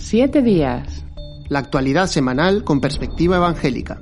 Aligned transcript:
Siete 0.00 0.40
días. 0.42 1.04
La 1.50 1.60
actualidad 1.60 2.06
semanal 2.06 2.64
con 2.64 2.80
perspectiva 2.80 3.36
evangélica. 3.36 4.00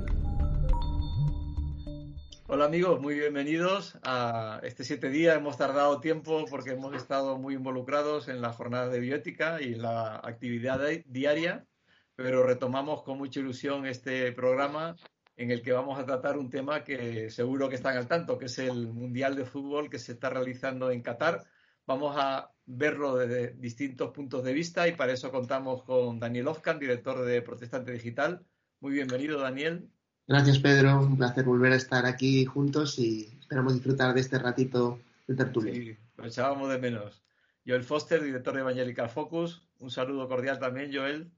Hola 2.47 2.65
amigos, 2.65 2.99
muy 2.99 3.13
bienvenidos 3.15 3.95
a 4.01 4.59
este 4.63 4.83
siete 4.83 5.09
días. 5.09 5.37
Hemos 5.37 5.57
tardado 5.57 5.99
tiempo 5.99 6.45
porque 6.49 6.71
hemos 6.71 6.95
estado 6.95 7.37
muy 7.37 7.53
involucrados 7.53 8.27
en 8.29 8.41
la 8.41 8.53
jornada 8.53 8.87
de 8.87 8.99
bioética 9.01 9.61
y 9.61 9.73
en 9.73 9.83
la 9.83 10.15
actividad 10.15 10.79
diaria, 11.05 11.67
pero 12.15 12.43
retomamos 12.43 13.03
con 13.03 13.17
mucha 13.17 13.41
ilusión 13.41 13.85
este 13.85 14.31
programa 14.31 14.95
en 15.35 15.51
el 15.51 15.61
que 15.61 15.73
vamos 15.73 15.99
a 15.99 16.05
tratar 16.05 16.37
un 16.37 16.49
tema 16.49 16.83
que 16.83 17.29
seguro 17.29 17.69
que 17.69 17.75
están 17.75 17.97
al 17.97 18.07
tanto, 18.07 18.37
que 18.37 18.45
es 18.45 18.57
el 18.57 18.87
Mundial 18.87 19.35
de 19.35 19.45
Fútbol 19.45 19.89
que 19.89 19.99
se 19.99 20.13
está 20.13 20.29
realizando 20.29 20.89
en 20.91 21.01
Qatar. 21.01 21.43
Vamos 21.85 22.15
a 22.17 22.51
verlo 22.71 23.17
desde 23.17 23.53
distintos 23.53 24.11
puntos 24.11 24.43
de 24.43 24.53
vista 24.53 24.87
y 24.87 24.91
para 24.91 25.11
eso 25.11 25.31
contamos 25.31 25.83
con 25.83 26.19
Daniel 26.19 26.49
Ofkan, 26.49 26.77
director 26.77 27.25
de 27.25 27.41
Protestante 27.41 27.91
Digital. 27.91 28.45
Muy 28.79 28.93
bienvenido, 28.93 29.39
Daniel. 29.39 29.89
Gracias, 30.27 30.59
Pedro. 30.59 30.99
Un 30.99 31.17
placer 31.17 31.43
volver 31.45 31.73
a 31.73 31.77
estar 31.77 32.05
aquí 32.05 32.45
juntos 32.45 32.99
y 32.99 33.35
esperamos 33.39 33.73
disfrutar 33.73 34.13
de 34.13 34.21
este 34.21 34.37
ratito 34.37 34.99
de 35.27 35.35
tertulia. 35.35 35.73
Sí, 35.73 35.97
lo 36.17 36.27
echábamos 36.27 36.69
de 36.69 36.77
menos. 36.77 37.23
Joel 37.65 37.83
Foster, 37.83 38.21
director 38.21 38.53
de 38.53 38.61
Evangelical 38.61 39.09
Focus. 39.09 39.63
Un 39.79 39.89
saludo 39.89 40.27
cordial 40.27 40.59
también, 40.59 40.91
Joel. 40.93 41.31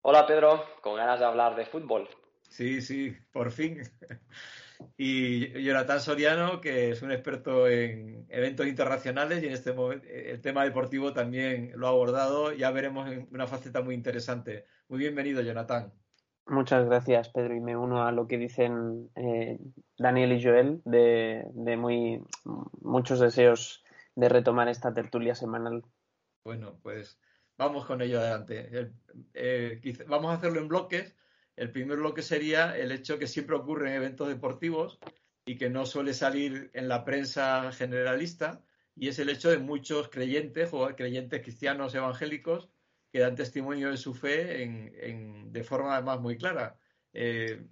Hola, 0.00 0.26
Pedro. 0.26 0.64
Con 0.80 0.96
ganas 0.96 1.20
de 1.20 1.26
hablar 1.26 1.54
de 1.56 1.66
fútbol. 1.66 2.08
Sí, 2.48 2.80
sí, 2.80 3.14
por 3.32 3.50
fin. 3.50 3.82
Y 4.96 5.62
Jonathan 5.62 6.00
Soriano, 6.00 6.60
que 6.60 6.90
es 6.90 7.02
un 7.02 7.12
experto 7.12 7.68
en 7.68 8.26
eventos 8.28 8.66
internacionales 8.66 9.42
y 9.42 9.46
en 9.46 9.52
este 9.52 9.72
momento 9.72 10.06
el 10.08 10.40
tema 10.40 10.64
deportivo 10.64 11.12
también 11.12 11.72
lo 11.74 11.86
ha 11.86 11.90
abordado. 11.90 12.52
Ya 12.52 12.70
veremos 12.70 13.10
una 13.30 13.46
faceta 13.46 13.82
muy 13.82 13.94
interesante. 13.94 14.66
Muy 14.88 14.98
bienvenido, 14.98 15.42
Jonathan. 15.42 15.92
Muchas 16.46 16.84
gracias, 16.86 17.28
Pedro, 17.28 17.54
y 17.54 17.60
me 17.60 17.76
uno 17.76 18.04
a 18.04 18.10
lo 18.12 18.26
que 18.26 18.36
dicen 18.36 19.10
eh, 19.14 19.58
Daniel 19.96 20.32
y 20.32 20.42
Joel 20.42 20.82
de, 20.84 21.46
muy 21.78 22.22
muchos 22.80 23.20
deseos 23.20 23.84
de 24.16 24.28
retomar 24.28 24.68
esta 24.68 24.92
tertulia 24.92 25.34
semanal. 25.34 25.84
Bueno, 26.44 26.78
pues 26.82 27.20
vamos 27.56 27.86
con 27.86 28.02
ello 28.02 28.18
adelante. 28.18 28.92
Eh, 29.34 29.80
vamos 30.08 30.32
a 30.32 30.34
hacerlo 30.34 30.60
en 30.60 30.68
bloques 30.68 31.16
el 31.56 31.70
primer 31.70 31.98
bloque 31.98 32.22
sería 32.22 32.76
el 32.76 32.92
hecho 32.92 33.18
que 33.18 33.26
siempre 33.26 33.56
ocurre 33.56 33.90
en 33.90 33.96
eventos 33.96 34.28
deportivos 34.28 34.98
y 35.44 35.56
que 35.56 35.70
no 35.70 35.86
suele 35.86 36.14
salir 36.14 36.70
en 36.74 36.88
la 36.88 37.04
prensa 37.04 37.72
generalista, 37.72 38.62
y 38.94 39.08
es 39.08 39.18
el 39.18 39.28
hecho 39.28 39.50
de 39.50 39.58
muchos 39.58 40.08
creyentes, 40.08 40.70
creyentes 40.96 41.42
cristianos 41.42 41.94
evangélicos, 41.94 42.68
que 43.10 43.20
dan 43.20 43.34
testimonio 43.34 43.90
de 43.90 43.96
su 43.96 44.14
fe 44.14 44.62
en, 44.62 45.52
de 45.52 45.64
forma 45.64 45.94
además 45.94 46.20
muy 46.20 46.38
clara. 46.38 46.78
Eh, 47.12 47.62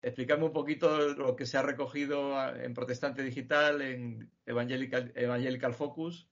explícame 0.00 0.44
un 0.44 0.52
poquito 0.52 1.14
lo 1.14 1.36
que 1.36 1.46
se 1.46 1.56
ha 1.56 1.62
recogido 1.62 2.34
en 2.56 2.74
Protestante 2.74 3.22
Digital, 3.22 3.80
en 3.82 4.30
Evangelical, 4.44 5.12
Evangelical 5.14 5.74
Focus. 5.74 6.28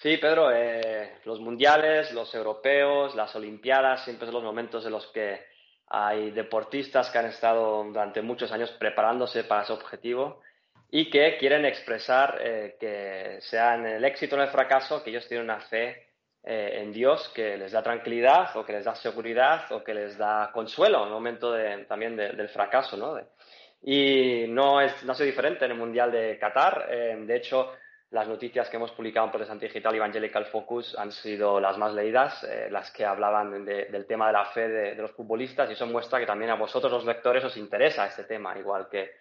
Sí, 0.00 0.16
Pedro, 0.16 0.50
eh, 0.50 1.18
los 1.26 1.40
mundiales, 1.40 2.10
los 2.12 2.34
europeos, 2.34 3.14
las 3.14 3.36
olimpiadas, 3.36 4.02
siempre 4.02 4.24
son 4.24 4.36
los 4.36 4.42
momentos 4.42 4.86
en 4.86 4.92
los 4.92 5.06
que 5.08 5.44
hay 5.88 6.30
deportistas 6.30 7.10
que 7.10 7.18
han 7.18 7.26
estado 7.26 7.84
durante 7.84 8.22
muchos 8.22 8.50
años 8.50 8.70
preparándose 8.78 9.44
para 9.44 9.62
ese 9.62 9.74
objetivo 9.74 10.40
y 10.90 11.10
que 11.10 11.36
quieren 11.36 11.66
expresar 11.66 12.38
eh, 12.42 12.76
que 12.80 13.42
sean 13.42 13.84
el 13.84 14.02
éxito 14.02 14.36
o 14.36 14.40
el 14.40 14.48
fracaso, 14.48 15.04
que 15.04 15.10
ellos 15.10 15.28
tienen 15.28 15.44
una 15.44 15.60
fe 15.60 16.08
eh, 16.44 16.78
en 16.80 16.92
Dios 16.92 17.30
que 17.34 17.58
les 17.58 17.72
da 17.72 17.82
tranquilidad 17.82 18.56
o 18.56 18.64
que 18.64 18.72
les 18.72 18.86
da 18.86 18.94
seguridad 18.94 19.70
o 19.70 19.84
que 19.84 19.92
les 19.92 20.16
da 20.16 20.50
consuelo 20.50 21.00
en 21.00 21.08
el 21.08 21.12
momento 21.12 21.54
también 21.86 22.16
del 22.16 22.48
fracaso. 22.48 22.96
¿no? 22.96 23.20
y 23.82 24.46
no 24.48 24.80
es, 24.80 25.02
no 25.04 25.12
es 25.12 25.18
diferente 25.18 25.66
en 25.66 25.72
el 25.72 25.76
Mundial 25.76 26.10
de 26.10 26.38
Qatar. 26.38 26.88
de 26.88 27.36
hecho, 27.36 27.74
las 28.10 28.26
noticias 28.26 28.68
que 28.68 28.76
hemos 28.76 28.90
publicado 28.90 29.26
en 29.26 29.32
Protestante 29.32 29.66
Digital 29.66 29.94
y 29.94 29.98
Evangelical 29.98 30.46
Focus 30.46 30.98
han 30.98 31.12
sido 31.12 31.60
las 31.60 31.78
más 31.78 31.94
leídas, 31.94 32.42
eh, 32.42 32.68
las 32.70 32.90
que 32.90 33.04
hablaban 33.04 33.64
del 33.64 34.06
tema 34.06 34.26
de 34.26 34.32
la 34.32 34.46
fe 34.46 34.68
de, 34.68 34.94
los 34.96 35.12
futbolistas 35.12 35.70
y 35.70 35.74
eso 35.74 35.86
muestra 35.86 36.18
que 36.18 36.26
también 36.26 36.50
a 36.50 36.56
vosotros 36.56 36.90
los 36.90 37.04
lectores 37.04 37.44
os 37.44 37.56
interesa 37.56 38.06
este 38.06 38.24
tema, 38.24 38.58
igual 38.58 38.88
que, 38.88 39.12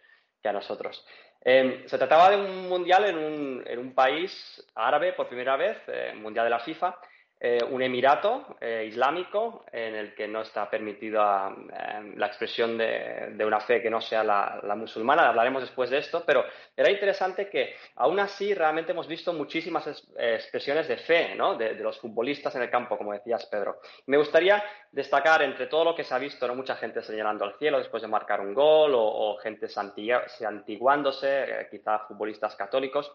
a 0.44 0.54
nosotros. 0.54 1.06
Em, 1.42 1.88
se 1.88 1.98
trataba 1.98 2.32
de 2.32 2.38
un 2.38 2.68
mundial 2.68 3.06
en 3.06 3.18
un, 3.18 3.64
en 3.66 3.80
un 3.80 3.94
país 3.94 4.32
árabe 4.74 5.14
por 5.14 5.28
primera 5.28 5.56
vez, 5.56 5.78
eh, 5.88 6.14
mundial 6.16 6.46
de 6.46 6.50
la 6.50 6.60
FIFA, 6.60 6.98
eh, 7.42 7.64
un 7.70 7.82
emirato 7.82 8.58
eh, 8.60 8.84
islámico 8.86 9.64
en 9.72 9.96
el 9.96 10.14
que 10.14 10.28
no 10.28 10.42
está 10.42 10.70
permitida 10.70 11.56
eh, 11.72 12.14
la 12.18 12.28
expresión 12.28 12.78
de, 12.78 13.34
una 13.46 13.62
fe 13.62 13.82
que 13.82 13.90
no 13.90 14.02
sea 14.02 14.26
la, 14.26 14.76
musulmana. 14.76 15.30
Hablaremos 15.30 15.62
después 15.62 15.90
de 15.90 16.00
esto, 16.00 16.22
pero 16.26 16.44
era 16.76 16.92
interesante 16.92 17.50
que 17.50 17.78
aún 17.96 18.20
así 18.20 18.54
realmente 18.54 18.92
hemos 18.92 19.08
visto 19.08 19.32
muchísimas 19.32 19.88
expresiones 20.18 20.90
de 20.90 20.98
fe 20.98 21.34
¿no? 21.36 21.56
de, 21.56 21.76
los 21.76 21.98
futbolistas 21.98 22.56
en 22.56 22.64
el 22.64 22.70
campo, 22.70 22.98
como 22.98 23.14
decías, 23.14 23.46
Pedro. 23.46 23.80
Me 24.08 24.18
gustaría 24.18 24.62
destacar 24.92 25.42
entre 25.42 25.68
todo 25.68 25.86
lo 25.86 25.96
que 25.96 26.04
se 26.04 26.14
ha 26.14 26.20
visto, 26.20 26.46
¿no? 26.46 26.56
mucha 26.56 26.76
gente 26.76 27.02
señalando 27.02 27.46
al 27.46 27.58
cielo 27.58 27.78
después 27.78 28.02
de 28.02 28.10
marcar 28.10 28.42
un 28.42 28.54
gol 28.54 28.92
o, 28.94 29.38
gente 29.38 29.70
santiguándose, 29.70 31.70
quizá 31.72 32.00
futbolistas 32.00 32.58
católicos, 32.58 33.10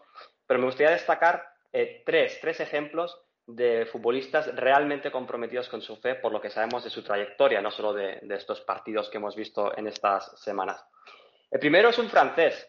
pero 0.47 0.59
me 0.59 0.65
gustaría 0.65 0.93
destacar 0.93 1.45
tres, 2.03 2.39
tres 2.41 2.59
ejemplos 2.59 3.21
de 3.47 3.85
futbolistas 3.85 4.53
realmente 4.55 5.11
comprometidos 5.11 5.69
con 5.69 5.81
su 5.81 5.97
fe 5.97 6.15
por 6.15 6.31
lo 6.31 6.41
que 6.41 6.49
sabemos 6.49 6.83
de 6.83 6.89
su 6.89 7.03
trayectoria, 7.03 7.61
no 7.61 7.71
solo 7.71 7.93
de, 7.93 8.21
estos 8.31 8.61
partidos 8.61 9.09
que 9.09 9.17
hemos 9.17 9.35
visto 9.35 9.75
en 9.77 9.87
estas 9.87 10.39
semanas. 10.41 10.83
El 11.51 11.59
primero 11.59 11.89
es 11.89 11.99
un 11.99 12.09
francés, 12.09 12.67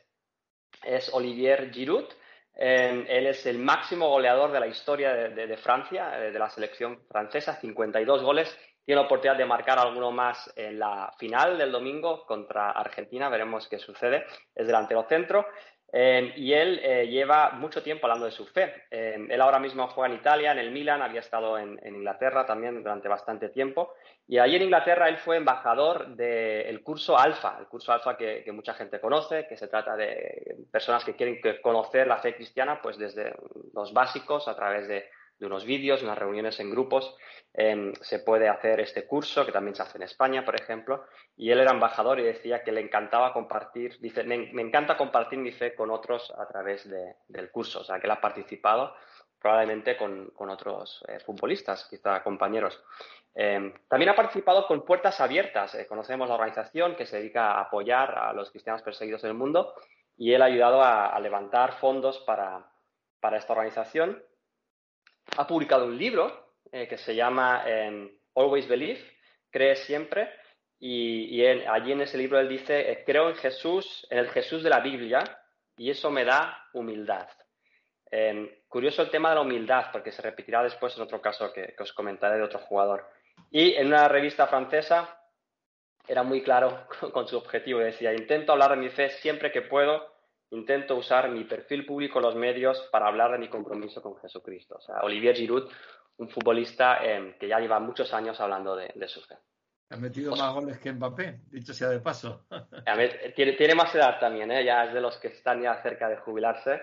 es 0.85 1.13
Olivier 1.15 1.71
Giroud. 1.73 2.07
él 2.55 3.27
es 3.27 3.47
el 3.47 3.59
máximo 3.59 4.09
goleador 4.11 4.53
de 4.53 4.61
la 4.61 4.67
historia 4.67 5.15
de, 5.15 5.57
Francia, 5.57 6.23
eh, 6.23 6.31
de 6.31 6.39
la 6.39 6.51
selección 6.51 7.07
francesa, 7.09 7.57
52 7.57 8.23
goles. 8.23 8.59
Tiene 8.85 9.01
la 9.01 9.07
oportunidad 9.07 9.37
de 9.37 9.47
marcar 9.47 9.79
alguno 9.79 10.13
más 10.13 10.53
en 10.55 10.79
la 10.79 11.13
final 11.19 11.59
del 11.59 11.73
domingo 11.73 12.25
contra 12.25 12.71
Argentina, 12.71 13.29
veremos 13.29 13.67
qué 13.67 13.79
sucede. 13.79 14.25
Es 14.55 14.67
delantero 14.67 15.07
centro. 15.09 15.47
Eh, 15.93 16.33
y 16.37 16.53
él 16.53 16.81
eh, 16.83 17.07
lleva 17.07 17.51
mucho 17.51 17.83
tiempo 17.83 18.07
hablando 18.07 18.27
de 18.27 18.33
su 18.33 18.45
fe. 18.47 18.87
Eh, 18.91 19.27
él 19.29 19.41
ahora 19.41 19.59
mismo 19.59 19.87
juega 19.89 20.13
en 20.13 20.21
Italia, 20.21 20.53
en 20.53 20.59
el 20.59 20.71
Milan, 20.73 21.01
había 21.01 21.21
estado 21.21 21.59
en, 21.59 21.79
Inglaterra 21.87 22.45
también 22.45 22.83
durante 22.83 23.09
bastante 23.09 23.51
tiempo. 23.51 23.95
Y 24.27 24.39
allí 24.39 24.57
en 24.57 24.63
Inglaterra 24.63 25.09
él 25.09 25.19
fue 25.19 25.37
embajador 25.37 26.09
del 26.17 26.83
curso 26.83 27.17
Alfa, 27.17 27.57
el 27.61 27.67
curso 27.67 27.93
Alfa 27.93 28.17
que, 28.17 28.43
que, 28.45 28.53
mucha 28.53 28.75
gente 28.75 29.01
conoce, 29.01 29.47
que 29.49 29.57
se 29.57 29.69
trata 29.69 29.97
de 29.97 30.57
personas 30.71 31.05
que 31.05 31.15
quieren 31.15 31.41
conocer 31.63 32.07
la 32.07 32.19
fe 32.19 32.35
cristiana 32.35 32.81
pues 32.83 32.99
desde 32.99 33.35
los 33.73 33.93
básicos 33.93 34.49
a 34.49 34.57
través 34.57 34.89
de 34.89 35.09
de 35.39 35.47
unos 35.47 35.65
vídeos, 35.65 36.03
unas 36.03 36.19
reuniones 36.19 36.59
en 36.61 36.71
grupos. 36.71 37.17
Em, 37.53 37.95
se 38.03 38.19
puede 38.19 38.49
hacer 38.49 38.81
este 38.81 39.07
curso, 39.07 39.47
que 39.47 39.53
también 39.53 39.75
se 39.75 39.83
hace 39.83 39.99
en 39.99 40.05
España, 40.05 40.45
por 40.45 40.61
ejemplo, 40.61 41.05
y 41.37 41.51
él 41.51 41.61
era 41.61 41.73
embajador 41.73 42.21
y 42.21 42.25
decía 42.25 42.63
que 42.63 42.73
le 42.73 42.81
encantaba 42.81 43.33
compartir, 43.33 43.99
dice, 44.01 44.25
me, 44.25 44.37
encanta 44.61 44.97
compartir 44.97 45.39
mi 45.39 45.53
fe 45.53 45.75
con 45.75 45.91
otros 45.91 46.33
a 46.37 46.47
través 46.47 46.89
del 47.29 47.51
curso, 47.51 47.81
o 47.81 47.85
sea, 47.85 47.99
que 47.99 48.07
él 48.07 48.11
ha 48.11 48.21
participado 48.21 48.95
probablemente 49.41 49.97
con, 49.97 50.33
otros 50.37 51.05
eh, 51.09 51.21
futbolistas, 51.21 51.87
quizá 51.89 52.23
compañeros. 52.23 52.83
Em, 53.35 53.73
también 53.89 54.11
ha 54.11 54.17
participado 54.17 54.67
con 54.67 54.85
Puertas 54.85 55.21
Abiertas, 55.21 55.75
eh, 55.75 55.87
conocemos 55.87 56.29
la 56.29 56.35
organización 56.35 56.97
que 56.97 57.07
se 57.07 57.19
dedica 57.19 57.53
a 57.53 57.61
apoyar 57.63 58.19
a 58.19 58.33
los 58.33 58.51
cristianos 58.51 58.83
perseguidos 58.83 59.25
en 59.25 59.31
el 59.31 59.37
mundo 59.37 59.75
y 60.17 60.33
él 60.33 60.43
ha 60.43 60.47
ayudado 60.47 60.83
a, 60.83 61.19
levantar 61.21 61.75
fondos 61.75 62.19
para, 62.21 62.67
para 63.21 63.37
esta 63.37 63.53
organización 63.53 64.23
ha 65.37 65.47
publicado 65.47 65.87
un 65.87 65.97
libro 65.97 66.55
eh, 66.73 66.87
que 66.89 66.99
se 66.99 67.15
llama 67.15 67.65
em, 67.67 68.11
Always 68.35 68.69
Believe, 68.69 69.01
Cree 69.51 69.77
siempre, 69.77 70.31
y, 70.79 71.43
allí 71.45 71.93
en 71.93 72.03
ese 72.03 72.19
libro 72.19 72.39
él 72.39 72.49
dice, 72.49 72.91
eh, 72.91 73.03
creo 73.05 73.31
en 73.31 73.37
Jesús, 73.37 74.07
en 74.11 74.19
el 74.19 74.29
Jesús 74.29 74.63
de 74.63 74.71
la 74.71 74.81
Biblia, 74.81 75.23
y 75.77 75.91
eso 75.91 76.11
me 76.11 76.25
da 76.25 76.69
humildad. 76.75 77.29
Em, 78.11 78.49
curioso 78.69 79.03
el 79.03 79.11
tema 79.11 79.31
de 79.31 79.37
la 79.37 79.41
humildad, 79.41 79.87
porque 79.93 80.13
se 80.13 80.23
repetirá 80.23 80.63
después 80.63 80.95
en 80.97 81.03
otro 81.03 81.21
caso 81.21 81.53
que, 81.53 81.75
os 81.79 81.93
comentaré 81.93 82.37
de 82.37 82.45
otro 82.45 82.59
jugador. 82.61 83.09
Y 83.51 83.75
en 83.75 83.89
una 83.89 84.09
revista 84.09 84.47
francesa 84.47 85.21
era 86.07 86.23
muy 86.23 86.43
claro 86.43 86.87
con 87.13 87.27
su 87.27 87.37
objetivo, 87.37 87.81
decía, 87.81 88.13
intento 88.13 88.53
hablar 88.53 88.71
de 88.71 88.77
mi 88.77 88.91
fe 88.91 89.11
siempre 89.11 89.51
que 89.51 89.63
puedo 89.63 90.16
intento 90.51 90.97
usar 90.97 91.31
mi 91.31 91.45
perfil 91.45 91.85
público 91.85 92.19
en 92.19 92.25
los 92.25 92.35
medios 92.37 92.89
para 92.93 93.09
hablar 93.09 93.33
de 93.33 93.39
mi 93.39 93.49
compromiso 93.49 94.01
con 94.03 94.17
Jesucristo. 94.19 94.77
O 94.77 94.81
sea, 94.81 95.01
Olivier 95.03 95.35
Giroud, 95.35 95.69
un 96.19 96.29
futbolista 96.29 97.05
eh, 97.05 97.37
que 97.39 97.49
ya 97.49 97.59
lleva 97.59 97.81
muchos 97.81 98.13
años 98.13 98.41
hablando 98.41 98.77
de, 98.77 99.09
su 99.09 99.21
fe. 99.23 99.37
Ha 99.91 99.97
metido 99.97 100.35
más 100.35 100.53
goles 100.53 100.79
que 100.79 100.93
Mbappé, 100.93 101.41
dicho 101.51 101.73
sea 101.73 101.89
de 101.89 102.01
paso. 102.01 102.47
tiene, 103.35 103.75
más 103.75 103.95
edad 103.95 104.19
también, 104.19 104.51
¿eh? 104.51 104.65
ya 104.65 104.85
es 104.85 104.95
de 104.95 105.01
los 105.01 105.17
que 105.19 105.29
están 105.29 105.63
ya 105.63 105.81
cerca 105.83 106.09
de 106.09 106.17
jubilarse. 106.17 106.81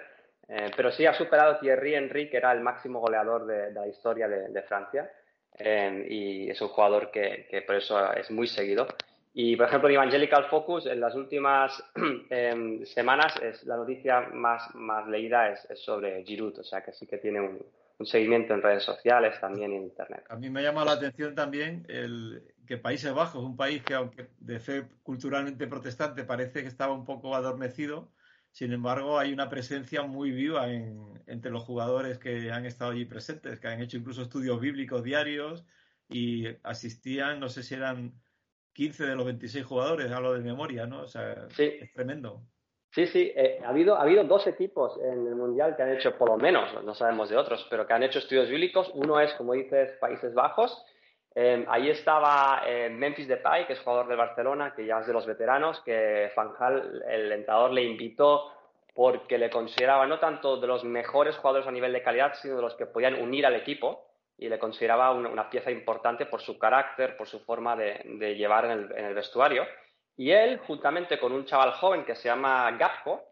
Eh, 0.47 0.71
pero 0.75 0.91
sí 0.91 1.05
ha 1.05 1.13
superado 1.13 1.57
Thierry 1.59 1.95
Henry, 1.95 2.29
que 2.29 2.37
era 2.37 2.51
el 2.51 2.59
máximo 2.59 2.99
goleador 2.99 3.45
de, 3.45 3.71
la 3.71 3.87
historia 3.87 4.27
de, 4.27 4.61
Francia. 4.63 5.09
em, 5.53 6.05
y 6.09 6.49
es 6.49 6.61
un 6.61 6.67
jugador 6.67 7.11
que, 7.11 7.47
que, 7.49 7.61
por 7.61 7.75
eso 7.75 8.13
es 8.13 8.29
muy 8.29 8.47
seguido. 8.47 8.87
Y, 9.35 9.55
por 9.55 9.67
ejemplo, 9.67 9.89
en 9.89 9.95
Evangelical 9.95 10.45
Focus, 10.45 10.85
en 10.85 10.99
las 10.99 11.15
últimas 11.15 11.83
em, 12.29 12.85
semanas, 12.85 13.33
es, 13.41 13.63
la 13.63 13.77
noticia 13.77 14.29
más, 14.31 14.73
más 14.75 15.07
leída 15.07 15.49
es, 15.49 15.67
sobre 15.79 16.23
Giroud, 16.23 16.59
o 16.59 16.63
sea 16.63 16.83
que 16.83 16.93
sí 16.93 17.07
que 17.07 17.17
tiene 17.17 17.41
un, 17.41 17.59
seguimiento 18.05 18.53
en 18.53 18.61
redes 18.61 18.83
sociales, 18.83 19.39
también 19.39 19.71
en 19.71 19.83
Internet. 19.83 20.25
A 20.27 20.35
mí 20.35 20.49
me 20.49 20.61
llama 20.61 20.83
la 20.83 20.91
atención 20.91 21.35
también 21.35 21.85
el, 21.87 22.43
que 22.67 22.77
Países 22.77 23.13
Bajos, 23.13 23.43
un 23.43 23.55
país 23.55 23.81
que, 23.81 23.93
aunque 23.93 24.27
de 24.39 24.59
fe 24.59 24.83
culturalmente 25.03 25.67
protestante, 25.67 26.25
parece 26.25 26.63
que 26.63 26.67
estaba 26.67 26.93
un 26.93 27.05
poco 27.05 27.33
adormecido, 27.33 28.11
sin 28.53 28.71
embargo, 28.71 29.17
hay 29.17 29.33
una 29.33 29.49
presencia 29.49 30.03
muy 30.03 30.29
viva 30.29 30.67
entre 30.69 31.49
los 31.49 31.63
jugadores 31.63 32.19
que 32.19 32.51
han 32.51 32.67
estado 32.67 32.91
allí 32.91 33.05
presentes, 33.05 33.59
que 33.59 33.67
han 33.67 33.81
hecho 33.81 33.97
incluso 33.97 34.21
estudios 34.21 34.59
bíblicos 34.59 35.03
diarios 35.03 35.65
y 36.07 36.45
asistían, 36.61 37.39
no 37.39 37.49
sé 37.49 37.63
si 37.63 37.73
eran 37.73 38.13
15 38.73 39.05
de 39.05 39.15
los 39.15 39.25
26 39.25 39.65
jugadores, 39.65 40.11
hablo 40.11 40.33
de 40.33 40.41
memoria, 40.41 40.85
¿no? 40.85 41.01
O 41.01 41.07
sea, 41.07 41.47
es 41.57 41.93
tremendo. 41.93 42.41
Sí, 42.91 43.07
sí, 43.07 43.31
eh, 43.35 43.59
ha, 43.65 43.69
habido, 43.69 43.95
ha 43.95 44.01
habido 44.01 44.23
dos 44.23 44.45
equipos 44.45 44.99
en 45.01 45.25
el 45.25 45.35
Mundial 45.35 45.75
que 45.75 45.81
han 45.81 45.93
hecho, 45.93 46.15
por 46.15 46.29
lo 46.29 46.37
menos, 46.37 46.83
no 46.83 46.93
sabemos 46.93 47.29
de 47.29 47.37
otros, 47.37 47.65
pero 47.69 47.87
que 47.87 47.93
han 47.93 48.03
hecho 48.03 48.19
estudios 48.19 48.49
bíblicos. 48.49 48.91
Uno 48.93 49.19
es, 49.19 49.33
como 49.33 49.53
dices, 49.53 49.97
Países 49.99 50.33
Bajos. 50.33 50.85
Eh, 51.33 51.65
ahí 51.67 51.89
estaba 51.89 52.61
eh, 52.67 52.89
Memphis 52.89 53.27
Depay, 53.27 53.65
que 53.65 53.73
es 53.73 53.79
jugador 53.79 54.07
de 54.07 54.15
Barcelona, 54.15 54.73
que 54.75 54.85
ya 54.85 54.99
es 54.99 55.07
de 55.07 55.13
los 55.13 55.25
veteranos, 55.25 55.81
que 55.81 56.31
Fanjal, 56.35 57.03
el 57.07 57.31
entrenador, 57.31 57.71
le 57.71 57.83
invitó 57.83 58.51
porque 58.93 59.39
le 59.39 59.49
consideraba 59.49 60.05
no 60.05 60.19
tanto 60.19 60.57
de 60.57 60.67
los 60.67 60.83
mejores 60.83 61.35
jugadores 61.37 61.67
a 61.67 61.71
nivel 61.71 61.93
de 61.93 62.03
calidad, 62.03 62.35
sino 62.35 62.57
de 62.57 62.61
los 62.61 62.75
que 62.75 62.85
podían 62.85 63.19
unir 63.19 63.47
al 63.47 63.55
equipo 63.55 64.05
y 64.37 64.49
le 64.49 64.59
consideraba 64.59 65.11
una, 65.11 65.49
pieza 65.49 65.71
importante 65.71 66.25
por 66.25 66.41
su 66.41 66.57
carácter, 66.57 67.15
por 67.15 67.27
su 67.27 67.39
forma 67.41 67.75
de, 67.75 68.35
llevar 68.35 68.65
en 68.65 69.05
el, 69.05 69.13
vestuario. 69.13 69.65
Y 70.17 70.31
él, 70.31 70.59
juntamente 70.59 71.19
con 71.19 71.31
un 71.31 71.45
chaval 71.45 71.71
joven 71.73 72.03
que 72.03 72.15
se 72.15 72.27
llama 72.27 72.71
Gapco, 72.71 73.23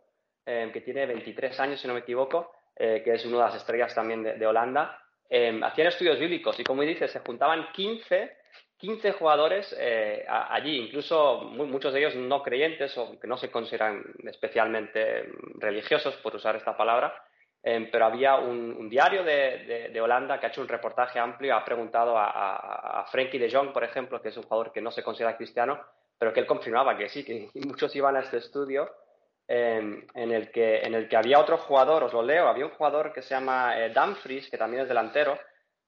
eh, 0.45 0.69
que 0.73 0.81
tiene 0.81 1.05
23 1.05 1.59
años, 1.59 1.79
si 1.79 1.87
no 1.87 1.93
me 1.93 1.99
equivoco, 2.01 2.51
eh, 2.75 3.01
que 3.03 3.13
es 3.13 3.25
una 3.25 3.37
de 3.37 3.43
las 3.43 3.55
estrellas 3.55 3.93
también 3.93 4.23
de, 4.23 4.45
Holanda, 4.47 4.99
eh, 5.29 5.59
hacían 5.63 5.87
estudios 5.87 6.19
bíblicos 6.19 6.59
y, 6.59 6.63
como 6.63 6.81
dice, 6.83 7.07
se 7.07 7.19
juntaban 7.19 7.71
15, 7.73 8.37
15 8.77 9.11
jugadores 9.13 9.75
allí, 10.27 10.77
incluso 10.77 11.41
muchos 11.41 11.93
de 11.93 11.99
ellos 11.99 12.15
no 12.15 12.41
creyentes 12.41 12.97
o 12.97 13.19
que 13.19 13.27
no 13.27 13.37
se 13.37 13.51
consideran 13.51 14.03
especialmente 14.23 15.29
religiosos, 15.59 16.15
por 16.17 16.35
usar 16.35 16.55
esta 16.55 16.75
palabra, 16.75 17.13
Em, 17.63 17.91
pero 17.91 18.05
había 18.05 18.37
un, 18.37 18.89
diario 18.89 19.23
de, 19.23 19.99
Holanda 20.01 20.39
que 20.39 20.47
ha 20.47 20.49
hecho 20.49 20.61
un 20.61 20.67
reportaje 20.67 21.19
amplio, 21.19 21.55
ha 21.55 21.63
preguntado 21.63 22.17
a, 22.17 23.01
a, 23.01 23.05
Frenkie 23.05 23.37
de 23.37 23.51
Jong, 23.51 23.71
por 23.71 23.83
ejemplo, 23.83 24.19
que 24.21 24.29
es 24.29 24.37
un 24.37 24.43
jugador 24.43 24.71
que 24.71 24.81
no 24.81 24.89
se 24.89 25.03
considera 25.03 25.37
cristiano, 25.37 25.79
pero 26.17 26.33
que 26.33 26.39
él 26.39 26.47
confirmaba 26.47 26.97
que 26.97 27.07
sí, 27.09 27.23
que 27.23 27.49
muchos 27.67 27.95
iban 27.95 28.15
a 28.15 28.21
este 28.21 28.37
estudio, 28.37 28.89
em, 29.47 30.05
en, 30.15 30.31
el 30.31 30.51
que, 30.51 30.79
en 30.79 30.95
el 30.95 31.07
que 31.07 31.17
había 31.17 31.39
otro 31.39 31.57
jugador, 31.57 32.03
os 32.03 32.13
lo 32.13 32.23
leo, 32.23 32.47
había 32.47 32.65
un 32.65 32.71
jugador 32.71 33.13
que 33.13 33.21
se 33.21 33.35
llama 33.35 33.79
eh, 33.79 33.89
Dumfries, 33.89 34.49
que 34.49 34.57
también 34.57 34.83
es 34.83 34.89
delantero, 34.89 35.37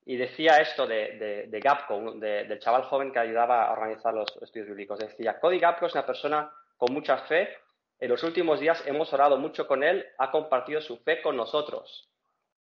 y 0.06 0.18
decía 0.18 0.58
esto 0.58 0.86
de, 0.86 1.48
de 1.48 1.60
Gapco, 1.62 2.12
del 2.16 2.60
chaval 2.60 2.84
joven 2.84 3.12
que 3.12 3.20
ayudaba 3.20 3.68
a 3.68 3.72
organizar 3.72 4.14
los 4.14 4.28
estudios 4.42 4.68
bíblicos. 4.68 5.00
Decía, 5.00 5.40
Cody 5.40 5.60
Gapco 5.60 5.86
es 5.86 5.94
una 5.94 6.06
persona 6.06 6.52
con 6.76 6.94
mucha 6.94 7.20
fe 7.20 7.56
en 8.04 8.10
los 8.10 8.22
últimos 8.24 8.60
días 8.60 8.84
hemos 8.86 9.14
orado 9.14 9.38
mucho 9.38 9.66
con 9.66 9.82
él, 9.82 10.06
ha 10.18 10.30
compartido 10.30 10.82
su 10.82 10.98
fe 10.98 11.22
con 11.22 11.38
nosotros 11.38 12.10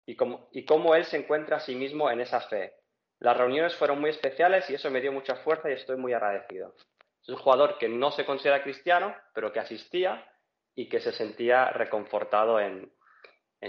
y 0.07 0.17
cómo, 0.17 0.49
y 0.51 0.65
cómo 0.65 0.95
él 0.95 1.05
se 1.05 1.19
encuentra 1.19 1.59
a 1.59 1.61
sí 1.61 1.75
mismo 1.75 2.11
en 2.11 2.23
esa 2.23 2.41
fe. 2.41 2.73
Las 3.19 3.37
reuniones 3.37 3.77
fueron 3.77 4.01
muy 4.01 4.09
especiales 4.09 4.71
y 4.71 4.77
eso 4.77 4.91
me 4.91 5.03
dio 5.03 5.13
mucha 5.13 5.37
fuerza 5.37 5.69
y 5.69 5.75
estoy 5.75 5.99
muy 5.99 6.15
agradecido. 6.15 6.75
Es 7.21 7.29
un 7.29 7.37
jugador 7.37 7.77
que 7.77 7.87
no 7.87 8.11
se 8.13 8.25
considera 8.25 8.63
cristiano, 8.63 9.15
pero 9.35 9.53
que 9.53 9.61
asistía 9.61 10.27
y 10.75 10.89
que 10.89 11.01
se 11.01 11.13
sentía 11.13 11.69
reconfortado 11.69 12.59
en, 12.59 12.91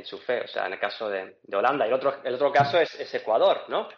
su 0.06 0.20
fe, 0.20 0.46
o 0.46 0.48
sea, 0.48 0.68
en 0.68 0.74
el 0.74 0.80
caso 0.80 1.10
de, 1.10 1.38
Holanda. 1.52 1.86
Y 1.86 1.90
el 1.90 1.96
otro, 1.96 2.24
el 2.24 2.36
otro 2.36 2.50
caso 2.50 2.80
es, 2.80 3.14
Ecuador, 3.14 3.66
¿no? 3.68 3.90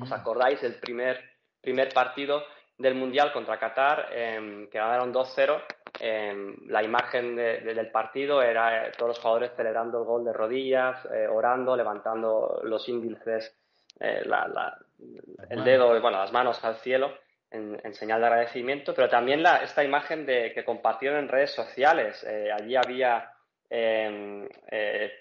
¿Os 0.00 0.12
acordáis 0.12 0.62
el 0.62 0.76
primer, 0.78 1.20
primer 1.60 1.92
partido 1.92 2.44
del 2.78 2.94
Mundial 2.94 3.32
contra 3.32 3.58
Qatar, 3.58 4.08
em, 4.12 4.70
que 4.70 4.78
ganaron 4.78 5.12
2-0? 5.12 5.60
La 6.02 6.82
imagen 6.82 7.36
del 7.36 7.90
partido 7.92 8.42
era 8.42 8.86
eh, 8.86 8.92
todos 8.96 9.10
los 9.10 9.18
jugadores 9.20 9.52
celebrando 9.56 9.98
el 9.98 10.04
gol 10.04 10.24
de 10.24 10.32
rodillas, 10.32 11.04
eh, 11.12 11.28
orando, 11.28 11.76
levantando 11.76 12.60
los 12.64 12.88
índices, 12.88 13.56
eh, 14.00 14.24
el 15.48 15.64
dedo, 15.64 16.00
bueno, 16.00 16.18
las 16.18 16.32
manos 16.32 16.62
al 16.64 16.76
cielo 16.76 17.16
en, 17.50 17.94
señal 17.94 18.20
de 18.20 18.26
agradecimiento, 18.26 18.94
pero 18.94 19.08
también 19.08 19.44
esta 19.62 19.84
imagen 19.84 20.26
de, 20.26 20.52
que 20.52 20.64
compartieron 20.64 21.18
en 21.20 21.28
redes 21.28 21.52
sociales. 21.52 22.26
allí 22.52 22.74
había 22.74 23.30
em, 23.68 24.48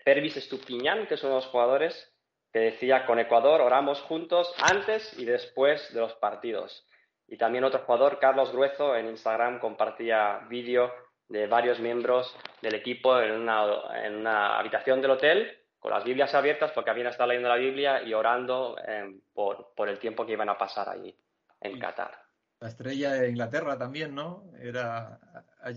Pervis 0.06 0.38
Estupiñán, 0.38 1.06
que 1.08 1.16
es 1.16 1.24
uno 1.24 1.34
de 1.34 1.42
los 1.42 1.48
jugadores, 1.48 2.12
que 2.54 2.60
decía, 2.60 3.06
con 3.06 3.20
Ecuador 3.20 3.62
oramos 3.62 4.02
juntos 4.02 4.52
antes 4.58 5.18
y 5.20 5.26
después 5.26 5.94
de 5.94 6.00
los 6.00 6.14
partidos. 6.14 6.88
Y 7.32 7.38
también 7.38 7.64
otro 7.64 7.80
jugador, 7.80 8.20
Carlos 8.20 8.52
Gruezo, 8.52 8.94
en 8.94 9.08
Instagram 9.08 9.60
compartía 9.60 10.46
vídeo 10.50 10.92
de 11.30 11.48
varios 11.48 11.80
miembros 11.80 12.36
del 12.62 12.76
equipo 12.76 13.22
en 13.22 13.32
una, 13.32 14.06
en 14.06 14.18
una, 14.18 14.60
habitación 14.60 15.02
del 15.02 15.12
hotel 15.12 15.58
con 15.80 15.92
las 15.92 16.04
Biblias 16.04 16.36
abiertas 16.36 16.74
porque 16.74 16.90
habían 16.90 17.08
estado 17.08 17.30
leyendo 17.30 17.48
la 17.48 17.56
Biblia 17.56 18.04
y 18.04 18.14
orando 18.14 18.76
em, 18.86 19.22
por, 19.34 19.74
por, 19.78 19.88
el 19.88 19.98
tiempo 19.98 20.26
que 20.26 20.34
iban 20.34 20.50
a 20.50 20.58
pasar 20.58 20.90
allí 20.90 21.18
en 21.62 21.80
Qatar. 21.80 22.12
La 22.60 22.68
estrella 22.68 23.14
de 23.14 23.30
Inglaterra 23.30 23.78
también, 23.78 24.14
¿no? 24.14 24.52
Era 24.62 25.18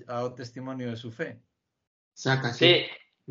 a, 0.09 0.35
testimonio 0.35 0.91
de 0.91 0.97
su 0.97 1.12
fe. 1.12 1.41
Saca, 2.12 2.53
sí. 2.53 2.85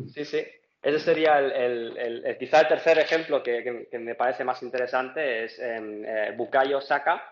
sí, 0.08 0.24
sí, 0.24 0.42
Ese 0.80 0.98
sería 0.98 1.40
el, 1.40 1.98
el, 1.98 2.38
quizá 2.38 2.62
el 2.62 2.68
tercer 2.68 2.98
ejemplo 3.00 3.42
que, 3.42 3.86
que, 3.90 3.98
me 3.98 4.14
parece 4.14 4.44
más 4.44 4.62
interesante, 4.62 5.44
es 5.44 5.58
em, 5.58 6.02
eh, 6.06 6.32
Bukayo 6.34 6.80
Saka, 6.80 7.30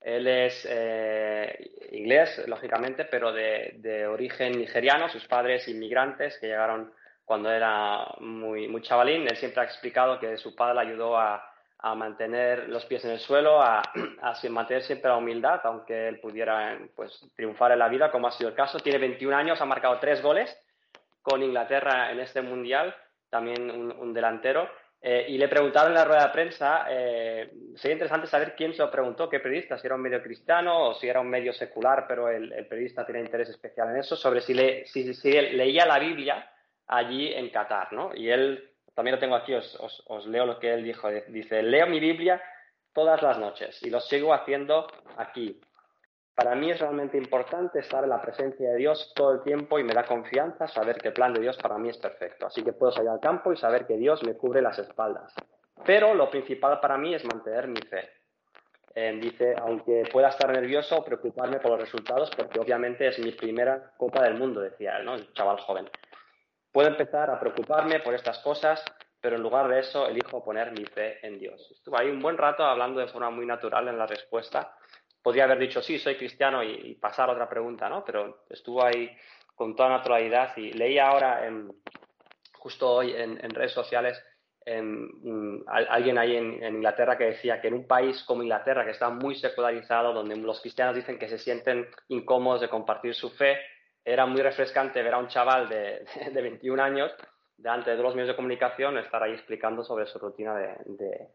él 0.00 0.26
es 0.26 0.66
eh, 0.68 1.70
inglés, 1.92 2.42
lógicamente, 2.46 3.04
pero 3.04 3.32
de, 3.32 4.06
origen 4.06 4.58
nigeriano, 4.58 5.08
sus 5.08 5.26
padres 5.26 5.68
inmigrantes 5.68 6.38
que 6.38 6.46
llegaron 6.46 6.92
cuando 7.24 7.50
era 7.50 8.06
muy, 8.20 8.80
chavalín. 8.82 9.28
Él 9.28 9.36
siempre 9.36 9.60
ha 9.60 9.64
explicado 9.64 10.18
que 10.18 10.38
su 10.38 10.54
padre 10.54 10.74
le 10.76 10.90
ayudó 10.90 11.18
a, 11.18 11.46
mantener 11.96 12.68
los 12.68 12.84
pies 12.84 13.04
en 13.06 13.12
el 13.12 13.20
suelo, 13.20 13.62
a, 13.62 13.82
mantener 14.50 14.82
siempre 14.82 15.10
la 15.10 15.16
humildad, 15.16 15.60
aunque 15.64 16.08
él 16.08 16.20
pudiera 16.20 16.78
pues, 16.94 17.20
triunfar 17.36 17.72
en 17.72 17.78
la 17.78 17.88
vida, 17.88 18.10
como 18.10 18.26
ha 18.26 18.32
sido 18.32 18.50
el 18.50 18.56
caso. 18.56 18.80
Tiene 18.80 18.98
21 18.98 19.36
años, 19.36 19.60
ha 19.60 19.66
marcado 19.66 19.98
tres 19.98 20.22
goles 20.22 20.54
con 21.22 21.42
Inglaterra 21.42 22.10
en 22.10 22.20
este 22.20 22.40
mundial, 22.40 22.94
también 23.28 23.70
un 23.70 24.14
delantero. 24.14 24.68
Eh, 25.02 25.26
y 25.30 25.38
le 25.38 25.48
preguntaron 25.48 25.92
en 25.92 25.94
la 25.94 26.04
rueda 26.04 26.26
de 26.26 26.32
prensa, 26.32 26.86
eh, 26.90 27.50
sería 27.74 27.94
interesante 27.94 28.26
saber 28.26 28.54
quién 28.54 28.74
se 28.74 28.82
lo 28.82 28.90
preguntó, 28.90 29.30
qué 29.30 29.40
periodista, 29.40 29.78
si 29.78 29.86
era 29.86 29.96
un 29.96 30.02
medio 30.02 30.22
cristiano 30.22 30.88
o 30.88 30.94
si 30.94 31.08
era 31.08 31.20
un 31.20 31.30
medio 31.30 31.54
secular, 31.54 32.04
pero 32.06 32.28
el, 32.28 32.66
periodista 32.66 33.06
tiene 33.06 33.20
interés 33.20 33.48
especial 33.48 33.88
en 33.90 33.96
eso, 33.96 34.14
sobre 34.14 34.42
si, 34.42 34.52
le, 34.52 34.86
si, 34.86 35.10
él 35.24 35.56
leía 35.56 35.86
la 35.86 35.98
Biblia 35.98 36.52
allí 36.86 37.32
en 37.32 37.48
Qatar, 37.48 37.94
¿no? 37.94 38.10
Y 38.14 38.28
él, 38.28 38.72
también 38.94 39.14
lo 39.14 39.20
tengo 39.20 39.36
aquí, 39.36 39.54
os, 39.54 40.02
os 40.06 40.26
leo 40.26 40.44
lo 40.44 40.58
que 40.58 40.74
él 40.74 40.84
dijo, 40.84 41.08
dice, 41.28 41.62
leo 41.62 41.86
mi 41.86 41.98
Biblia 41.98 42.42
todas 42.92 43.22
las 43.22 43.38
noches 43.38 43.82
y 43.82 43.88
lo 43.88 44.00
sigo 44.00 44.34
haciendo 44.34 44.86
aquí. 45.16 45.60
Para 46.40 46.54
mí 46.54 46.70
es 46.70 46.80
realmente 46.80 47.18
importante 47.18 47.80
estar 47.80 48.02
en 48.02 48.08
la 48.08 48.22
presencia 48.22 48.70
de 48.70 48.76
Dios 48.78 49.12
todo 49.14 49.32
el 49.32 49.42
tiempo 49.42 49.78
y 49.78 49.84
me 49.84 49.92
da 49.92 50.04
confianza 50.04 50.66
saber 50.68 50.96
que 50.96 51.08
el 51.08 51.14
plan 51.14 51.34
de 51.34 51.40
Dios 51.42 51.58
para 51.58 51.76
mí 51.76 51.90
es 51.90 51.98
perfecto. 51.98 52.46
Así 52.46 52.64
que 52.64 52.72
puedo 52.72 52.90
salir 52.90 53.10
al 53.10 53.20
campo 53.20 53.52
y 53.52 53.58
saber 53.58 53.86
que 53.86 53.98
Dios 53.98 54.22
me 54.22 54.32
cubre 54.38 54.62
las 54.62 54.78
espaldas. 54.78 55.34
Pero 55.84 56.14
lo 56.14 56.30
principal 56.30 56.80
para 56.80 56.96
mí 56.96 57.14
es 57.14 57.22
mantener 57.26 57.68
mi 57.68 57.82
fe. 57.82 58.08
Eh, 58.94 59.18
dice, 59.20 59.54
aunque 59.60 60.04
pueda 60.10 60.30
estar 60.30 60.50
nervioso 60.50 60.96
o 60.96 61.04
preocuparme 61.04 61.60
por 61.60 61.72
los 61.72 61.80
resultados, 61.82 62.30
porque 62.34 62.58
obviamente 62.58 63.06
es 63.06 63.18
mi 63.18 63.32
primera 63.32 63.92
Copa 63.98 64.22
del 64.22 64.38
Mundo, 64.38 64.62
decía 64.62 64.96
él, 64.96 65.04
¿no? 65.04 65.16
el 65.16 65.30
chaval 65.34 65.58
joven. 65.58 65.90
Puedo 66.72 66.88
empezar 66.88 67.28
a 67.28 67.38
preocuparme 67.38 68.00
por 68.00 68.14
estas 68.14 68.38
cosas, 68.38 68.82
pero 69.20 69.36
en 69.36 69.42
lugar 69.42 69.68
de 69.68 69.80
eso 69.80 70.06
elijo 70.06 70.42
poner 70.42 70.72
mi 70.72 70.86
fe 70.86 71.18
en 71.20 71.38
Dios. 71.38 71.70
Estuve 71.70 71.98
ahí 72.00 72.08
un 72.08 72.22
buen 72.22 72.38
rato 72.38 72.64
hablando 72.64 72.98
de 72.98 73.08
forma 73.08 73.28
muy 73.28 73.44
natural 73.44 73.88
en 73.88 73.98
la 73.98 74.06
respuesta 74.06 74.74
podría 75.22 75.44
haber 75.44 75.58
dicho 75.58 75.82
sí, 75.82 75.98
soy 75.98 76.16
cristiano 76.16 76.62
y, 76.62 76.94
pasar 76.94 77.28
a 77.28 77.32
otra 77.32 77.48
pregunta, 77.48 77.88
¿no? 77.88 78.04
Pero 78.04 78.44
estuvo 78.48 78.84
ahí 78.84 79.10
con 79.54 79.76
toda 79.76 79.90
naturalidad 79.90 80.56
y 80.56 80.72
leía 80.72 81.08
ahora, 81.08 81.42
justo 82.54 82.90
hoy 82.90 83.12
en, 83.14 83.38
redes 83.50 83.72
sociales, 83.72 84.22
en, 84.64 85.62
alguien 85.66 86.18
ahí 86.18 86.36
en, 86.36 86.62
Inglaterra 86.76 87.18
que 87.18 87.24
decía 87.24 87.60
que 87.60 87.68
en 87.68 87.74
un 87.74 87.86
país 87.86 88.22
como 88.24 88.42
Inglaterra, 88.42 88.84
que 88.84 88.92
está 88.92 89.10
muy 89.10 89.34
secularizado, 89.34 90.12
donde 90.12 90.36
los 90.36 90.60
cristianos 90.60 90.94
dicen 90.94 91.18
que 91.18 91.28
se 91.28 91.38
sienten 91.38 91.88
incómodos 92.08 92.62
de 92.62 92.68
compartir 92.68 93.14
su 93.14 93.30
fe, 93.30 93.58
era 94.04 94.26
muy 94.26 94.40
refrescante 94.40 95.02
ver 95.02 95.14
a 95.14 95.18
un 95.18 95.28
chaval 95.28 95.68
de, 95.68 96.06
de 96.32 96.42
21 96.42 96.82
años 96.82 97.14
delante 97.60 97.90
de 97.90 98.02
los 98.02 98.14
medios 98.14 98.28
de 98.28 98.36
comunicación 98.36 98.98
estar 98.98 99.22
ahí 99.22 99.32
explicando 99.32 99.84
sobre 99.84 100.06
su 100.06 100.18
rutina 100.18 100.56
de, 100.56 101.28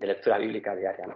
lectura 0.00 0.38
bíblica 0.38 0.74
diaria. 0.74 1.06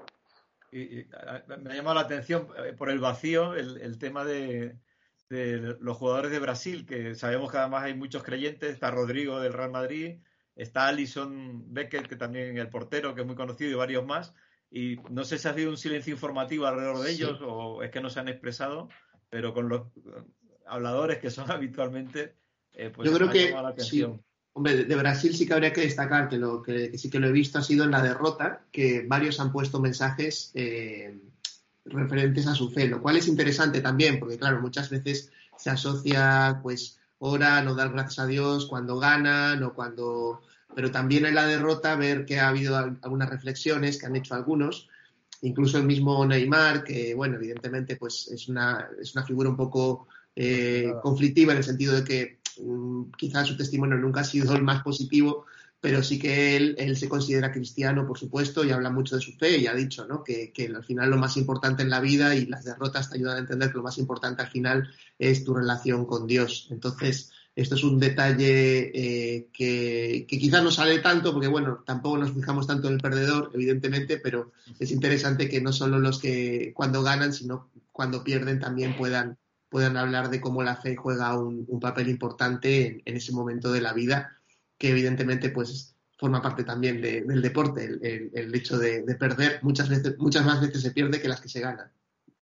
Me 0.72 1.70
ha 1.70 1.74
llamado 1.74 1.94
la 1.94 2.02
atención 2.02 2.48
eh, 2.64 2.72
por 2.72 2.90
el 2.90 2.98
vacío 2.98 3.54
el, 3.54 3.98
tema 3.98 4.24
de, 4.24 4.76
los 5.28 5.96
jugadores 5.96 6.30
de 6.30 6.38
Brasil, 6.38 6.86
que 6.86 7.14
sabemos 7.14 7.50
que 7.50 7.58
además 7.58 7.84
hay 7.84 7.94
muchos 7.94 8.22
creyentes. 8.22 8.74
Está 8.74 8.90
Rodrigo 8.90 9.40
del 9.40 9.52
Real 9.52 9.70
Madrid, 9.70 10.20
está 10.54 10.88
Alison 10.88 11.72
Becker, 11.72 12.08
que 12.08 12.16
también 12.16 12.58
el 12.58 12.68
portero, 12.68 13.14
que 13.14 13.22
es 13.22 13.26
muy 13.26 13.36
conocido, 13.36 13.70
y 13.70 13.74
varios 13.74 14.06
más. 14.06 14.34
Y 14.70 14.96
no 15.10 15.24
sé 15.24 15.38
si 15.38 15.48
ha 15.48 15.52
habido 15.52 15.70
un 15.70 15.76
silencio 15.76 16.12
informativo 16.12 16.66
alrededor 16.66 16.98
de 16.98 17.10
ellos 17.10 17.40
o 17.42 17.82
es 17.82 17.90
que 17.90 18.00
no 18.00 18.10
se 18.10 18.20
han 18.20 18.28
expresado, 18.28 18.88
pero 19.30 19.54
con 19.54 19.68
los 19.68 19.88
habladores 20.66 21.18
que 21.18 21.30
son 21.30 21.50
habitualmente, 21.50 22.34
eh, 22.72 22.90
pues 22.90 23.08
Yo 23.08 23.16
creo 23.16 23.30
que 23.30 23.54
Hombre, 24.56 24.84
de 24.84 24.96
Brasil 24.96 25.36
sí 25.36 25.46
que 25.46 25.52
habría 25.52 25.74
que 25.74 25.82
destacar 25.82 26.30
que 26.30 26.38
lo 26.38 26.62
que, 26.62 26.96
sí 26.96 27.10
que 27.10 27.20
lo 27.20 27.26
he 27.26 27.32
visto 27.32 27.58
ha 27.58 27.62
sido 27.62 27.84
en 27.84 27.90
la 27.90 28.00
derrota, 28.00 28.62
que 28.72 29.04
varios 29.06 29.38
han 29.38 29.52
puesto 29.52 29.80
mensajes 29.80 30.50
eh, 30.54 31.14
referentes 31.84 32.46
a 32.46 32.54
su 32.54 32.70
fe, 32.70 32.88
lo 32.88 33.02
cual 33.02 33.18
es 33.18 33.28
interesante 33.28 33.82
también, 33.82 34.18
porque 34.18 34.38
claro, 34.38 34.62
muchas 34.62 34.88
veces 34.88 35.30
se 35.58 35.68
asocia, 35.68 36.60
pues, 36.62 36.98
oran 37.18 37.68
o 37.68 37.74
dar 37.74 37.92
gracias 37.92 38.20
a 38.20 38.26
Dios 38.26 38.64
cuando 38.64 38.98
ganan 38.98 39.62
o 39.62 39.74
cuando. 39.74 40.40
Pero 40.74 40.90
también 40.90 41.26
en 41.26 41.34
la 41.34 41.46
derrota 41.46 41.94
ver 41.94 42.24
que 42.24 42.40
ha 42.40 42.48
habido 42.48 42.78
algunas 42.78 43.28
reflexiones 43.28 43.98
que 43.98 44.06
han 44.06 44.16
hecho 44.16 44.34
algunos, 44.34 44.88
incluso 45.42 45.76
el 45.76 45.84
mismo 45.84 46.24
Neymar, 46.24 46.82
que, 46.82 47.14
bueno, 47.14 47.36
evidentemente, 47.36 47.96
pues 47.96 48.28
es 48.28 48.48
una, 48.48 48.88
es 48.98 49.14
una 49.14 49.26
figura 49.26 49.50
un 49.50 49.56
poco 49.58 50.08
eh, 50.34 50.92
conflictiva 51.02 51.52
en 51.52 51.58
el 51.58 51.64
sentido 51.64 51.94
de 51.94 52.04
que 52.04 52.35
quizás 53.16 53.48
su 53.48 53.56
testimonio 53.56 53.96
nunca 53.96 54.20
ha 54.20 54.24
sido 54.24 54.54
el 54.54 54.62
más 54.62 54.82
positivo, 54.82 55.46
pero 55.80 56.02
sí 56.02 56.18
que 56.18 56.56
él, 56.56 56.96
se 56.96 57.08
considera 57.08 57.52
cristiano, 57.52 58.06
por 58.06 58.18
supuesto, 58.18 58.64
y 58.64 58.70
habla 58.70 58.90
mucho 58.90 59.16
de 59.16 59.22
su 59.22 59.32
fe 59.32 59.58
y 59.58 59.66
ha 59.66 59.74
dicho 59.74 60.06
¿no? 60.06 60.24
que, 60.24 60.52
que, 60.52 60.66
al 60.66 60.84
final 60.84 61.10
lo 61.10 61.16
más 61.16 61.36
importante 61.36 61.82
en 61.82 61.90
la 61.90 62.00
vida 62.00 62.34
y 62.34 62.46
las 62.46 62.64
derrotas 62.64 63.10
te 63.10 63.16
ayudan 63.16 63.36
a 63.36 63.40
entender 63.40 63.70
que 63.70 63.76
lo 63.76 63.82
más 63.82 63.98
importante 63.98 64.42
al 64.42 64.48
final 64.48 64.88
es 65.18 65.44
tu 65.44 65.54
relación 65.54 66.06
con 66.06 66.26
Dios. 66.26 66.68
Entonces, 66.70 67.30
esto 67.54 67.74
es 67.74 67.84
un 67.84 67.98
detalle 67.98 68.90
eh, 68.94 69.48
que, 69.52 70.26
que, 70.28 70.38
quizás 70.38 70.62
no 70.62 70.70
sale 70.70 70.98
tanto, 70.98 71.32
porque 71.32 71.48
bueno, 71.48 71.82
tampoco 71.86 72.18
nos 72.18 72.32
fijamos 72.32 72.66
tanto 72.66 72.88
en 72.88 72.94
el 72.94 73.00
perdedor, 73.00 73.50
evidentemente, 73.54 74.18
pero 74.18 74.52
es 74.78 74.90
interesante 74.90 75.48
que 75.48 75.60
no 75.60 75.72
solo 75.72 75.98
los 75.98 76.18
que 76.18 76.72
cuando 76.74 77.02
ganan, 77.02 77.32
sino 77.32 77.70
cuando 77.92 78.22
pierden 78.22 78.60
también 78.60 78.94
puedan 78.96 79.38
puedan 79.68 79.96
hablar 79.96 80.30
de 80.30 80.40
cómo 80.40 80.62
la 80.62 80.76
fe 80.76 80.96
juega 80.96 81.38
un, 81.38 81.80
papel 81.80 82.08
importante 82.08 83.02
en, 83.04 83.16
ese 83.16 83.32
momento 83.32 83.72
de 83.72 83.80
la 83.80 83.92
vida, 83.92 84.36
que 84.78 84.90
evidentemente 84.90 85.50
pues 85.50 85.96
forma 86.16 86.40
parte 86.40 86.64
también 86.64 87.00
del 87.02 87.42
deporte, 87.42 87.84
el, 87.84 88.54
hecho 88.54 88.78
de, 88.78 89.02
perder, 89.18 89.60
muchas 89.62 89.88
veces, 89.88 90.16
muchas 90.18 90.44
más 90.44 90.60
veces 90.60 90.82
se 90.82 90.92
pierde 90.92 91.20
que 91.20 91.28
las 91.28 91.40
que 91.40 91.48
se 91.48 91.60
ganan. 91.60 91.90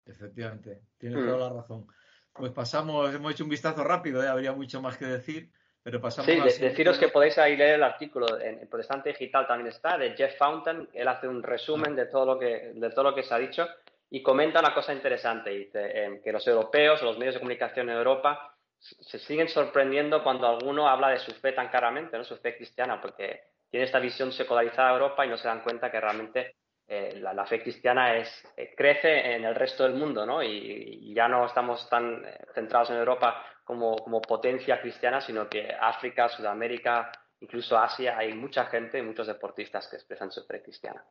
Efectivamente, 0.06 0.82
tienes 0.98 1.18
mm. 1.18 1.26
toda 1.26 1.48
la 1.48 1.60
razón. 1.60 1.86
Pues 2.32 2.52
pasamos, 2.52 3.14
hemos 3.14 3.32
hecho 3.32 3.44
un 3.44 3.50
vistazo 3.50 3.84
rápido, 3.84 4.22
¿eh? 4.22 4.28
habría 4.28 4.52
mucho 4.52 4.82
más 4.82 4.96
que 4.96 5.06
decir, 5.06 5.50
pero 5.82 6.00
pasamos 6.00 6.30
Sí, 6.30 6.60
deciros 6.60 6.98
que 6.98 7.08
podéis 7.08 7.38
ahí 7.38 7.56
leer 7.56 7.76
el 7.76 7.82
artículo 7.82 8.40
en 8.40 8.60
el 8.60 8.68
Protestante 8.68 9.10
Digital 9.10 9.46
también 9.46 9.68
está, 9.68 9.96
de 9.96 10.10
Jeff 10.16 10.36
Fountain, 10.36 10.88
él 10.92 11.08
hace 11.08 11.28
un 11.28 11.42
resumen 11.42 11.94
de 11.94 12.06
todo 12.06 12.26
lo 12.26 12.38
que, 12.38 12.72
de 12.74 12.90
todo 12.90 13.10
lo 13.10 13.14
que 13.14 13.22
se 13.22 13.34
ha 13.34 13.38
dicho 13.38 13.66
y 14.14 14.22
comenta 14.22 14.60
una 14.60 14.72
cosa 14.72 14.92
interesante, 14.92 15.50
dice 15.50 16.04
em, 16.04 16.22
que 16.22 16.30
los 16.30 16.46
europeos 16.46 17.02
o 17.02 17.06
los 17.06 17.18
medios 17.18 17.34
de 17.34 17.40
comunicación 17.40 17.90
en 17.90 17.96
Europa 17.96 18.54
se 18.78 19.18
siguen 19.18 19.48
sorprendiendo 19.48 20.22
cuando 20.22 20.46
alguno 20.46 20.88
habla 20.88 21.08
de 21.08 21.18
su 21.18 21.32
fe 21.32 21.50
tan 21.50 21.68
claramente, 21.68 22.16
¿no? 22.16 22.22
su 22.22 22.36
fe 22.36 22.56
cristiana, 22.56 23.00
porque 23.00 23.40
tiene 23.68 23.86
esta 23.86 23.98
visión 23.98 24.30
secularizada 24.30 24.90
de 24.90 24.94
Europa 24.94 25.26
y 25.26 25.30
no 25.30 25.36
se 25.36 25.48
dan 25.48 25.64
cuenta 25.64 25.90
que 25.90 26.00
realmente 26.00 26.54
eh, 26.86 27.18
la, 27.20 27.44
fe 27.44 27.60
cristiana 27.60 28.16
es, 28.16 28.28
eh, 28.56 28.72
crece 28.76 29.34
en 29.34 29.46
el 29.46 29.56
resto 29.56 29.82
del 29.82 29.94
mundo, 29.94 30.24
¿no? 30.24 30.44
Y, 30.44 31.12
ya 31.12 31.26
no 31.26 31.46
estamos 31.46 31.88
tan 31.90 32.24
eh, 32.24 32.38
centrados 32.54 32.90
en 32.90 32.98
Europa 32.98 33.44
como, 33.64 33.96
como, 33.96 34.22
potencia 34.22 34.80
cristiana, 34.80 35.20
sino 35.20 35.48
que 35.48 35.74
África, 35.80 36.28
Sudamérica, 36.28 37.10
incluso 37.40 37.76
Asia, 37.76 38.16
hay 38.16 38.32
mucha 38.32 38.66
gente, 38.66 39.02
muchos 39.02 39.26
deportistas 39.26 39.88
que 39.88 39.96
expresan 39.96 40.30
su 40.30 40.44
fe 40.44 40.62
cristiana. 40.62 41.04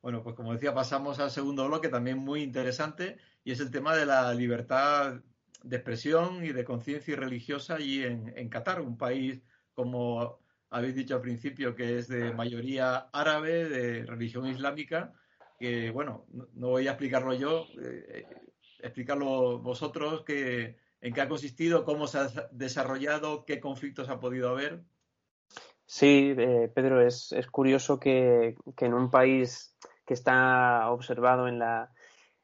Bueno, 0.00 0.22
pues 0.22 0.36
como 0.36 0.52
decía, 0.52 0.74
pasamos 0.74 1.18
al 1.18 1.30
segundo 1.30 1.66
bloque, 1.66 1.88
también 1.88 2.18
muy 2.18 2.42
interesante, 2.42 3.18
y 3.42 3.50
es 3.50 3.60
el 3.60 3.70
tema 3.70 3.96
de 3.96 4.06
la 4.06 4.32
libertad 4.32 5.20
de 5.62 5.76
expresión 5.76 6.44
y 6.44 6.52
de 6.52 6.64
conciencia 6.64 7.16
religiosa 7.16 7.74
allí 7.74 8.04
en, 8.04 8.48
Qatar, 8.48 8.80
un 8.80 8.96
país, 8.96 9.42
como 9.74 10.38
habéis 10.70 10.94
dicho 10.94 11.16
al 11.16 11.20
principio, 11.20 11.74
que 11.74 11.98
es 11.98 12.08
de 12.08 12.32
mayoría 12.32 13.08
árabe, 13.12 13.68
de 13.68 14.06
religión 14.06 14.46
islámica, 14.46 15.12
que, 15.58 15.90
bueno, 15.90 16.26
no, 16.54 16.68
voy 16.68 16.86
a 16.86 16.92
explicarlo 16.92 17.34
yo, 17.34 17.66
eh, 17.82 18.24
explicarlo 18.78 19.58
vosotros, 19.58 20.22
que, 20.24 20.76
en 21.00 21.12
qué 21.12 21.20
ha 21.20 21.28
consistido, 21.28 21.84
cómo 21.84 22.06
se 22.06 22.18
ha 22.18 22.28
desarrollado, 22.52 23.44
qué 23.44 23.58
conflictos 23.60 24.08
ha 24.08 24.20
podido 24.20 24.50
haber. 24.50 24.84
Sí, 25.90 26.34
eh, 26.36 26.70
Pedro, 26.74 27.00
es, 27.00 27.32
es 27.32 27.46
curioso 27.46 27.98
que, 27.98 28.56
que, 28.76 28.84
en 28.84 28.92
un 28.92 29.10
país 29.10 29.74
que 30.04 30.12
está 30.12 30.90
observado 30.90 31.48
en 31.48 31.58
la, 31.58 31.92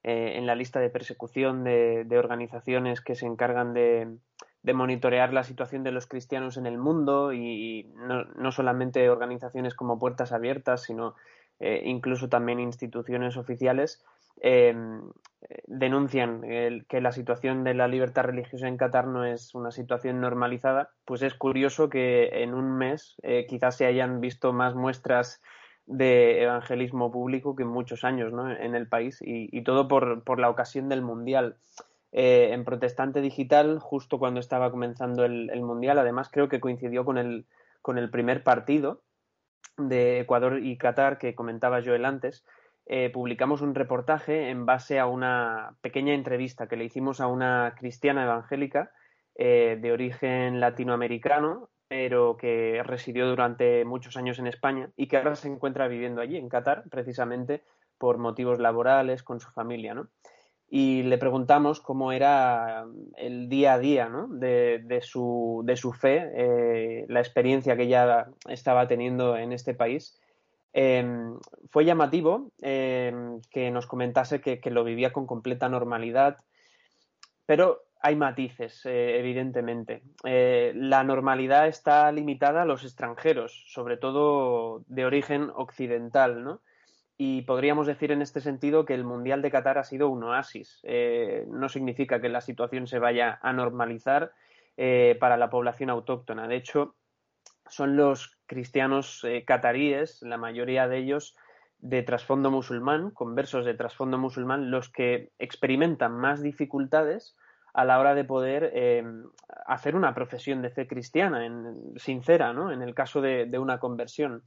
eh, 0.02 0.32
en 0.36 0.46
la 0.46 0.54
lista 0.54 0.80
de 0.80 0.88
persecución 0.88 1.62
de, 1.62 2.04
de 2.04 2.18
organizaciones 2.18 3.02
que 3.02 3.14
se 3.14 3.26
encargan 3.26 3.74
de, 3.74 4.16
de, 4.62 4.72
monitorear 4.72 5.34
la 5.34 5.44
situación 5.44 5.82
de 5.82 5.92
los 5.92 6.06
cristianos 6.06 6.56
en 6.56 6.64
el 6.64 6.78
mundo 6.78 7.34
y 7.34 7.92
no, 7.96 8.24
no 8.24 8.50
solamente 8.50 9.10
organizaciones 9.10 9.74
como 9.74 9.98
Puertas 9.98 10.32
Abiertas, 10.32 10.84
sino 10.84 11.14
eh, 11.60 11.82
incluso 11.84 12.30
también 12.30 12.60
instituciones 12.60 13.36
oficiales, 13.36 14.02
denuncian 15.66 16.42
que 16.88 17.00
la 17.00 17.12
situación 17.12 17.64
de 17.64 17.74
la 17.74 17.88
libertad 17.88 18.24
religiosa 18.24 18.68
en 18.68 18.76
Qatar 18.76 19.06
no 19.06 19.24
es 19.24 19.54
una 19.54 19.70
situación 19.70 20.20
normalizada, 20.20 20.90
pues 21.04 21.22
es 21.22 21.34
curioso 21.34 21.88
que 21.88 22.42
en 22.42 22.54
un 22.54 22.76
mes 22.76 23.16
eh, 23.22 23.46
quizás 23.48 23.76
se 23.76 23.86
hayan 23.86 24.20
visto 24.20 24.52
más 24.52 24.74
muestras 24.74 25.42
de 25.86 26.42
evangelismo 26.42 27.10
público 27.10 27.54
que 27.56 27.62
en 27.62 27.68
muchos 27.68 28.04
años 28.04 28.32
¿no? 28.32 28.50
en 28.50 28.74
el 28.74 28.88
país 28.88 29.18
y, 29.20 29.62
todo 29.62 29.86
por, 29.88 30.24
por, 30.24 30.40
la 30.40 30.48
ocasión 30.48 30.88
del 30.88 31.02
Mundial. 31.02 31.56
Eh, 32.12 32.50
en 32.52 32.64
Protestante 32.64 33.20
Digital, 33.20 33.80
justo 33.80 34.18
cuando 34.18 34.40
estaba 34.40 34.70
comenzando 34.70 35.24
el, 35.24 35.50
el, 35.50 35.62
Mundial, 35.62 35.98
además 35.98 36.28
creo 36.30 36.48
que 36.48 36.60
coincidió 36.60 37.04
con 37.04 37.18
el, 37.18 37.46
con 37.82 37.98
el 37.98 38.08
primer 38.08 38.44
partido 38.44 39.02
de 39.76 40.20
Ecuador 40.20 40.60
y 40.62 40.78
Qatar 40.78 41.18
que 41.18 41.34
comentaba 41.34 41.82
Joel 41.84 42.04
antes, 42.04 42.44
eh, 42.86 43.10
publicamos 43.10 43.62
un 43.62 43.74
reportaje 43.74 44.50
en 44.50 44.66
base 44.66 44.98
a 44.98 45.06
una 45.06 45.76
pequeña 45.80 46.14
entrevista 46.14 46.66
que 46.66 46.76
le 46.76 46.84
hicimos 46.84 47.20
a 47.20 47.26
una 47.26 47.74
cristiana 47.78 48.24
evangélica 48.24 48.90
eh, 49.36 49.78
de 49.80 49.92
origen 49.92 50.60
latinoamericano, 50.60 51.70
pero 51.88 52.36
que 52.36 52.82
residió 52.84 53.26
durante 53.26 53.84
muchos 53.84 54.16
años 54.16 54.38
en 54.38 54.46
España 54.46 54.90
y 54.96 55.06
que 55.06 55.16
ahora 55.16 55.34
se 55.34 55.48
encuentra 55.48 55.88
viviendo 55.88 56.20
allí, 56.20 56.36
en 56.36 56.48
Qatar, 56.48 56.84
precisamente 56.90 57.62
por 57.98 58.18
motivos 58.18 58.58
laborales 58.58 59.22
con 59.22 59.40
su 59.40 59.50
familia, 59.50 59.94
¿no? 59.94 60.08
Y 60.68 61.02
le 61.04 61.18
preguntamos 61.18 61.80
cómo 61.80 62.10
era 62.10 62.84
el 63.16 63.48
día 63.48 63.74
a 63.74 63.78
día 63.78 64.08
¿no? 64.08 64.26
de, 64.28 65.00
su, 65.02 65.62
de 65.64 65.76
su 65.76 65.92
fe, 65.92 66.30
eh, 66.34 67.06
la 67.08 67.20
experiencia 67.20 67.76
que 67.76 67.84
ella 67.84 68.26
estaba 68.48 68.86
teniendo 68.88 69.36
en 69.36 69.52
este 69.52 69.74
país 69.74 70.18
Em, 70.76 71.38
fue 71.70 71.84
llamativo 71.84 72.50
em, 72.60 73.40
que 73.48 73.70
nos 73.70 73.86
comentase 73.86 74.40
que, 74.40 74.70
lo 74.72 74.82
vivía 74.82 75.12
con 75.12 75.24
completa 75.24 75.68
normalidad, 75.68 76.38
pero 77.46 77.82
hay 78.00 78.16
matices, 78.16 78.84
eh, 78.84 79.20
evidentemente. 79.20 80.02
Eh, 80.24 80.72
la 80.74 81.04
normalidad 81.04 81.68
está 81.68 82.10
limitada 82.10 82.62
a 82.62 82.64
los 82.64 82.82
extranjeros, 82.82 83.64
sobre 83.68 83.96
todo 83.96 84.82
de 84.88 85.06
origen 85.06 85.52
occidental, 85.54 86.42
¿no? 86.42 86.60
Y 87.16 87.42
podríamos 87.42 87.86
decir 87.86 88.10
en 88.10 88.20
este 88.20 88.40
sentido 88.40 88.84
que 88.84 88.94
el 88.94 89.04
Mundial 89.04 89.42
de 89.42 89.52
Qatar 89.52 89.78
ha 89.78 89.84
sido 89.84 90.08
un 90.08 90.24
oasis. 90.24 90.80
Eh, 90.82 91.46
no 91.48 91.68
significa 91.68 92.20
que 92.20 92.28
la 92.28 92.40
situación 92.40 92.88
se 92.88 92.98
vaya 92.98 93.38
a 93.40 93.52
normalizar 93.52 94.32
para 95.20 95.36
la 95.36 95.50
población 95.50 95.88
autóctona. 95.88 96.48
De 96.48 96.56
hecho, 96.56 96.96
son 97.68 97.96
los 97.96 98.38
cristianos 98.46 99.22
eh, 99.24 99.44
cataríes, 99.44 100.22
la 100.22 100.36
mayoría 100.36 100.88
de 100.88 100.98
ellos 100.98 101.36
de 101.78 102.02
trasfondo 102.02 102.50
musulmán, 102.50 103.10
conversos 103.10 103.64
de 103.64 103.74
trasfondo 103.74 104.16
musulmán, 104.18 104.70
los 104.70 104.88
que 104.88 105.32
experimentan 105.38 106.12
más 106.12 106.42
dificultades 106.42 107.36
a 107.74 107.84
la 107.84 107.98
hora 107.98 108.14
de 108.14 108.24
poder 108.24 108.70
em, 108.74 109.24
hacer 109.66 109.96
una 109.96 110.14
profesión 110.14 110.62
de 110.62 110.70
fe 110.70 110.86
cristiana, 110.86 111.44
en, 111.44 111.92
sincera, 111.96 112.52
¿no? 112.52 112.72
En 112.72 112.82
el 112.82 112.94
caso 112.94 113.20
de, 113.20 113.58
una 113.58 113.80
conversión. 113.80 114.44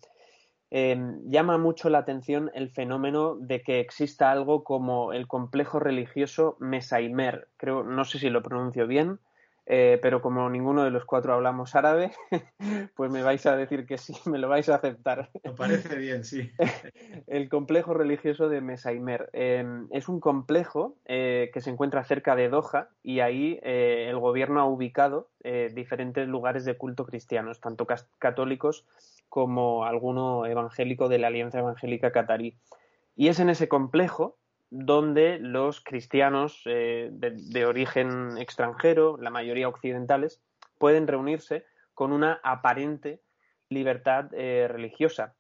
Em, 0.71 1.21
llama 1.29 1.57
mucho 1.57 1.89
la 1.89 2.00
atención 2.00 2.50
el 2.53 2.69
fenómeno 2.69 3.36
de 3.36 3.62
que 3.62 3.79
exista 3.79 4.31
algo 4.31 4.63
como 4.63 5.13
el 5.13 5.27
complejo 5.27 5.79
religioso 5.79 6.57
Mesaimer, 6.59 7.50
creo, 7.57 7.83
no 7.83 8.03
sé 8.05 8.19
si 8.19 8.29
lo 8.29 8.41
pronuncio 8.41 8.88
bien, 8.88 9.19
Eh, 9.69 10.00
pero 10.01 10.21
como 10.21 10.50
ninguno 10.50 10.86
de 10.86 10.91
los 10.91 11.03
cuatro 11.03 11.33
hablamos 11.33 11.75
árabe, 11.75 12.12
pues 12.95 13.12
me 13.12 13.21
vais 13.21 13.45
a 13.45 13.57
decir 13.57 13.86
que 13.86 13.97
sí, 13.97 14.13
me 14.25 14.38
lo 14.38 14.47
vais 14.47 14.69
a 14.69 14.75
aceptar. 14.75 15.29
Me 15.43 15.51
parece 15.51 15.97
bien, 15.97 16.24
sí. 16.24 16.50
El 17.27 17.50
complejo 17.50 17.93
religioso 17.93 18.47
de 18.47 18.62
Mesaimer. 18.62 19.29
Em, 19.33 19.88
es 19.91 20.07
un 20.07 20.21
complejo 20.21 20.95
eh, 21.05 21.51
que 21.53 21.59
se 21.59 21.69
encuentra 21.69 22.05
cerca 22.05 22.38
de 22.38 22.47
Doha 22.47 22.88
y 23.03 23.19
ahí 23.19 23.59
eh, 23.62 24.07
el 24.09 24.17
gobierno 24.19 24.62
ha 24.62 24.65
ubicado 24.65 25.29
diferentes 25.74 26.27
lugares 26.27 26.65
de 26.65 26.75
culto 26.75 27.05
cristianos, 27.05 27.62
tanto 27.62 27.88
católicos 28.19 28.86
como 29.29 29.86
alguno 29.86 30.45
evangélico 30.45 31.07
de 31.07 31.19
la 31.19 31.27
Alianza 31.27 31.59
Evangélica 31.59 32.12
Catarí. 32.12 32.57
Y 33.15 33.29
es 33.29 33.39
en 33.39 33.50
ese 33.50 33.69
complejo 33.69 34.38
donde 34.69 35.39
los 35.39 35.81
cristianos 35.81 36.62
eh, 36.65 37.09
de, 37.12 37.65
origen 37.65 38.38
extranjero, 38.38 39.17
la 39.17 39.29
mayoría 39.29 39.69
occidentales, 39.69 40.41
pueden 40.77 41.07
reunirse 41.07 41.65
con 41.93 42.12
una 42.12 42.39
aparente 42.43 43.21
libertad 43.69 44.29
eh, 44.33 44.67
religiosa. 44.69 45.36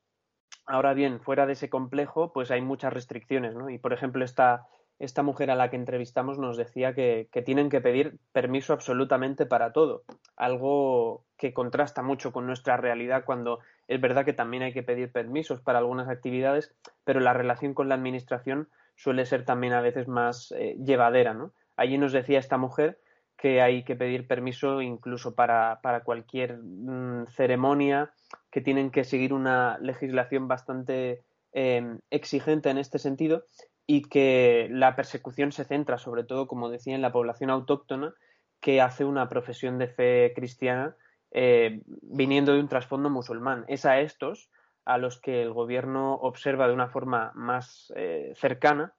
Ahora 0.65 0.93
bien, 0.93 1.21
fuera 1.21 1.45
de 1.45 1.53
ese 1.53 1.69
complejo, 1.69 2.33
pues 2.33 2.51
hay 2.51 2.61
muchas 2.61 2.93
restricciones. 2.93 3.55
Y 3.69 3.77
por 3.77 3.93
ejemplo, 3.93 4.25
esta, 4.25 4.65
esta 4.99 5.23
mujer 5.23 5.51
a 5.51 5.55
la 5.55 5.69
que 5.69 5.75
entrevistamos 5.75 6.39
nos 6.39 6.57
decía 6.57 6.93
que, 6.93 7.29
que, 7.31 7.41
tienen 7.41 7.69
que 7.69 7.81
pedir 7.81 8.17
permiso 8.31 8.73
absolutamente 8.73 9.45
para 9.45 9.71
todo, 9.71 10.03
algo 10.35 11.25
que 11.37 11.53
contrasta 11.53 12.01
mucho 12.01 12.31
con 12.31 12.47
nuestra 12.47 12.77
realidad 12.77 13.23
cuando 13.25 13.59
es 13.87 14.01
verdad 14.01 14.25
que 14.25 14.33
también 14.33 14.63
hay 14.63 14.73
que 14.73 14.83
pedir 14.83 15.11
permisos 15.11 15.61
para 15.61 15.79
algunas 15.79 16.09
actividades, 16.09 16.73
pero 17.03 17.19
la 17.19 17.33
relación 17.33 17.73
con 17.73 17.87
la 17.87 17.95
administración 17.95 18.67
suele 18.97 19.25
ser 19.25 19.45
también 19.45 19.73
a 19.73 19.81
veces 19.81 20.09
más 20.09 20.51
eh, 20.51 20.75
llevadera, 20.83 21.33
¿no? 21.33 21.53
Allí 21.77 21.97
nos 21.97 22.11
decía 22.11 22.39
esta 22.39 22.57
mujer 22.57 22.99
que 23.37 23.61
hay 23.61 23.83
que 23.83 23.95
pedir 23.95 24.27
permiso 24.27 24.81
incluso 24.81 25.35
para, 25.35 25.79
cualquier 26.03 26.57
mm, 26.57 27.27
ceremonia, 27.27 28.11
que 28.51 28.61
tienen 28.61 28.89
que 28.89 29.03
seguir 29.03 29.31
una 29.31 29.77
legislación 29.79 30.47
bastante 30.47 31.23
em, 31.53 31.99
exigente 32.09 32.69
en 32.69 32.79
este 32.79 32.97
sentido 32.97 33.45
y 33.85 34.01
que 34.01 34.67
la 34.71 34.95
persecución 34.95 35.51
se 35.51 35.63
centra 35.63 35.99
sobre 35.99 36.23
todo, 36.23 36.47
como 36.47 36.69
decía, 36.69 36.95
en 36.95 37.03
la 37.03 37.11
población 37.11 37.51
autóctona 37.51 38.13
que 38.59 38.81
hace 38.81 39.05
una 39.05 39.29
profesión 39.29 39.77
de 39.77 39.87
fe 39.87 40.33
cristiana 40.35 40.95
eh, 41.31 41.81
viniendo 41.85 42.53
de 42.53 42.59
un 42.59 42.67
trasfondo 42.67 43.11
musulmán. 43.11 43.65
Es 43.67 43.85
a 43.85 43.99
estos 43.99 44.49
a 44.87 44.97
los 44.97 45.19
que 45.19 45.41
el 45.41 45.51
gobierno 45.51 46.13
observa 46.13 46.65
de 46.67 46.73
una 46.73 46.87
forma 46.87 47.33
más 47.35 47.91
eh, 47.97 48.31
cercana 48.37 48.93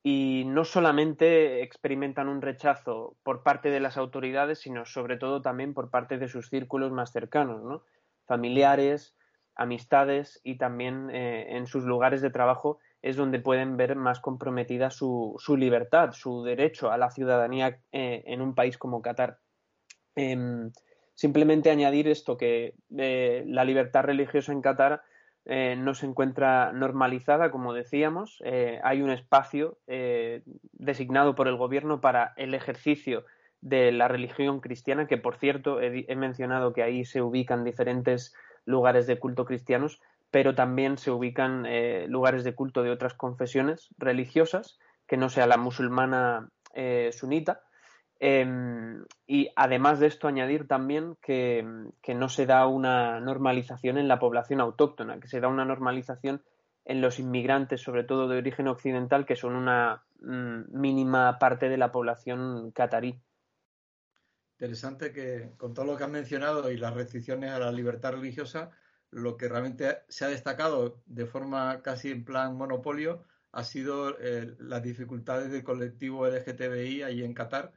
y 0.00 0.44
no 0.46 0.64
solamente 0.64 1.62
experimentan 1.62 2.28
un 2.28 2.40
rechazo 2.40 3.16
por 3.24 3.42
parte 3.42 3.68
de 3.68 3.80
las 3.80 3.96
autoridades, 3.96 4.60
sino 4.60 4.86
sobre 4.86 5.16
todo 5.16 5.42
también 5.42 5.74
por 5.74 5.90
parte 5.90 6.16
de 6.18 6.28
sus 6.28 6.48
círculos 6.48 6.92
más 6.92 7.10
cercanos, 7.10 7.64
¿no? 7.64 7.82
familiares, 8.24 9.16
amistades 9.56 10.40
y 10.44 10.58
también 10.58 11.10
eh, 11.10 11.56
en 11.56 11.66
sus 11.66 11.82
lugares 11.82 12.22
de 12.22 12.30
trabajo 12.30 12.78
es 13.02 13.16
donde 13.16 13.40
pueden 13.40 13.76
ver 13.76 13.96
más 13.96 14.20
comprometida 14.20 14.90
su, 14.90 15.36
libertad, 15.58 16.12
su 16.12 16.44
derecho 16.44 16.92
a 16.92 16.98
la 16.98 17.10
ciudadanía 17.10 17.80
eh, 17.90 18.22
en 18.26 18.42
un 18.42 18.54
país 18.54 18.78
como 18.78 19.02
Qatar. 19.02 19.40
Em, 20.14 20.70
simplemente 21.14 21.70
añadir 21.70 22.06
esto, 22.06 22.36
que 22.36 22.76
la 22.88 23.64
libertad 23.64 24.04
religiosa 24.04 24.52
en 24.52 24.62
Qatar 24.62 25.02
eh, 25.44 25.74
no 25.76 25.94
se 25.94 26.06
encuentra 26.06 26.72
normalizada, 26.72 27.50
como 27.50 27.72
decíamos. 27.72 28.40
Eh, 28.44 28.80
hay 28.84 29.02
un 29.02 29.10
espacio 29.10 29.78
eh, 29.86 30.42
designado 30.72 31.34
por 31.34 31.48
el 31.48 31.56
gobierno 31.56 32.00
para 32.00 32.32
el 32.36 32.54
ejercicio 32.54 33.24
de 33.60 33.92
la 33.92 34.08
religión 34.08 34.60
cristiana, 34.60 35.06
que 35.06 35.18
por 35.18 35.36
cierto 35.36 35.80
he, 35.80 36.16
mencionado 36.16 36.72
que 36.72 36.82
ahí 36.82 37.04
se 37.04 37.22
ubican 37.22 37.64
diferentes 37.64 38.34
lugares 38.64 39.06
de 39.06 39.18
culto 39.18 39.44
cristianos, 39.44 40.00
pero 40.30 40.54
también 40.54 40.98
se 40.98 41.10
ubican 41.10 41.66
lugares 42.10 42.42
de 42.42 42.54
culto 42.54 42.82
de 42.82 42.90
otras 42.90 43.14
confesiones 43.14 43.90
religiosas, 43.98 44.80
que 45.06 45.16
no 45.16 45.28
sea 45.28 45.46
la 45.46 45.58
musulmana 45.58 46.48
sunita, 47.12 47.62
Em, 48.24 49.04
y 49.26 49.50
además 49.56 49.98
de 49.98 50.06
esto, 50.06 50.28
añadir 50.28 50.68
también 50.68 51.16
que, 51.20 51.66
no 52.14 52.28
se 52.28 52.46
da 52.46 52.68
una 52.68 53.18
normalización 53.18 53.98
en 53.98 54.06
la 54.06 54.20
población 54.20 54.60
autóctona, 54.60 55.18
que 55.18 55.26
se 55.26 55.40
da 55.40 55.48
una 55.48 55.64
normalización 55.64 56.40
en 56.84 57.00
los 57.00 57.18
inmigrantes, 57.18 57.80
sobre 57.80 58.04
todo 58.04 58.28
de 58.28 58.38
origen 58.38 58.68
occidental, 58.68 59.26
que 59.26 59.34
son 59.34 59.56
una 59.56 60.04
mm, 60.20 60.70
mínima 60.70 61.36
parte 61.40 61.68
de 61.68 61.76
la 61.76 61.90
población 61.90 62.70
catarí. 62.70 63.20
Interesante 64.52 65.12
que 65.12 65.54
con 65.56 65.74
todo 65.74 65.86
lo 65.86 65.96
que 65.96 66.04
han 66.04 66.12
mencionado 66.12 66.70
y 66.70 66.76
las 66.76 66.94
restricciones 66.94 67.50
a 67.50 67.58
la 67.58 67.72
libertad 67.72 68.12
religiosa, 68.12 68.70
lo 69.10 69.36
que 69.36 69.48
realmente 69.48 70.02
se 70.08 70.24
ha 70.24 70.28
destacado 70.28 71.02
de 71.06 71.26
forma 71.26 71.82
casi 71.82 72.12
en 72.12 72.24
plan 72.24 72.56
monopolio 72.56 73.24
ha 73.50 73.64
sido 73.64 74.16
eh, 74.20 74.54
las 74.60 74.80
dificultades 74.80 75.50
del 75.50 75.64
colectivo 75.64 76.24
LGTBI 76.28 77.02
ahí 77.02 77.24
en 77.24 77.34
Qatar, 77.34 77.72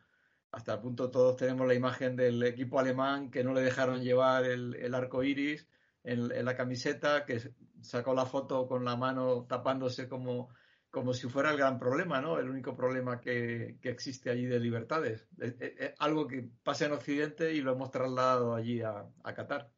hasta 0.55 0.75
el 0.75 0.79
punto 0.79 1.11
todos 1.11 1.35
tenemos 1.35 1.67
la 1.67 1.73
imagen 1.73 2.15
del 2.15 2.41
equipo 2.43 2.79
alemán 2.79 3.29
que 3.29 3.43
no 3.43 3.53
le 3.53 3.61
dejaron 3.61 4.01
llevar 4.01 4.45
el, 4.45 4.95
arco 4.95 5.21
iris 5.21 5.67
en, 6.01 6.45
la 6.45 6.55
camiseta, 6.55 7.25
que 7.25 7.41
sacó 7.81 8.13
la 8.13 8.25
foto 8.25 8.65
con 8.65 8.85
la 8.85 8.95
mano 8.95 9.45
tapándose 9.49 10.07
como, 10.07 10.47
como 10.89 11.13
si 11.13 11.27
fuera 11.27 11.51
el 11.51 11.57
gran 11.57 11.77
problema, 11.77 12.21
¿no? 12.21 12.39
El 12.39 12.49
único 12.49 12.73
problema 12.73 13.19
que, 13.19 13.77
existe 13.83 14.29
allí 14.29 14.45
de 14.45 14.61
libertades. 14.61 15.27
Es, 15.39 15.55
algo 15.99 16.25
que 16.25 16.47
pasa 16.63 16.85
en 16.85 16.93
Occidente 16.93 17.51
y 17.51 17.59
lo 17.59 17.73
hemos 17.73 17.91
trasladado 17.91 18.55
allí 18.55 18.81
a, 18.81 19.05
a 19.25 19.33
Qatar. 19.33 19.69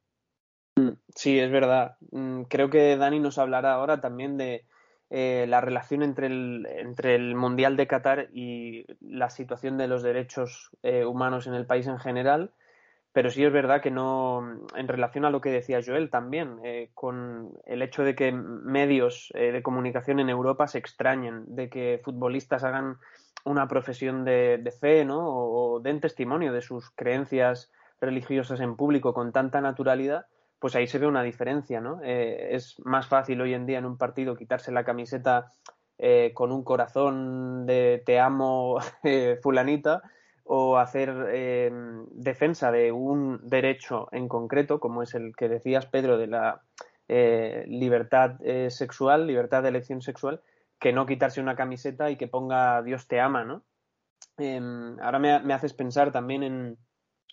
Mm, 0.75 0.91
sí, 1.15 1.39
es 1.39 1.49
verdad. 1.49 1.97
Mm, 2.11 2.43
creo 2.43 2.69
que 2.69 2.97
Dani 2.97 3.19
nos 3.19 3.39
hablará 3.39 3.73
ahora 3.73 3.99
también 3.99 4.37
de, 4.37 4.67
eh, 5.09 5.45
la 5.47 5.61
relación 5.61 6.03
entre 6.03 6.27
el, 6.27 6.67
entre 6.69 7.15
el 7.15 7.35
Mundial 7.35 7.77
de 7.77 7.87
Qatar 7.87 8.27
y 8.33 8.85
la 8.99 9.29
situación 9.29 9.77
de 9.77 9.87
los 9.87 10.03
derechos 10.03 10.71
eh, 10.83 11.05
humanos 11.05 11.47
en 11.47 11.53
el 11.53 11.65
país 11.65 11.87
en 11.87 11.97
general, 11.97 12.51
pero 13.13 13.29
sí 13.29 13.43
es 13.43 13.51
verdad 13.51 13.81
que 13.81 13.89
no, 13.89 14.67
en 14.75 14.87
relación 14.87 15.25
a 15.25 15.29
lo 15.29 15.41
que 15.41 15.49
decía 15.49 15.81
Joel 15.83 16.09
también, 16.09 16.59
eh, 16.63 16.91
con 16.93 17.53
el 17.65 17.81
hecho 17.81 18.03
de 18.03 18.15
que 18.15 18.31
medios 18.31 19.31
de 19.33 19.63
comunicación 19.63 20.19
en 20.19 20.29
Europa 20.29 20.67
se 20.67 20.77
extrañen 20.77 21.55
de 21.55 21.69
que 21.69 22.01
futbolistas 22.03 22.63
hagan 22.63 22.97
una 23.43 23.67
profesión 23.67 24.25
de, 24.25 24.57
de 24.57 24.71
fe, 24.71 25.05
¿no? 25.05 25.25
O 25.25 25.79
den 25.79 26.01
testimonio 26.01 26.51
de 26.51 26.61
sus 26.61 26.91
creencias 26.91 27.71
religiosas 28.01 28.59
en 28.59 28.75
público 28.75 29.13
con 29.13 29.31
tanta 29.31 29.61
naturalidad, 29.61 30.25
pues 30.59 30.75
ahí 30.75 30.87
se 30.87 30.97
ve 30.99 31.07
una 31.07 31.23
diferencia, 31.23 31.79
¿no? 31.81 32.01
Eh, 32.03 32.55
es 32.55 32.79
más 32.83 33.07
fácil 33.07 33.41
hoy 33.41 33.53
en 33.53 33.65
día 33.65 33.77
en 33.77 33.85
un 33.85 33.97
partido 33.97 34.35
quitarse 34.35 34.71
la 34.71 34.83
camiseta 34.83 35.51
eh, 35.97 36.31
con 36.33 36.51
un 36.51 36.63
corazón 36.63 37.65
de 37.65 38.01
te 38.05 38.19
amo 38.19 38.79
eh, 39.03 39.39
fulanita 39.41 40.01
o 40.49 40.77
hacer 40.77 41.13
defensa 42.13 42.71
de 42.71 42.93
un 42.93 43.41
derecho 43.43 44.07
en 44.13 44.29
concreto, 44.29 44.79
como 44.79 45.03
es 45.03 45.13
el 45.13 45.35
que 45.35 45.49
decías, 45.49 45.87
Pedro, 45.87 46.17
de 46.17 46.27
la 46.27 46.61
libertad 47.67 48.37
sexual, 48.69 49.27
libertad 49.27 49.63
de 49.63 49.69
elección 49.69 50.01
sexual, 50.01 50.39
que 50.79 50.93
no 50.93 51.05
quitarse 51.05 51.41
una 51.41 51.57
camiseta 51.57 52.11
y 52.11 52.15
que 52.15 52.29
ponga 52.29 52.81
Dios 52.81 53.09
te 53.09 53.19
ama, 53.19 53.43
¿no? 53.43 53.63
Em, 54.37 54.97
ahora 55.01 55.19
me 55.19 55.53
haces 55.53 55.73
pensar 55.73 56.13
también 56.13 56.43
en 56.43 56.77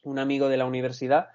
un 0.02 0.18
amigo 0.18 0.48
de 0.48 0.56
la 0.56 0.66
universidad 0.66 1.28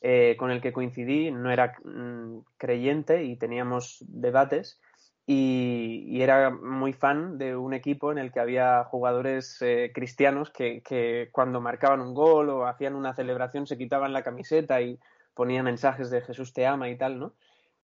eh, 0.00 0.36
con 0.38 0.50
el 0.50 0.60
que 0.60 0.72
coincidí, 0.72 1.30
no 1.30 1.50
era 1.50 1.74
mm, 1.84 2.38
creyente 2.58 3.24
y 3.24 3.36
teníamos 3.36 4.04
debates 4.08 4.80
y, 5.26 6.20
era 6.20 6.50
muy 6.50 6.92
fan 6.92 7.38
de 7.38 7.56
un 7.56 7.74
equipo 7.74 8.10
en 8.10 8.18
el 8.18 8.32
que 8.32 8.40
había 8.40 8.84
jugadores 8.84 9.58
eh, 9.60 9.92
cristianos 9.94 10.50
que, 10.50 11.28
cuando 11.32 11.60
marcaban 11.60 12.00
un 12.00 12.14
gol 12.14 12.50
o 12.50 12.66
hacían 12.66 12.94
una 12.94 13.14
celebración 13.14 13.66
se 13.66 13.78
quitaban 13.78 14.12
la 14.12 14.22
camiseta 14.22 14.80
y 14.80 14.98
ponían 15.34 15.64
mensajes 15.64 16.10
de 16.10 16.20
Jesús 16.22 16.52
te 16.52 16.66
ama 16.66 16.88
y 16.88 16.96
tal, 16.96 17.18
¿no? 17.18 17.34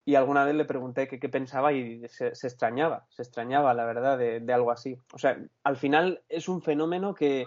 Y 0.04 0.14
alguna 0.14 0.44
vez 0.46 0.54
le 0.54 0.64
pregunté 0.64 1.06
qué 1.06 1.28
pensaba 1.28 1.74
y 1.74 2.08
se, 2.08 2.28
extrañaba, 2.28 3.06
se 3.10 3.22
extrañaba, 3.22 3.74
la 3.74 3.84
verdad, 3.84 4.16
de, 4.16 4.40
de 4.40 4.52
algo 4.54 4.70
así. 4.70 4.96
O 5.12 5.18
sea, 5.18 5.38
al 5.64 5.76
final 5.76 6.22
es 6.30 6.48
un 6.48 6.62
fenómeno 6.62 7.14
que, 7.14 7.46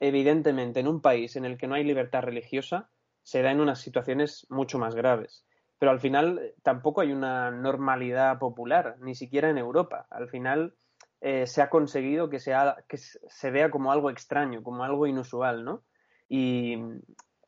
evidentemente, 0.00 0.80
en 0.80 0.88
un 0.88 1.00
país 1.00 1.36
en 1.36 1.44
el 1.44 1.56
que 1.56 1.68
no 1.68 1.76
hay 1.76 1.84
libertad 1.84 2.22
religiosa, 2.22 2.90
se 3.22 3.42
da 3.42 3.50
en 3.50 3.60
unas 3.60 3.80
situaciones 3.80 4.46
mucho 4.50 4.78
más 4.78 4.94
graves. 4.94 5.44
Pero 5.82 5.90
al 5.90 5.98
final 5.98 6.38
eh, 6.38 6.54
tampoco 6.62 7.00
hay 7.00 7.10
una 7.12 7.50
normalidad 7.50 8.38
popular, 8.38 8.96
ni 9.00 9.16
siquiera 9.16 9.50
en 9.50 9.58
Europa. 9.58 10.06
Al 10.10 10.28
final 10.28 10.74
eh, 11.20 11.48
se 11.48 11.60
ha 11.60 11.70
conseguido 11.70 12.30
que, 12.30 12.38
sea, 12.38 12.84
que 12.88 12.98
se 12.98 13.50
vea 13.50 13.68
como 13.68 13.90
algo 13.90 14.08
extraño, 14.08 14.62
como 14.62 14.84
algo 14.84 15.08
inusual, 15.08 15.64
¿no? 15.64 15.82
Y 16.28 16.78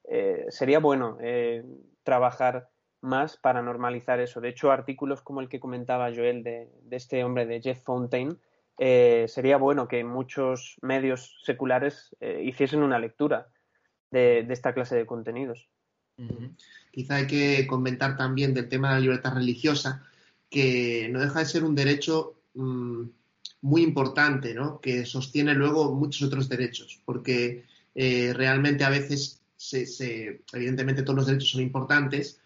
eh, 0.08 0.46
sería 0.48 0.80
bueno 0.80 1.16
trabajar 2.02 2.68
más 3.00 3.36
para 3.36 3.62
normalizar 3.62 4.18
eso. 4.18 4.40
De 4.40 4.48
hecho, 4.48 4.72
artículos 4.72 5.22
como 5.22 5.40
el 5.40 5.48
que 5.48 5.60
comentaba 5.60 6.12
Joel 6.12 6.42
de, 6.42 6.72
de 6.82 6.96
este 6.96 7.22
hombre, 7.22 7.46
de 7.46 7.62
Jeff 7.62 7.84
Fontaine, 7.84 8.34
sería 8.76 9.58
bueno 9.58 9.86
que 9.86 10.02
muchos 10.02 10.76
medios 10.82 11.40
seculares 11.44 12.16
hiciesen 12.20 12.82
una 12.82 12.98
lectura 12.98 13.46
de, 14.14 14.46
esta 14.50 14.72
clase 14.72 14.96
de 14.96 15.06
contenidos. 15.06 15.68
Quizá 16.90 17.16
hay 17.16 17.26
que 17.26 17.66
comentar 17.66 18.16
también 18.16 18.54
del 18.54 18.68
tema 18.68 18.88
de 18.88 18.94
la 18.94 19.00
libertad 19.00 19.34
religiosa, 19.34 20.04
que 20.48 21.08
no 21.10 21.20
deja 21.20 21.40
de 21.40 21.46
ser 21.46 21.64
un 21.64 21.74
derecho 21.74 22.40
mm, 22.54 23.02
muy 23.62 23.82
importante, 23.82 24.54
¿no? 24.54 24.80
que 24.80 25.04
sostiene 25.04 25.54
luego 25.54 25.92
muchos 25.92 26.22
otros 26.22 26.48
derechos, 26.48 27.02
porque 27.04 27.64
eh, 27.94 28.32
realmente 28.34 28.84
a 28.84 28.90
veces, 28.90 29.42
se, 29.56 30.42
evidentemente 30.52 31.02
todos 31.02 31.16
los 31.16 31.26
derechos 31.26 31.50
son 31.50 31.62
importantes, 31.62 32.40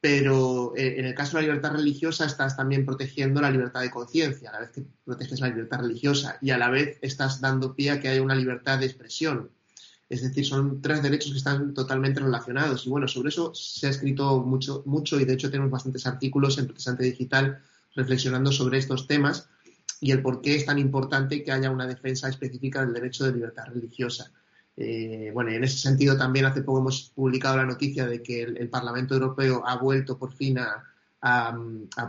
pero 0.00 0.74
eh, 0.76 1.00
en 1.00 1.06
el 1.06 1.14
caso 1.14 1.36
de 1.36 1.42
la 1.42 1.48
libertad 1.48 1.72
religiosa 1.72 2.24
estás 2.24 2.56
también 2.56 2.86
protegiendo 2.86 3.40
la 3.40 3.50
libertad 3.50 3.80
de 3.80 3.90
conciencia, 3.90 4.50
a 4.50 4.52
la 4.52 4.60
vez 4.60 4.70
que 4.70 4.84
proteges 5.04 5.40
la 5.40 5.48
libertad 5.48 5.80
religiosa, 5.80 6.38
y 6.40 6.50
a 6.50 6.58
la 6.58 6.70
vez 6.70 6.98
estás 7.02 7.40
dando 7.40 7.74
pie 7.74 7.90
a 7.90 8.00
que 8.00 8.08
haya 8.08 8.22
una 8.22 8.36
libertad 8.36 8.78
de 8.78 8.86
expresión. 8.86 9.50
Es 10.08 10.22
decir, 10.22 10.46
son 10.46 10.80
tres 10.80 11.02
derechos 11.02 11.32
que 11.32 11.38
están 11.38 11.74
totalmente 11.74 12.20
relacionados. 12.20 12.86
Y 12.86 12.90
bueno, 12.90 13.06
sobre 13.08 13.28
eso 13.28 13.54
se 13.54 13.86
ha 13.86 13.90
escrito 13.90 14.40
mucho, 14.40 14.82
mucho 14.86 15.20
y 15.20 15.24
de 15.24 15.34
hecho 15.34 15.50
tenemos 15.50 15.70
bastantes 15.70 16.06
artículos 16.06 16.58
en 16.58 16.68
Presente 16.68 17.04
Digital 17.04 17.60
reflexionando 17.94 18.50
sobre 18.52 18.78
estos 18.78 19.06
temas 19.06 19.48
y 20.00 20.12
el 20.12 20.22
por 20.22 20.40
qué 20.40 20.54
es 20.54 20.64
tan 20.64 20.78
importante 20.78 21.42
que 21.42 21.52
haya 21.52 21.70
una 21.70 21.86
defensa 21.86 22.28
específica 22.28 22.80
del 22.84 22.94
derecho 22.94 23.24
de 23.24 23.32
libertad 23.32 23.66
religiosa. 23.66 24.30
Eh, 24.76 25.30
bueno, 25.34 25.50
en 25.50 25.64
ese 25.64 25.76
sentido 25.78 26.16
también 26.16 26.46
hace 26.46 26.62
poco 26.62 26.78
hemos 26.78 27.10
publicado 27.14 27.56
la 27.56 27.66
noticia 27.66 28.06
de 28.06 28.22
que 28.22 28.42
el, 28.42 28.68
Parlamento 28.68 29.14
Europeo 29.14 29.66
ha 29.66 29.76
vuelto 29.76 30.16
por 30.16 30.32
fin 30.32 30.58
a, 30.58 30.84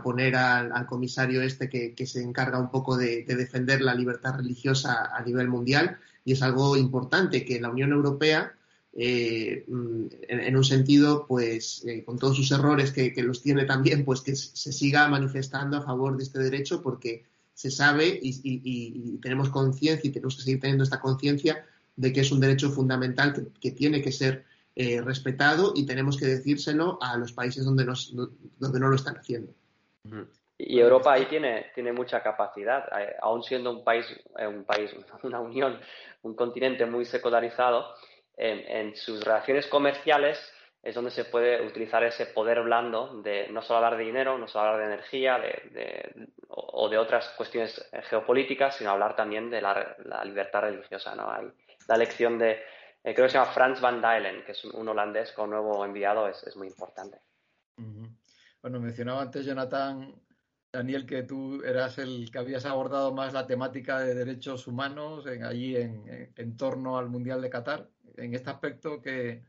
poner 0.04 0.36
al, 0.36 0.86
comisario 0.86 1.42
este 1.42 1.68
que, 1.68 2.06
se 2.06 2.22
encarga 2.22 2.60
un 2.60 2.70
poco 2.70 2.96
de, 2.96 3.24
defender 3.24 3.80
la 3.80 3.94
libertad 3.94 4.36
religiosa 4.36 5.10
a 5.12 5.20
nivel 5.24 5.48
mundial 5.48 5.98
y 6.30 6.34
es 6.34 6.42
algo 6.42 6.76
importante 6.76 7.44
que 7.44 7.60
la 7.60 7.70
Unión 7.70 7.90
Europea 7.90 8.54
eh, 8.92 9.64
en, 9.66 10.56
un 10.56 10.62
sentido, 10.62 11.26
pues, 11.26 11.84
eh, 11.84 12.04
con 12.04 12.20
todos 12.20 12.36
sus 12.36 12.52
errores 12.52 12.92
que, 12.92 13.12
los 13.24 13.42
tiene 13.42 13.64
también, 13.64 14.04
pues 14.04 14.20
que 14.20 14.36
se 14.36 14.72
siga 14.72 15.08
manifestando 15.08 15.76
a 15.76 15.82
favor 15.82 16.16
de 16.16 16.22
este 16.22 16.38
derecho 16.38 16.82
porque 16.82 17.24
se 17.52 17.72
sabe 17.72 18.16
y 18.22 19.18
tenemos 19.18 19.48
conciencia 19.48 20.08
y 20.08 20.12
tenemos 20.12 20.36
que 20.36 20.42
seguir 20.42 20.60
teniendo 20.60 20.84
esta 20.84 21.00
conciencia 21.00 21.66
de 21.96 22.12
que 22.12 22.20
es 22.20 22.30
un 22.30 22.38
derecho 22.38 22.70
fundamental 22.70 23.50
que, 23.60 23.72
tiene 23.72 24.00
que 24.00 24.12
ser 24.12 24.44
eh, 24.76 25.00
respetado 25.00 25.72
y 25.74 25.84
tenemos 25.84 26.16
que 26.16 26.26
decírselo 26.26 27.02
a 27.02 27.16
los 27.16 27.32
países 27.32 27.64
donde, 27.64 27.84
donde 28.56 28.80
no 28.80 28.88
lo 28.88 28.94
están 28.94 29.16
haciendo. 29.16 29.52
Y 30.66 30.80
Europa 30.80 31.12
ahí 31.12 31.26
tiene, 31.26 31.70
tiene 31.74 31.92
mucha 31.92 32.22
capacidad, 32.22 32.86
eh, 32.98 33.16
aún 33.20 33.42
siendo 33.42 33.70
un 33.70 33.84
país, 33.84 34.06
eh, 34.38 34.46
un 34.46 34.64
país, 34.64 34.94
una 35.22 35.40
unión, 35.40 35.80
un 36.22 36.34
continente 36.34 36.86
muy 36.86 37.04
secularizado, 37.04 37.94
en, 38.42 38.96
sus 38.96 39.22
relaciones 39.22 39.66
comerciales 39.66 40.38
es 40.82 40.94
donde 40.94 41.10
se 41.10 41.26
puede 41.26 41.60
utilizar 41.66 42.02
ese 42.04 42.24
poder 42.24 42.62
blando 42.62 43.20
de 43.20 43.48
no 43.48 43.60
solo 43.60 43.84
hablar 43.84 43.98
de 43.98 44.04
dinero, 44.04 44.38
no 44.38 44.48
solo 44.48 44.64
hablar 44.64 44.80
de 44.88 44.94
energía 44.94 45.38
de, 45.38 46.30
o 46.48 46.88
de 46.88 46.96
otras 46.96 47.28
cuestiones 47.36 47.86
geopolíticas, 48.08 48.76
sino 48.76 48.92
hablar 48.92 49.14
también 49.14 49.50
de 49.50 49.60
la, 49.60 49.94
la 50.06 50.24
libertad 50.24 50.62
religiosa. 50.62 51.14
¿no? 51.14 51.30
Hay, 51.30 51.52
la 51.86 51.96
elección 51.96 52.38
de, 52.38 52.62
eh, 53.02 53.14
creo 53.14 53.26
que 53.26 53.30
se 53.30 53.38
llama 53.38 53.52
Frans 53.52 53.80
van 53.80 54.00
Dijlen, 54.00 54.44
que 54.44 54.52
es 54.52 54.64
un, 54.64 54.88
holandés 54.88 55.32
con 55.32 55.50
nuevo 55.50 55.84
enviado, 55.84 56.28
es, 56.28 56.56
muy 56.56 56.68
importante. 56.68 57.18
Bueno, 58.62 58.78
mencionaba 58.78 59.22
antes 59.22 59.46
Jonathan, 59.46 60.14
Daniel, 60.72 61.04
que 61.04 61.24
tú 61.24 61.62
eras 61.62 61.98
el 61.98 62.30
que 62.30 62.38
habías 62.38 62.64
abordado 62.64 63.12
más 63.12 63.32
la 63.32 63.46
temática 63.46 63.98
de 63.98 64.14
derechos 64.14 64.68
humanos 64.68 65.26
en, 65.26 65.44
allí 65.44 65.76
en, 65.76 66.56
torno 66.56 66.96
al 66.96 67.08
Mundial 67.08 67.42
de 67.42 67.50
Qatar. 67.50 67.88
En 68.16 68.34
este 68.34 68.50
aspecto, 68.50 69.02
¿qué, 69.02 69.42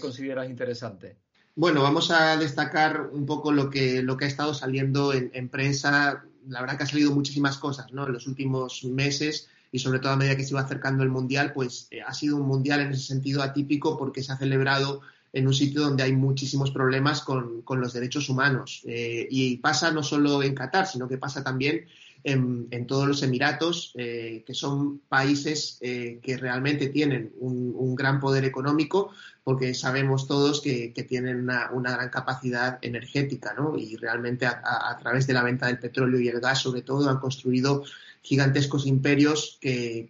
consideras 0.00 0.48
interesante? 0.48 1.18
Bueno, 1.54 1.82
vamos 1.82 2.10
a 2.10 2.38
destacar 2.38 3.10
un 3.12 3.26
poco 3.26 3.52
lo 3.52 3.68
que, 3.68 4.02
lo 4.02 4.16
que 4.16 4.24
ha 4.24 4.28
estado 4.28 4.54
saliendo 4.54 5.12
en, 5.12 5.30
en, 5.34 5.50
prensa. 5.50 6.24
La 6.48 6.62
verdad 6.62 6.78
que 6.78 6.84
ha 6.84 6.86
salido 6.86 7.12
muchísimas 7.12 7.58
cosas 7.58 7.92
¿no? 7.92 8.06
en 8.06 8.14
los 8.14 8.26
últimos 8.26 8.84
meses 8.84 9.50
y 9.70 9.78
sobre 9.78 9.98
todo 9.98 10.12
a 10.12 10.16
medida 10.16 10.36
que 10.36 10.44
se 10.44 10.50
iba 10.50 10.60
acercando 10.60 11.02
el 11.02 11.10
Mundial, 11.10 11.52
pues 11.52 11.88
eh, 11.90 12.00
ha 12.00 12.14
sido 12.14 12.36
un 12.36 12.46
Mundial 12.46 12.80
en 12.80 12.92
ese 12.92 13.04
sentido 13.04 13.42
atípico 13.42 13.98
porque 13.98 14.22
se 14.22 14.32
ha 14.32 14.38
celebrado 14.38 15.02
en 15.32 15.46
un 15.46 15.54
sitio 15.54 15.82
donde 15.82 16.02
hay 16.02 16.12
muchísimos 16.12 16.70
problemas 16.70 17.22
con, 17.22 17.62
los 17.68 17.92
derechos 17.92 18.28
humanos. 18.28 18.82
Eh, 18.86 19.26
y 19.30 19.56
pasa 19.58 19.90
no 19.90 20.02
solo 20.02 20.42
en 20.42 20.54
Qatar, 20.54 20.86
sino 20.86 21.08
que 21.08 21.18
pasa 21.18 21.42
también 21.42 21.86
en, 22.24 22.86
todos 22.86 23.08
los 23.08 23.22
Emiratos, 23.22 23.92
eh, 23.96 24.44
que 24.46 24.54
son 24.54 25.00
países 25.08 25.78
que 25.80 26.36
realmente 26.38 26.88
tienen 26.88 27.32
un, 27.40 27.94
gran 27.96 28.20
poder 28.20 28.44
económico, 28.44 29.10
porque 29.42 29.74
sabemos 29.74 30.28
todos 30.28 30.60
que, 30.60 30.92
tienen 31.08 31.40
una, 31.40 31.92
gran 31.92 32.10
capacidad 32.10 32.78
energética, 32.82 33.54
¿no? 33.54 33.76
Y 33.76 33.96
realmente 33.96 34.46
a, 34.46 34.96
través 35.00 35.26
de 35.26 35.32
la 35.32 35.42
venta 35.42 35.66
del 35.66 35.78
petróleo 35.78 36.20
y 36.20 36.28
el 36.28 36.40
gas, 36.40 36.60
sobre 36.60 36.82
todo, 36.82 37.08
han 37.08 37.18
construido 37.18 37.82
gigantescos 38.22 38.86
imperios 38.86 39.58
que, 39.60 40.08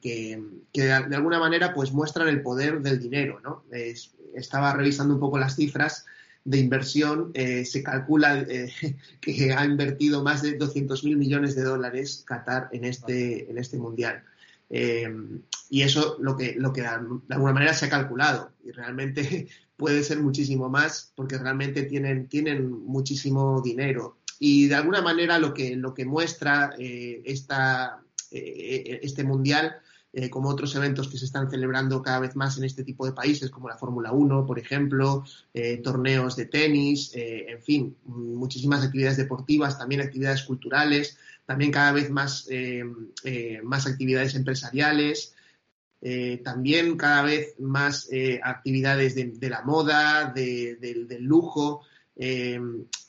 de, 0.73 0.93
alguna 0.93 1.39
manera 1.39 1.73
pues 1.73 1.93
muestran 1.93 2.29
el 2.29 2.43
poder 2.43 2.81
del 2.83 3.01
dinero. 3.01 3.41
¿no? 3.43 3.65
Estaba 4.35 4.73
revisando 4.73 5.15
un 5.15 5.21
poco 5.21 5.39
las 5.39 5.57
cifras 5.57 6.07
de 6.45 6.59
inversión, 6.59 7.31
eh, 7.35 7.65
se 7.65 7.83
calcula 7.83 8.41
eh, 8.41 8.73
que 9.21 9.53
ha 9.53 9.65
invertido 9.65 10.23
más 10.23 10.43
de 10.43 10.59
200.000 10.59 11.17
millones 11.17 11.55
de 11.55 11.63
dólares 11.63 12.25
Qatar 12.27 12.69
en 12.73 12.85
este, 12.85 13.51
en 13.51 13.59
este 13.59 13.79
mundial. 13.79 14.23
Eh, 14.71 15.15
y 15.69 15.83
eso 15.83 16.17
lo 16.21 16.37
que, 16.37 16.55
lo 16.57 16.73
que 16.73 16.81
de 16.81 16.89
alguna 16.89 17.53
manera 17.53 17.75
se 17.75 17.87
ha 17.87 17.91
calculado 17.91 18.53
y 18.65 18.71
realmente 18.71 19.49
puede 19.77 20.03
ser 20.03 20.21
muchísimo 20.21 20.69
más 20.69 21.13
porque 21.15 21.39
realmente 21.39 21.83
tienen, 21.85 22.29
tienen 22.29 22.71
muchísimo 22.71 23.61
dinero. 23.63 24.19
Y 24.39 24.67
de 24.67 24.75
alguna 24.75 25.03
manera 25.03 25.39
lo 25.39 25.55
que, 25.55 25.77
lo 25.77 25.95
que 25.95 26.05
muestra 26.05 26.75
esta, 26.79 28.03
este 28.29 29.23
mundial, 29.23 29.77
eh, 30.13 30.29
como 30.29 30.49
otros 30.49 30.75
eventos 30.75 31.09
que 31.09 31.19
se 31.19 31.25
están 31.25 31.51
celebrando 31.51 32.03
cada 32.03 32.21
vez 32.21 32.37
más 32.37 32.59
en 32.59 32.65
este 32.65 32.85
tipo 32.85 33.07
de 33.07 33.13
países, 33.13 33.51
como 33.51 33.69
la 33.69 33.79
Fórmula 33.79 34.13
1, 34.13 34.47
por 34.47 34.59
ejemplo, 34.59 35.25
eh, 35.55 35.79
torneos 35.79 36.37
de 36.37 36.47
tenis, 36.47 37.13
en 37.15 37.63
fin, 37.63 37.97
muchísimas 38.05 38.85
actividades 38.85 39.17
deportivas, 39.17 39.79
también 39.79 40.03
actividades 40.03 40.43
culturales, 40.43 41.17
también 41.47 41.71
cada 41.71 41.93
vez 41.93 42.11
más, 42.11 42.47
más 43.65 43.87
actividades 43.87 44.35
empresariales. 44.35 45.35
también 46.45 46.97
cada 46.97 47.23
vez 47.23 47.55
más 47.59 48.09
actividades 48.43 49.15
de, 49.15 49.49
la 49.49 49.63
moda, 49.63 50.33
del 50.33 51.25
lujo. 51.25 51.83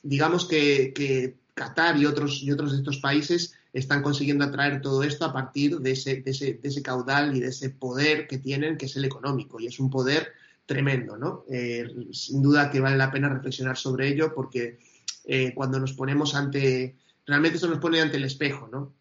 digamos 0.03 0.47
que, 0.47 0.93
que, 0.93 1.35
Qatar 1.53 1.97
y 1.97 2.05
otros, 2.05 2.41
y 2.41 2.51
otros 2.51 2.71
de 2.71 2.77
estos 2.79 2.97
países 2.97 3.53
están 3.73 4.03
consiguiendo 4.03 4.45
atraer 4.45 4.81
todo 4.81 5.03
esto 5.03 5.25
a 5.25 5.33
partir 5.33 5.79
de 5.79 5.91
ese, 5.91 6.83
caudal 6.83 7.35
y 7.35 7.39
de 7.39 7.47
ese 7.47 7.71
poder 7.71 8.27
que 8.27 8.37
tienen, 8.37 8.77
que 8.77 8.85
es 8.85 8.95
el 8.95 9.05
económico. 9.05 9.59
Y 9.59 9.65
es 9.65 9.79
un 9.79 9.89
poder 9.89 10.31
tremendo, 10.67 11.17
¿no? 11.17 11.43
Eh, 11.49 11.83
sin 12.11 12.43
duda 12.43 12.69
que 12.69 12.79
vale 12.79 12.97
la 12.97 13.11
pena 13.11 13.29
reflexionar 13.29 13.75
sobre 13.75 14.07
ello 14.07 14.33
porque 14.33 14.79
eh, 15.25 15.53
cuando 15.55 15.79
nos 15.79 15.93
ponemos 15.93 16.35
ante, 16.35 16.95
realmente 17.25 17.57
eso 17.57 17.67
nos 17.67 17.79
pone 17.79 17.99
ante 17.99 18.17
el 18.17 18.25
espejo, 18.25 18.69
¿no? 18.71 18.93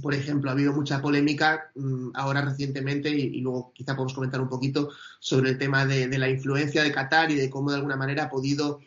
Por 0.00 0.14
ejemplo, 0.14 0.50
ha 0.50 0.54
habido 0.54 0.72
mucha 0.72 1.02
polémica 1.02 1.72
mm, 1.74 2.10
ahora 2.14 2.42
recientemente 2.42 3.10
y, 3.10 3.40
luego 3.40 3.72
quizá 3.74 3.94
podemos 3.94 4.14
comentar 4.14 4.40
un 4.40 4.48
poquito 4.48 4.90
sobre 5.18 5.50
el 5.50 5.58
tema 5.58 5.86
de, 5.86 6.06
la 6.18 6.30
influencia 6.30 6.84
de 6.84 6.92
Qatar 6.92 7.32
y 7.32 7.34
de 7.34 7.50
cómo 7.50 7.70
de 7.70 7.76
alguna 7.76 7.96
manera 7.96 8.24
ha 8.24 8.30
podido 8.30 8.80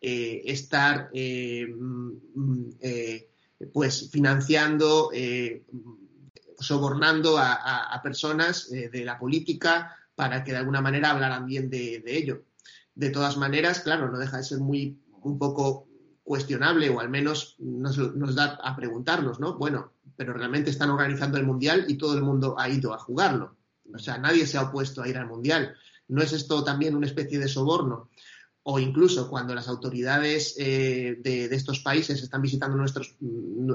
eh, 0.00 0.42
estar 0.44 1.10
mm, 1.12 2.12
mm, 2.34 2.70
pues 3.72 4.10
financiando, 4.10 5.10
eh, 5.12 5.64
sobornando 6.58 7.36
a, 7.38 8.00
personas 8.02 8.70
eh, 8.72 8.88
de 8.90 9.04
la 9.04 9.18
política 9.18 9.96
para 10.14 10.44
que 10.44 10.52
de 10.52 10.58
alguna 10.58 10.80
manera 10.80 11.10
hablaran 11.10 11.46
bien 11.46 11.70
de, 11.70 12.02
ello. 12.06 12.44
De 12.94 13.10
todas 13.10 13.36
maneras, 13.36 13.80
claro, 13.80 14.10
no 14.10 14.18
deja 14.18 14.36
de 14.36 14.44
ser 14.44 14.58
muy 14.58 15.00
un 15.22 15.38
poco 15.38 15.88
cuestionable 16.22 16.88
o 16.90 17.00
al 17.00 17.08
menos 17.08 17.56
nos, 17.58 17.98
nos, 18.14 18.34
da 18.34 18.58
a 18.62 18.76
preguntarnos, 18.76 19.40
¿no? 19.40 19.58
Bueno, 19.58 19.92
pero 20.16 20.32
realmente 20.32 20.70
están 20.70 20.90
organizando 20.90 21.38
el 21.38 21.44
Mundial 21.44 21.86
y 21.88 21.96
todo 21.96 22.14
el 22.14 22.22
mundo 22.22 22.54
ha 22.58 22.68
ido 22.68 22.94
a 22.94 22.98
jugarlo. 22.98 23.56
O 23.92 23.98
sea, 23.98 24.18
nadie 24.18 24.46
se 24.46 24.56
ha 24.56 24.62
opuesto 24.62 25.02
a 25.02 25.08
ir 25.08 25.18
al 25.18 25.26
Mundial. 25.26 25.74
¿No 26.08 26.22
es 26.22 26.32
esto 26.32 26.62
también 26.64 26.94
una 26.94 27.06
especie 27.06 27.38
de 27.38 27.48
soborno? 27.48 28.10
O 28.64 28.78
incluso 28.78 29.28
cuando 29.28 29.54
las 29.54 29.68
autoridades 29.68 30.54
eh, 30.58 31.18
de, 31.20 31.44
estos 31.54 31.80
países 31.80 32.22
están 32.22 32.40
visitando 32.40 32.76
nuestros, 32.76 33.14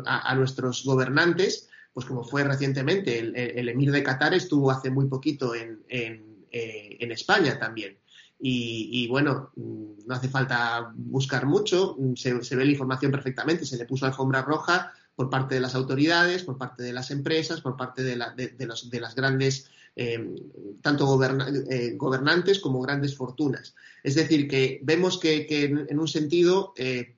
a, 0.06 0.34
nuestros 0.36 0.84
gobernantes, 0.84 1.70
pues 1.94 2.08
como 2.08 2.24
fue 2.24 2.44
recientemente, 2.44 3.20
el, 3.20 3.70
emir 3.70 3.92
de 3.92 4.04
Qatar 4.04 4.34
estuvo 4.34 4.72
hace 4.72 4.90
muy 4.90 5.06
poquito 5.06 5.54
en, 5.54 5.84
en, 5.88 6.46
eh, 6.52 6.98
España 7.12 7.60
también. 7.60 7.98
Y, 8.42 9.06
bueno, 9.10 9.52
no 9.56 10.16
hace 10.16 10.30
falta 10.30 10.94
buscar 10.96 11.46
mucho, 11.46 11.98
se, 12.16 12.56
ve 12.56 12.66
la 12.66 12.72
información 12.72 13.12
perfectamente, 13.12 13.66
se 13.66 13.78
le 13.78 13.86
puso 13.86 14.06
alfombra 14.06 14.42
roja 14.42 14.94
por 15.14 15.30
parte 15.30 15.56
de 15.56 15.62
las 15.62 15.76
autoridades, 15.76 16.44
por 16.44 16.58
parte 16.58 16.82
de 16.82 16.94
las 16.94 17.12
empresas, 17.12 17.60
por 17.60 17.76
parte 17.76 18.02
de, 18.02 18.16
las 18.16 19.16
grandes, 19.16 19.70
eh, 19.96 20.36
tanto 20.82 21.20
eh, 21.24 21.94
gobernantes 21.96 22.60
como 22.60 22.82
grandes 22.82 23.16
fortunas. 23.16 23.76
Es 24.04 24.16
decir, 24.16 24.48
que 24.48 24.80
vemos 24.84 25.20
que, 25.20 25.46
en, 25.50 26.00
un 26.00 26.08
sentido 26.08 26.74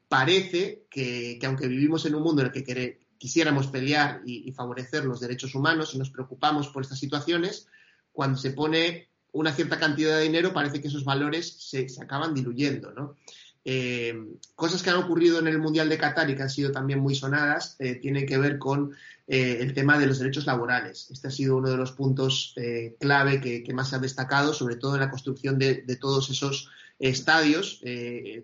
parece 0.08 0.86
que, 0.90 1.40
aunque 1.44 1.68
vivimos 1.68 2.06
en 2.06 2.16
un 2.16 2.24
mundo 2.24 2.42
en 2.42 2.52
el 2.54 2.64
que 2.64 3.00
quisiéramos 3.18 3.68
pelear 3.68 4.22
y, 4.26 4.52
favorecer 4.52 5.06
los 5.06 5.20
derechos 5.20 5.54
humanos 5.54 5.94
y 5.94 6.00
nos 6.00 6.10
preocupamos 6.10 6.70
por 6.70 6.84
estas 6.84 7.00
situaciones, 7.00 7.68
cuando 8.12 8.38
se 8.38 8.52
pone 8.52 9.10
una 9.34 9.54
cierta 9.54 9.80
cantidad 9.80 10.18
de 10.18 10.24
dinero 10.24 10.52
parece 10.54 10.82
que 10.82 10.88
esos 10.88 11.06
valores 11.06 11.56
se, 11.70 11.88
se 11.88 12.04
acaban 12.04 12.34
diluyendo, 12.34 12.92
¿no? 12.92 13.18
Eh, 13.64 14.14
cosas 14.56 14.82
que 14.82 14.90
han 14.90 14.98
ocurrido 14.98 15.40
en 15.40 15.48
el 15.48 15.60
Mundial 15.60 15.88
de 15.88 15.98
Qatar 15.98 16.30
y 16.30 16.36
que 16.36 16.42
han 16.42 16.50
sido 16.50 16.72
también 16.72 17.00
muy 17.00 17.14
sonadas 17.14 17.76
eh, 17.78 17.96
tienen 17.96 18.26
que 18.26 18.40
ver 18.40 18.58
con 18.58 18.94
eh, 19.28 19.60
el 19.60 19.76
tema 19.76 20.00
de 20.00 20.08
los 20.08 20.18
derechos 20.18 20.48
laborales. 20.48 21.10
Este 21.12 21.28
ha 21.28 21.32
sido 21.32 21.58
uno 21.58 21.70
de 21.70 21.78
los 21.78 21.92
puntos 21.92 22.56
clave 23.00 23.40
que, 23.40 23.74
más 23.74 23.90
se 23.90 23.98
ha 23.98 24.00
destacado, 24.00 24.54
sobre 24.54 24.78
todo 24.78 24.96
en 24.96 25.02
la 25.02 25.12
construcción 25.12 25.60
de, 25.60 25.84
todos 26.00 26.30
esos 26.30 26.70
estadios. 27.02 27.82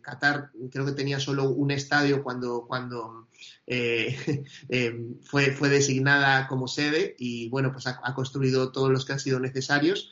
Qatar 0.01 0.51
creo 0.71 0.85
que 0.85 0.91
tenía 0.91 1.19
solo 1.19 1.49
un 1.49 1.71
estadio 1.71 2.23
cuando, 2.23 2.65
cuando 2.67 3.27
fue, 3.67 5.51
fue, 5.51 5.69
designada 5.69 6.47
como 6.47 6.67
sede 6.67 7.15
y 7.17 7.49
bueno, 7.49 7.71
pues 7.71 7.87
ha, 7.87 8.13
construido 8.13 8.71
todos 8.71 8.89
los 8.89 9.05
que 9.05 9.13
han 9.13 9.19
sido 9.19 9.39
necesarios. 9.39 10.09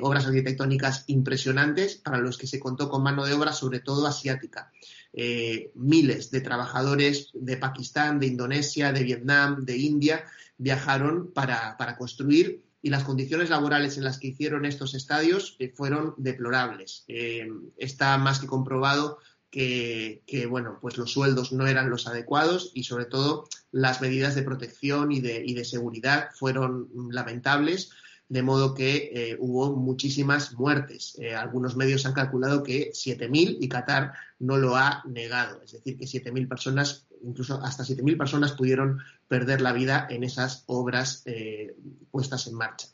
obras 0.00 0.26
arquitectónicas 0.26 1.04
impresionantes 1.08 1.96
para 1.96 2.18
los 2.18 2.38
que 2.38 2.46
se 2.46 2.60
contó 2.60 2.88
con 2.88 3.02
mano 3.02 3.26
de 3.26 3.34
obra, 3.34 3.52
sobre 3.52 3.80
todo 3.80 4.06
asiática. 4.06 4.70
Eh, 5.12 5.72
miles 5.74 6.30
de 6.30 6.40
trabajadores 6.40 7.30
de 7.34 7.56
Pakistán, 7.56 8.20
de 8.20 8.28
Indonesia, 8.28 8.92
de 8.92 9.02
Vietnam, 9.02 9.64
de 9.64 9.76
India 9.76 10.24
viajaron 10.56 11.32
para, 11.32 11.76
construir 11.98 12.62
y 12.82 12.90
las 12.90 13.04
condiciones 13.04 13.50
laborales 13.50 13.96
en 13.98 14.04
las 14.04 14.18
que 14.18 14.28
hicieron 14.28 14.64
estos 14.64 14.94
estadios 14.94 15.56
eh, 15.58 15.72
fueron 15.74 16.14
deplorables. 16.16 17.04
Eh, 17.08 17.48
está 17.76 18.16
más 18.18 18.38
que 18.38 18.46
comprobado 18.46 19.18
que, 19.50 20.22
bueno, 20.48 20.78
pues 20.80 20.96
los 20.96 21.10
sueldos 21.10 21.50
no 21.52 21.66
eran 21.66 21.90
los 21.90 22.06
adecuados 22.06 22.70
y 22.72 22.84
sobre 22.84 23.06
todo 23.06 23.48
las 23.72 24.00
medidas 24.00 24.36
de 24.36 24.44
protección 24.44 25.10
y 25.10 25.20
de, 25.20 25.64
seguridad 25.64 26.28
fueron 26.34 26.88
lamentables 27.10 27.90
de 28.28 28.42
modo 28.44 28.74
que 28.74 29.10
eh, 29.12 29.36
hubo 29.40 29.74
muchísimas 29.74 30.52
muertes. 30.52 31.18
Algunos 31.36 31.74
medios 31.74 32.06
han 32.06 32.12
calculado 32.12 32.62
que 32.62 32.92
7.000 32.92 33.56
y 33.60 33.68
Qatar 33.68 34.12
no 34.38 34.56
lo 34.56 34.76
ha 34.76 35.02
negado, 35.04 35.60
es 35.64 35.72
decir, 35.72 35.98
que 35.98 36.04
7.000 36.04 36.46
personas, 36.46 37.08
incluso 37.22 37.62
hasta 37.62 37.84
7.000 37.84 38.16
personas 38.16 38.52
pudieron 38.52 38.98
perder 39.28 39.60
la 39.60 39.72
vida 39.72 40.06
en 40.10 40.24
esas 40.24 40.64
obras 40.66 41.22
eh, 41.26 41.76
puestas 42.10 42.46
en 42.46 42.54
marcha. 42.54 42.88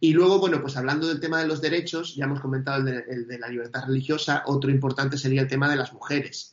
Y 0.00 0.12
luego, 0.12 0.38
bueno, 0.38 0.60
pues 0.60 0.76
hablando 0.76 1.06
del 1.06 1.20
tema 1.20 1.40
de 1.40 1.46
los 1.46 1.60
derechos, 1.60 2.16
ya 2.16 2.24
hemos 2.24 2.40
comentado 2.40 2.78
el 2.86 3.26
de, 3.26 3.38
la 3.38 3.48
libertad 3.48 3.84
religiosa, 3.86 4.42
otro 4.46 4.70
importante 4.70 5.18
sería 5.18 5.42
el 5.42 5.48
tema 5.48 5.68
de 5.68 5.76
las 5.76 5.92
mujeres. 5.92 6.52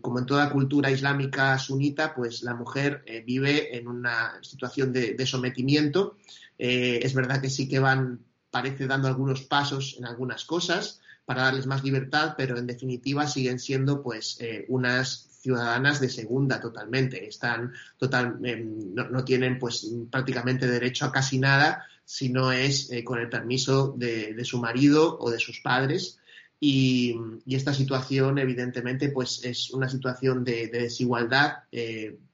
como 0.00 0.18
en 0.18 0.26
toda 0.26 0.50
cultura 0.50 0.90
islámica 0.90 1.56
sunita, 1.58 2.14
pues 2.14 2.42
la 2.42 2.54
mujer 2.54 3.04
vive 3.24 3.76
en 3.76 3.86
una 3.86 4.42
situación 4.42 4.92
de 4.92 5.26
sometimiento 5.26 6.16
eh, 6.58 7.00
es 7.02 7.14
verdad 7.14 7.40
que 7.40 7.50
sí 7.50 7.68
que 7.68 7.78
van, 7.78 8.24
parece 8.50 8.86
dando 8.86 9.08
algunos 9.08 9.42
pasos 9.42 9.94
en 9.98 10.04
algunas 10.04 10.44
cosas 10.44 11.00
para 11.24 11.42
darles 11.42 11.66
más 11.66 11.84
libertad, 11.84 12.34
pero 12.36 12.58
en 12.58 12.66
definitiva 12.66 13.26
siguen 13.26 13.58
siendo 13.58 14.02
pues 14.02 14.38
eh, 14.40 14.66
unas 14.68 15.28
ciudadanas 15.40 16.00
de 16.00 16.08
segunda 16.08 16.60
totalmente. 16.60 17.26
Están 17.26 17.72
total, 17.96 18.38
em, 18.44 18.94
no, 18.94 19.24
tienen 19.24 19.58
pues 19.58 19.86
prácticamente 20.10 20.66
derecho 20.66 21.06
a 21.06 21.12
casi 21.12 21.38
nada 21.38 21.84
si 22.04 22.30
no 22.30 22.52
es 22.52 22.90
eh, 22.90 23.04
con 23.04 23.18
el 23.18 23.28
permiso 23.28 23.94
de, 23.96 24.44
su 24.44 24.58
marido 24.58 25.18
o 25.20 25.30
de 25.30 25.38
sus 25.38 25.60
padres. 25.60 26.18
Y, 26.60 27.16
esta 27.46 27.72
situación, 27.72 28.38
evidentemente, 28.38 29.10
pues 29.10 29.44
es 29.44 29.70
una 29.70 29.88
situación 29.88 30.44
de, 30.44 30.68
de 30.68 30.80
desigualdad 30.80 31.64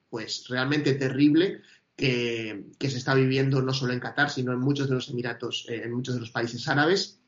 pues 0.08 0.46
realmente 0.48 0.94
terrible 0.94 1.60
que, 1.96 2.64
se 2.80 2.98
está 2.98 3.14
viviendo 3.14 3.62
no 3.62 3.72
solo 3.72 3.92
en 3.92 4.00
Qatar, 4.00 4.30
sino 4.30 4.52
en 4.52 4.60
muchos 4.60 4.88
de 4.88 4.94
los 4.94 5.08
Emiratos, 5.08 5.66
eh, 5.68 5.82
en 5.84 5.92
muchos 5.92 6.14
de 6.14 6.20
los 6.20 6.30
países 6.30 6.66
árabes 6.68 7.20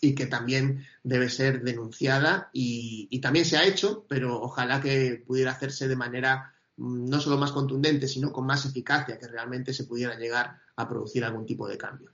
y 0.00 0.14
que 0.14 0.26
también 0.26 0.84
debe 1.02 1.28
ser 1.28 1.62
denunciada 1.62 2.50
y, 2.52 3.20
también 3.20 3.44
se 3.44 3.56
ha 3.56 3.66
hecho, 3.66 4.06
pero 4.08 4.40
ojalá 4.40 4.80
que 4.80 5.22
pudiera 5.26 5.52
hacerse 5.52 5.88
de 5.88 5.96
manera 5.96 6.52
mm, 6.76 7.08
no 7.08 7.20
solo 7.20 7.36
más 7.36 7.52
contundente, 7.52 8.08
sino 8.08 8.32
con 8.32 8.46
más 8.46 8.64
eficacia, 8.64 9.18
que 9.18 9.28
realmente 9.28 9.74
se 9.74 9.84
pudiera 9.84 10.16
llegar 10.16 10.58
a 10.76 10.88
producir 10.88 11.24
algún 11.24 11.44
tipo 11.44 11.68
de 11.68 11.76
cambio. 11.76 12.12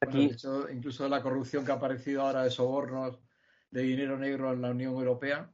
Aquí... 0.00 0.30
incluso 0.72 1.08
la 1.08 1.22
corrupción 1.22 1.64
que 1.64 1.72
ha 1.72 1.76
aparecido 1.76 2.22
ahora 2.22 2.44
de 2.44 2.50
sobornos 2.50 3.18
de 3.70 3.82
dinero 3.82 4.18
negro 4.18 4.52
en 4.52 4.62
la 4.62 4.70
Unión 4.70 4.94
Europea, 4.94 5.50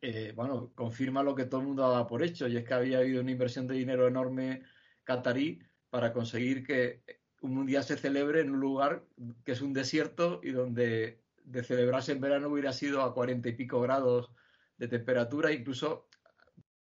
eh, 0.00 0.32
bueno, 0.34 0.72
confirma 0.74 1.22
lo 1.22 1.34
que 1.34 1.46
todo 1.46 1.60
el 1.60 1.66
mundo 1.68 1.84
ha 1.84 1.90
dado 1.90 2.06
por 2.06 2.22
hecho, 2.22 2.48
y 2.48 2.56
es 2.56 2.64
que 2.64 2.74
había 2.74 2.98
habido 2.98 3.20
una 3.20 3.30
inversión 3.30 3.66
de 3.66 3.74
dinero 3.74 4.06
enorme 4.06 4.62
catarí 5.04 5.60
para 5.90 6.12
conseguir 6.12 6.66
que 6.66 7.02
un 7.46 7.54
mundial 7.54 7.84
se 7.84 7.96
celebre 7.96 8.40
en 8.40 8.50
un 8.50 8.60
lugar 8.60 9.04
que 9.44 9.52
es 9.52 9.62
un 9.62 9.72
desierto 9.72 10.40
y 10.42 10.50
donde 10.50 11.22
de 11.44 11.62
celebrarse 11.62 12.12
en 12.12 12.20
verano 12.20 12.48
hubiera 12.48 12.72
sido 12.72 13.02
a 13.02 13.14
cuarenta 13.14 13.48
y 13.48 13.52
pico 13.52 13.80
grados 13.80 14.32
de 14.76 14.88
temperatura, 14.88 15.52
incluso 15.52 16.08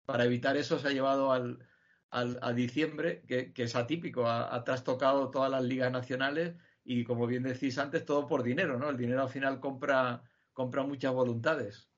para 0.05 0.25
evitar 0.25 0.57
eso 0.57 0.79
se 0.79 0.89
ha 0.89 0.93
llevado 0.93 1.33
al, 1.33 1.67
a 2.11 2.53
diciembre, 2.53 3.23
que, 3.27 3.53
es 3.57 3.77
atípico, 3.77 4.27
ha, 4.27 4.63
trastocado 4.65 5.31
todas 5.31 5.51
las 5.51 5.63
ligas 5.63 5.91
nacionales 5.91 6.57
y 6.85 7.05
como 7.05 7.27
bien 7.27 7.45
decís 7.45 7.79
antes, 7.79 8.05
todo 8.05 8.27
por 8.27 8.43
dinero, 8.43 8.79
¿no? 8.79 8.91
El 8.91 8.97
dinero 8.97 9.23
al 9.23 9.29
final 9.29 9.61
compra, 9.61 10.23
compra 10.53 10.83
muchas 10.83 11.15
voluntades. 11.15 11.89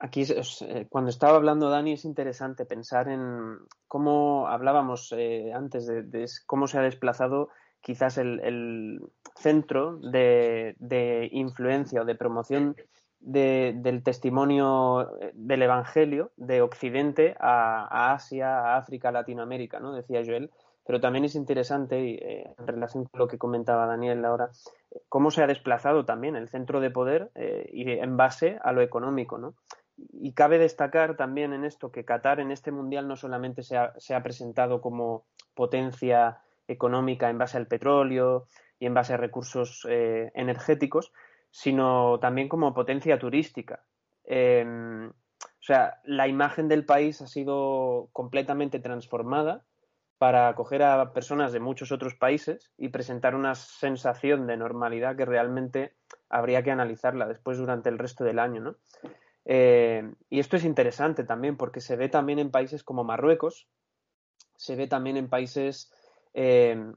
Aquí, 0.00 0.22
eh, 0.22 0.86
cuando 0.90 1.10
estaba 1.10 1.36
hablando 1.36 1.70
Dani, 1.70 1.92
es 1.92 2.04
interesante 2.04 2.66
pensar 2.66 3.08
en 3.08 3.58
cómo 3.86 4.48
hablábamos 4.48 5.14
eh, 5.16 5.52
antes 5.54 5.86
de, 5.86 6.26
cómo 6.46 6.66
se 6.66 6.78
ha 6.78 6.82
desplazado 6.82 7.50
quizás 7.84 8.16
el, 8.18 9.00
centro 9.36 9.98
de, 9.98 11.28
influencia 11.32 12.00
o 12.00 12.04
de 12.04 12.14
promoción 12.14 12.76
del 13.20 14.02
testimonio 14.02 15.18
eh, 15.20 15.32
del 15.34 15.62
Evangelio 15.62 16.30
de 16.36 16.62
Occidente 16.62 17.34
a, 17.38 18.12
Asia, 18.12 18.60
a 18.60 18.76
África, 18.76 19.12
Latinoamérica, 19.12 19.80
¿no? 19.80 19.92
Decía 19.92 20.22
Joel. 20.24 20.50
Pero 20.86 21.00
también 21.00 21.24
es 21.24 21.34
interesante, 21.34 22.46
en 22.58 22.66
relación 22.66 23.04
con 23.06 23.18
lo 23.18 23.26
que 23.26 23.38
comentaba 23.38 23.86
Daniel 23.86 24.22
ahora, 24.26 24.50
cómo 25.08 25.30
se 25.30 25.42
ha 25.42 25.46
desplazado 25.46 26.04
también 26.04 26.36
el 26.36 26.48
centro 26.48 26.78
de 26.80 26.90
poder 26.90 27.30
y 27.72 27.90
en 27.90 28.18
base 28.18 28.58
a 28.62 28.70
lo 28.72 28.82
económico, 28.82 29.38
¿no? 29.38 29.54
Y 29.96 30.32
cabe 30.32 30.58
destacar 30.58 31.16
también 31.16 31.52
en 31.52 31.64
esto 31.64 31.92
que 31.92 32.04
Qatar 32.04 32.40
en 32.40 32.50
este 32.50 32.72
mundial 32.72 33.06
no 33.06 33.16
solamente 33.16 33.62
se 33.62 33.76
ha, 33.76 34.22
presentado 34.22 34.80
como 34.80 35.24
potencia 35.54 36.40
económica 36.68 37.30
en 37.30 37.38
base 37.38 37.56
al 37.56 37.66
petróleo 37.66 38.46
y 38.78 38.86
en 38.86 38.94
base 38.94 39.14
a 39.14 39.18
recursos 39.18 39.86
eh, 39.88 40.30
energéticos, 40.34 41.12
sino 41.50 42.18
también 42.20 42.48
como 42.48 42.74
potencia 42.74 43.18
turística. 43.18 43.84
Em, 44.24 45.08
o 45.08 45.66
sea, 45.66 46.00
la 46.04 46.28
imagen 46.28 46.68
del 46.68 46.84
país 46.84 47.20
ha 47.22 47.26
sido 47.26 48.08
completamente 48.12 48.80
transformada 48.80 49.64
para 50.18 50.48
acoger 50.48 50.82
a 50.82 51.12
personas 51.12 51.52
de 51.52 51.60
muchos 51.60 51.92
otros 51.92 52.14
países 52.14 52.72
y 52.78 52.88
presentar 52.88 53.34
una 53.34 53.54
sensación 53.54 54.46
de 54.46 54.56
normalidad 54.56 55.16
que 55.16 55.24
realmente 55.24 55.96
habría 56.28 56.62
que 56.62 56.70
analizarla 56.70 57.26
después 57.26 57.58
durante 57.58 57.88
el 57.88 57.98
resto 57.98 58.24
del 58.24 58.38
año, 58.38 58.60
¿no? 58.60 58.76
Eh, 59.44 60.14
y 60.30 60.40
esto 60.40 60.56
es 60.56 60.64
interesante 60.64 61.24
también 61.24 61.56
porque 61.56 61.80
se 61.80 61.96
ve 61.96 62.08
también 62.08 62.38
en 62.38 62.50
países 62.50 62.82
como 62.82 63.04
Marruecos, 63.04 63.68
se 64.56 64.76
ve 64.76 64.86
también 64.86 65.16
en 65.16 65.28
países 65.28 65.92
eh, 66.34 66.92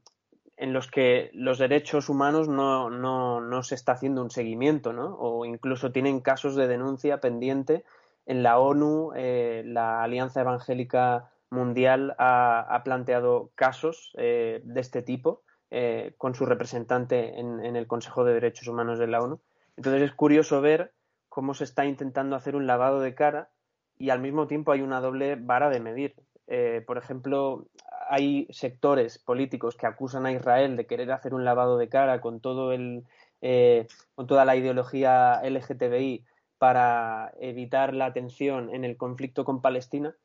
en 0.58 0.73
los 0.73 0.89
que 0.89 1.30
los 1.34 1.60
derechos 1.60 2.10
humanos 2.10 2.47
no, 2.47 2.89
no, 2.89 3.39
no, 3.41 3.63
se 3.63 3.76
está 3.76 3.93
haciendo 3.93 4.21
un 4.23 4.32
seguimiento, 4.32 4.91
¿no? 4.91 5.15
O 5.19 5.45
incluso 5.45 5.91
tienen 5.91 6.19
casos 6.19 6.56
de 6.56 6.67
denuncia 6.67 7.19
pendiente 7.19 7.86
en 8.26 8.43
la 8.43 8.60
ONU, 8.60 9.12
eh, 9.15 9.63
la 9.65 10.04
Alianza 10.04 10.41
Evangélica 10.41 11.30
Mundial 11.50 12.13
ha, 12.17 12.82
planteado 12.84 13.52
casos 13.56 14.12
de 14.17 14.62
este 14.76 15.02
tipo 15.02 15.43
con 16.17 16.36
su 16.36 16.45
representante 16.45 17.39
en, 17.39 17.63
en 17.63 17.78
el 17.78 17.88
Consejo 17.88 18.26
de 18.26 18.34
Derechos 18.34 18.67
Humanos 18.67 19.00
de 19.00 19.08
la 19.08 19.21
ONU. 19.21 19.39
Entonces 19.78 20.02
es 20.02 20.13
curioso 20.13 20.60
ver 20.60 20.91
cómo 21.30 21.54
se 21.54 21.63
está 21.63 21.86
intentando 21.86 22.36
hacer 22.36 22.56
un 22.56 22.67
lavado 22.67 23.00
de 23.00 23.13
cara 23.13 23.50
y 24.00 24.10
al 24.10 24.19
mismo 24.19 24.47
tiempo 24.47 24.71
hay 24.71 24.82
una 24.82 25.02
doble 25.02 25.36
vara 25.36 25.69
de 25.69 25.80
medir. 25.80 26.15
Eh, 26.47 26.84
por 26.86 26.97
ejemplo, 26.97 27.67
hay 28.10 28.48
sectores 28.50 29.20
políticos 29.20 29.76
que 29.76 29.88
acusan 29.88 30.26
a 30.26 30.32
Israel 30.32 30.78
de 30.78 30.86
querer 30.86 31.12
hacer 31.12 31.34
un 31.34 31.46
lavado 31.46 31.78
de 31.78 31.89
cara 31.89 32.22
con 32.22 32.39
todo 32.39 32.72
el 32.72 33.04
eh, 33.41 33.88
con 34.15 34.26
toda 34.26 34.46
la 34.46 34.56
ideología 34.56 35.41
LGTBI 35.43 36.26
para 36.58 37.32
evitar 37.39 37.93
la 37.93 38.13
tensión 38.13 38.74
en 38.74 38.84
el 38.84 38.98
conflicto 38.98 39.46
con 39.46 39.62
Palestina, 39.62 40.15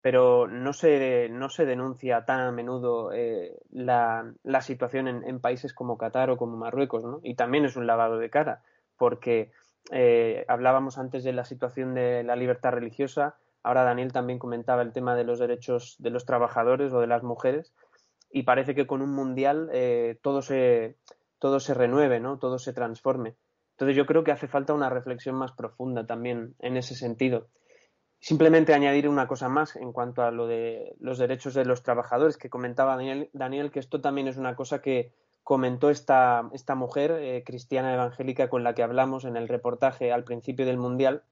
pero 0.00 0.48
no 0.48 0.72
se, 0.72 1.28
no 1.30 1.50
se 1.50 1.66
denuncia 1.66 2.24
tan 2.24 2.40
a 2.40 2.50
menudo 2.50 3.12
eh, 3.12 3.58
la, 3.70 4.32
situación 4.62 5.06
en, 5.06 5.40
países 5.40 5.74
como 5.74 5.98
Qatar 5.98 6.30
o 6.30 6.36
como 6.36 6.56
Marruecos, 6.56 7.04
¿no? 7.04 7.20
Y 7.22 7.34
también 7.34 7.64
es 7.66 7.76
un 7.76 7.86
lavado 7.86 8.18
de 8.18 8.30
cara, 8.30 8.62
porque 8.96 9.52
eh, 9.90 10.44
hablábamos 10.48 10.98
antes 10.98 11.24
de 11.24 11.32
la 11.32 11.44
situación 11.44 11.94
de 11.94 12.24
la 12.24 12.36
libertad 12.36 12.72
religiosa, 12.72 13.36
ahora 13.62 13.84
Daniel 13.84 14.12
también 14.12 14.38
comentaba 14.38 14.82
el 14.82 14.92
tema 14.92 15.14
de 15.14 15.24
los 15.24 15.38
derechos 15.38 15.96
de 15.98 16.10
los 16.10 16.24
trabajadores 16.24 16.92
o 16.92 17.00
de 17.00 17.06
las 17.06 17.22
mujeres, 17.22 17.72
y 18.30 18.44
parece 18.44 18.74
que 18.74 18.86
con 18.86 19.02
un 19.02 19.14
mundial 19.14 19.68
eh, 19.72 20.18
todo, 20.22 20.42
se, 20.42 20.96
todo 21.38 21.60
se 21.60 21.74
renueve, 21.74 22.18
¿no? 22.18 22.38
Todo 22.38 22.58
se 22.58 22.72
transforme. 22.72 23.36
Entonces 23.72 23.96
yo 23.96 24.06
creo 24.06 24.24
que 24.24 24.32
hace 24.32 24.48
falta 24.48 24.74
una 24.74 24.90
reflexión 24.90 25.34
más 25.34 25.52
profunda 25.52 26.06
también 26.06 26.54
en 26.60 26.76
ese 26.76 26.94
sentido. 26.94 27.48
Simplemente 28.20 28.74
añadir 28.74 29.08
una 29.08 29.26
cosa 29.26 29.48
más 29.48 29.74
en 29.76 29.92
cuanto 29.92 30.22
a 30.22 30.30
lo 30.30 30.46
de 30.46 30.94
los 31.00 31.18
derechos 31.18 31.54
de 31.54 31.64
los 31.64 31.82
trabajadores 31.82 32.36
que 32.36 32.48
comentaba 32.48 32.96
Daniel, 33.32 33.70
que 33.72 33.80
esto 33.80 34.00
también 34.00 34.28
es 34.28 34.36
una 34.36 34.54
cosa 34.54 34.80
que 34.80 35.12
comentó 35.42 35.90
esta, 35.90 36.48
esta 36.52 36.76
mujer 36.76 37.10
eh, 37.10 37.42
cristiana 37.44 37.92
evangélica 37.92 38.48
con 38.48 38.62
la 38.62 38.74
que 38.74 38.84
hablamos 38.84 39.24
en 39.24 39.36
el 39.36 39.48
reportaje 39.48 40.12
al 40.12 40.22
principio 40.22 40.64
del 40.64 40.78
Mundial. 40.78 41.24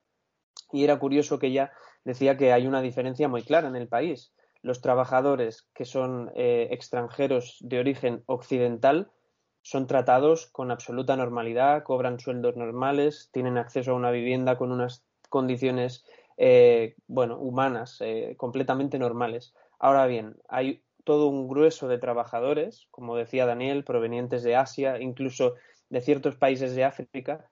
Y 0.72 0.82
era 0.82 0.98
curioso 0.98 1.38
que 1.38 1.46
ella 1.46 1.70
decía 2.04 2.36
que 2.36 2.52
hay 2.52 2.66
una 2.66 2.82
diferencia 2.82 3.28
muy 3.28 3.42
clara 3.42 3.68
en 3.68 3.76
el 3.76 3.88
país. 3.88 4.32
Los 4.62 4.80
trabajadores 4.80 5.68
que 5.74 5.84
son 5.84 6.30
eh, 6.34 6.68
extranjeros 6.70 7.58
de 7.60 7.78
origen 7.78 8.22
occidental 8.26 9.10
son 9.62 9.86
tratados 9.86 10.46
con 10.46 10.70
absoluta 10.70 11.16
normalidad, 11.16 11.82
cobran 11.82 12.18
sueldos 12.18 12.56
normales, 12.56 13.30
tienen 13.32 13.58
acceso 13.58 13.92
a 13.92 13.94
una 13.94 14.10
vivienda 14.10 14.56
con 14.56 14.72
unas 14.72 15.04
condiciones 15.28 16.04
eh, 16.36 16.94
bueno, 17.06 17.38
humanas, 17.38 17.98
eh, 18.00 18.34
completamente 18.38 18.98
normales. 18.98 19.54
Ahora 19.78 20.06
bien, 20.06 20.36
hay 20.48 20.82
todo 21.04 21.28
un 21.28 21.48
grueso 21.48 21.88
de 21.88 21.98
trabajadores, 21.98 22.86
como 22.90 23.16
decía 23.16 23.46
Daniel, 23.46 23.84
provenientes 23.84 24.42
de 24.42 24.56
Asia, 24.56 25.00
incluso 25.00 25.54
de 25.88 26.00
ciertos 26.00 26.36
países 26.36 26.74
de 26.74 26.84
África, 26.84 27.50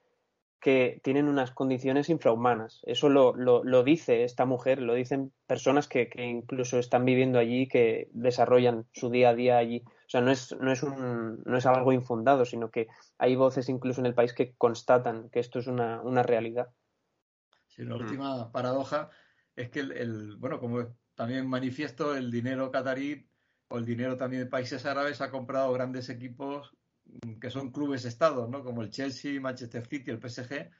que 0.61 1.01
tienen 1.05 1.29
unas 1.29 1.53
condiciones 1.53 2.09
infrahumanas. 2.09 2.81
Eso 2.85 3.09
lo, 3.09 3.35
lo, 3.35 3.83
dice 3.83 4.25
esta 4.25 4.44
mujer, 4.44 4.83
lo 4.83 4.94
dicen 4.94 5.33
personas 5.47 5.87
que, 5.87 6.09
que, 6.09 6.25
incluso 6.25 6.79
están 6.79 7.05
viviendo 7.05 7.38
allí, 7.38 7.68
que 7.68 8.09
desarrollan 8.12 8.87
su 8.92 9.11
día 9.11 9.31
a 9.31 9.35
día 9.35 9.59
allí. 9.59 9.85
O 9.87 10.11
sea, 10.11 10.21
no 10.21 10.31
es, 10.31 10.57
no, 10.59 10.73
es 10.73 10.83
un, 10.83 11.42
no 11.44 11.57
es 11.57 11.66
algo 11.66 11.92
infundado, 11.92 12.44
sino 12.44 12.71
que 12.71 12.88
hay 13.18 13.37
voces 13.37 13.68
incluso 13.68 14.01
en 14.01 14.07
el 14.07 14.14
país 14.14 14.33
que 14.33 14.55
constatan 14.57 15.31
que 15.31 15.40
esto 15.40 15.59
es 15.61 15.66
una, 15.66 16.03
una 16.03 16.23
realidad 16.23 16.68
la 17.85 17.97
mm. 17.97 18.01
última 18.01 18.53
paradoja 18.53 19.11
es 19.55 19.71
que 19.71 19.81
el, 19.81 20.37
bueno, 20.37 20.61
como 20.61 20.97
también 21.14 21.49
manifiesto, 21.49 22.16
el 22.16 22.31
dinero 22.31 22.71
catarí 22.71 23.29
o 23.68 23.79
el 23.79 23.85
dinero 23.85 24.16
también 24.16 24.44
de 24.44 24.51
países 24.51 24.87
árabes 24.87 25.21
ha 25.21 25.31
comprado 25.31 25.73
grandes 25.73 26.09
equipos 26.09 26.77
que 27.40 27.51
son 27.51 27.71
clubes 27.71 28.05
estados, 28.05 28.49
¿no? 28.49 28.62
Como 28.64 28.83
el 28.83 28.90
Chelsea, 28.90 29.40
Manchester 29.40 29.87
City, 29.87 30.11
el 30.11 30.21
PSG. 30.21 30.71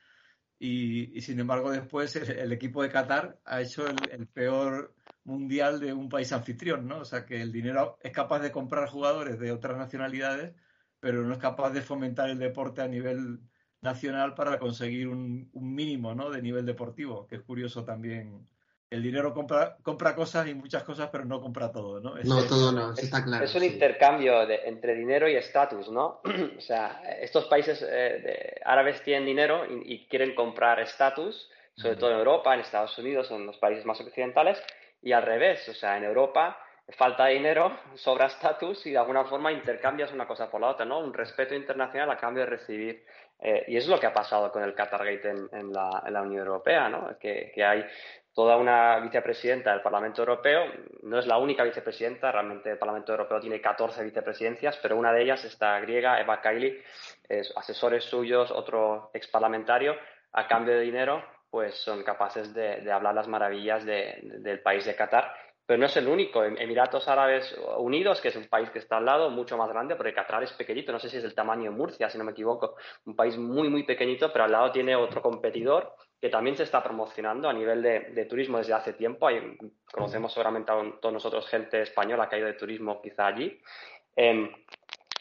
Y, 0.60 1.20
sin 1.20 1.38
embargo, 1.38 1.70
después 1.70 2.16
el, 2.16 2.52
equipo 2.52 2.82
de 2.82 2.90
Qatar 2.90 3.38
ha 3.44 3.60
hecho 3.60 3.86
el, 3.86 4.26
peor 4.26 4.94
mundial 5.24 5.78
de 5.78 5.92
un 5.92 6.08
país 6.08 6.32
anfitrión, 6.32 6.88
¿no? 6.88 7.00
O 7.00 7.04
sea 7.04 7.24
que 7.24 7.40
el 7.40 7.52
dinero 7.52 7.98
es 8.02 8.12
capaz 8.12 8.40
de 8.40 8.50
comprar 8.50 8.88
jugadores 8.88 9.38
de 9.38 9.52
otras 9.52 9.76
nacionalidades, 9.78 10.54
pero 11.00 11.22
no 11.22 11.32
es 11.32 11.38
capaz 11.38 11.70
de 11.70 11.82
fomentar 11.82 12.28
el 12.30 12.38
deporte 12.38 12.82
a 12.82 12.88
nivel 12.88 13.40
nacional 13.80 14.34
para 14.34 14.58
conseguir 14.58 15.08
un, 15.08 15.50
mínimo 15.52 16.14
¿no? 16.14 16.30
de 16.30 16.42
nivel 16.42 16.66
deportivo, 16.66 17.26
que 17.26 17.36
es 17.36 17.42
curioso 17.42 17.84
también. 17.84 18.48
El 18.90 19.03
dinero 19.03 19.35
compra, 19.35 19.77
compra 19.83 20.14
cosas 20.14 20.46
y 20.48 20.55
muchas 20.55 20.83
cosas, 20.83 21.11
pero 21.12 21.24
no 21.27 21.42
compra 21.42 21.70
todo, 21.70 22.01
¿no? 22.01 22.14
no, 22.24 22.42
todo 22.44 22.72
no, 22.72 22.94
está 22.94 23.22
claro. 23.22 23.44
Es 23.44 23.55
un 23.55 23.64
intercambio 23.64 24.46
de, 24.46 24.62
entre 24.64 24.94
dinero 24.94 25.29
y 25.29 25.37
estatus, 25.37 25.90
¿no? 25.90 26.22
o 26.57 26.61
sea, 26.61 27.03
estos 27.20 27.44
países 27.46 27.85
eh, 27.87 28.59
árabes 28.64 29.03
tienen 29.03 29.27
dinero 29.27 29.66
y, 29.85 30.07
quieren 30.07 30.35
comprar 30.35 30.81
estatus, 30.81 31.51
sobre 31.77 31.96
todo 31.96 32.12
en 32.12 32.18
Europa, 32.18 32.55
en 32.55 32.61
Estados 32.61 32.96
Unidos, 32.98 33.31
en 33.31 33.44
los 33.44 33.59
países 33.59 33.85
más 33.85 34.01
occidentales, 34.01 34.59
y 35.03 35.12
al 35.12 35.22
revés, 35.22 35.68
o 35.68 35.74
sea, 35.74 35.98
en 35.98 36.05
Europa 36.05 36.57
falta 36.96 37.27
dinero, 37.27 37.79
sobra 37.96 38.27
estatus 38.27 38.87
y 38.87 38.92
de 38.92 38.98
alguna 38.98 39.24
forma 39.27 39.53
intercambias 39.53 40.12
una 40.12 40.27
cosa 40.27 40.51
por 40.51 40.62
la 40.62 40.68
otra, 40.68 40.87
¿no? 40.87 41.01
Un 41.01 41.12
respeto 41.12 41.55
internacional 41.55 42.11
a 42.11 42.16
cambio 42.16 42.44
de 42.44 42.51
recibir 42.51 43.05
eh, 43.40 43.64
y 43.68 43.77
es 43.77 43.87
lo 43.87 44.01
que 44.01 44.07
ha 44.07 44.12
pasado 44.12 44.51
con 44.51 44.64
el 44.64 44.74
Qatargate 44.74 45.31
en, 45.31 45.48
en, 45.53 45.72
la, 45.72 46.03
en 46.05 46.12
la, 46.12 46.22
Unión 46.22 46.44
Europea, 46.44 46.88
¿no? 46.88 47.16
que, 47.20 47.53
que, 47.55 47.64
hay 47.64 47.85
toda 48.38 48.57
una 48.57 49.01
vicepresidenta 49.01 49.72
del 49.72 49.81
Parlamento 49.81 50.22
Europeo, 50.22 50.62
no 51.03 51.18
es 51.18 51.27
la 51.27 51.38
única 51.38 51.64
vicepresidenta, 51.64 52.31
realmente 52.31 52.70
el 52.70 52.79
Parlamento 52.79 53.11
Europeo 53.11 53.40
tiene 53.40 53.61
14 53.61 54.05
vicepresidencias, 54.05 54.79
pero 54.81 54.96
una 54.96 55.12
de 55.12 55.24
ellas, 55.24 55.44
esta 55.44 55.81
griega, 55.81 56.20
Eva 56.20 56.40
Kaili, 56.40 56.81
es, 57.29 57.53
asesores 57.57 58.05
suyos, 58.05 58.53
otro 58.53 59.11
exparlamentario, 59.12 59.96
a 60.35 60.46
cambio 60.46 60.74
de 60.74 60.83
dinero, 60.83 61.24
pues 61.51 61.74
son 61.83 62.05
capaces 62.05 62.55
de, 62.55 62.81
de 62.81 62.92
hablar 62.92 63.16
las 63.16 63.27
maravillas 63.27 63.85
de, 63.85 64.20
del 64.22 64.61
país 64.61 64.85
de 64.85 64.94
Qatar 64.94 65.35
pero 65.68 65.81
no 65.81 65.85
es 65.85 65.96
el 65.98 66.09
único. 66.09 66.42
Emiratos 66.42 67.09
Árabes 67.09 67.54
Unidos, 67.76 68.22
que 68.22 68.28
es 68.28 68.37
un 68.37 68.48
país 68.48 68.70
que 68.70 68.78
está 68.78 68.96
al 68.96 69.04
lado, 69.04 69.28
mucho 69.28 69.59
más 69.59 69.68
grande, 69.68 69.96
porque 69.96 70.14
Qatar 70.14 70.42
es 70.42 70.52
pequeñito, 70.54 70.92
no 70.92 70.98
sé 70.98 71.11
si 71.11 71.18
es 71.18 71.22
del 71.22 71.35
tamaño 71.35 71.64
de 71.64 71.76
Murcia, 71.76 72.09
si 72.09 72.16
no 72.16 72.24
me 72.24 72.33
equivoco, 72.33 72.76
un 73.04 73.14
país 73.14 73.37
muy, 73.37 73.68
muy 73.68 73.83
pequeñito, 73.83 74.33
pero 74.33 74.44
al 74.46 74.52
lado 74.52 74.72
tiene 74.72 74.96
otro 74.96 75.20
competidor 75.20 75.94
que 76.18 76.31
también 76.31 76.57
se 76.57 76.62
está 76.62 76.83
promocionando 76.83 77.50
a 77.50 77.52
nivel 77.52 77.83
de, 77.83 78.24
turismo 78.24 78.57
desde 78.57 78.72
hace 78.72 78.94
tiempo. 78.94 79.28
Conocemos 79.92 80.33
seguramente 80.33 80.72
a 80.72 80.83
todos 81.02 81.12
nosotros 81.12 81.46
gente 81.46 81.83
española 81.83 82.31
que 82.31 82.37
ha 82.37 82.38
ido 82.38 82.48
de 82.48 82.54
turismo 82.54 83.02
quizá 83.02 83.26
allí, 83.26 83.61
eh, 84.16 84.50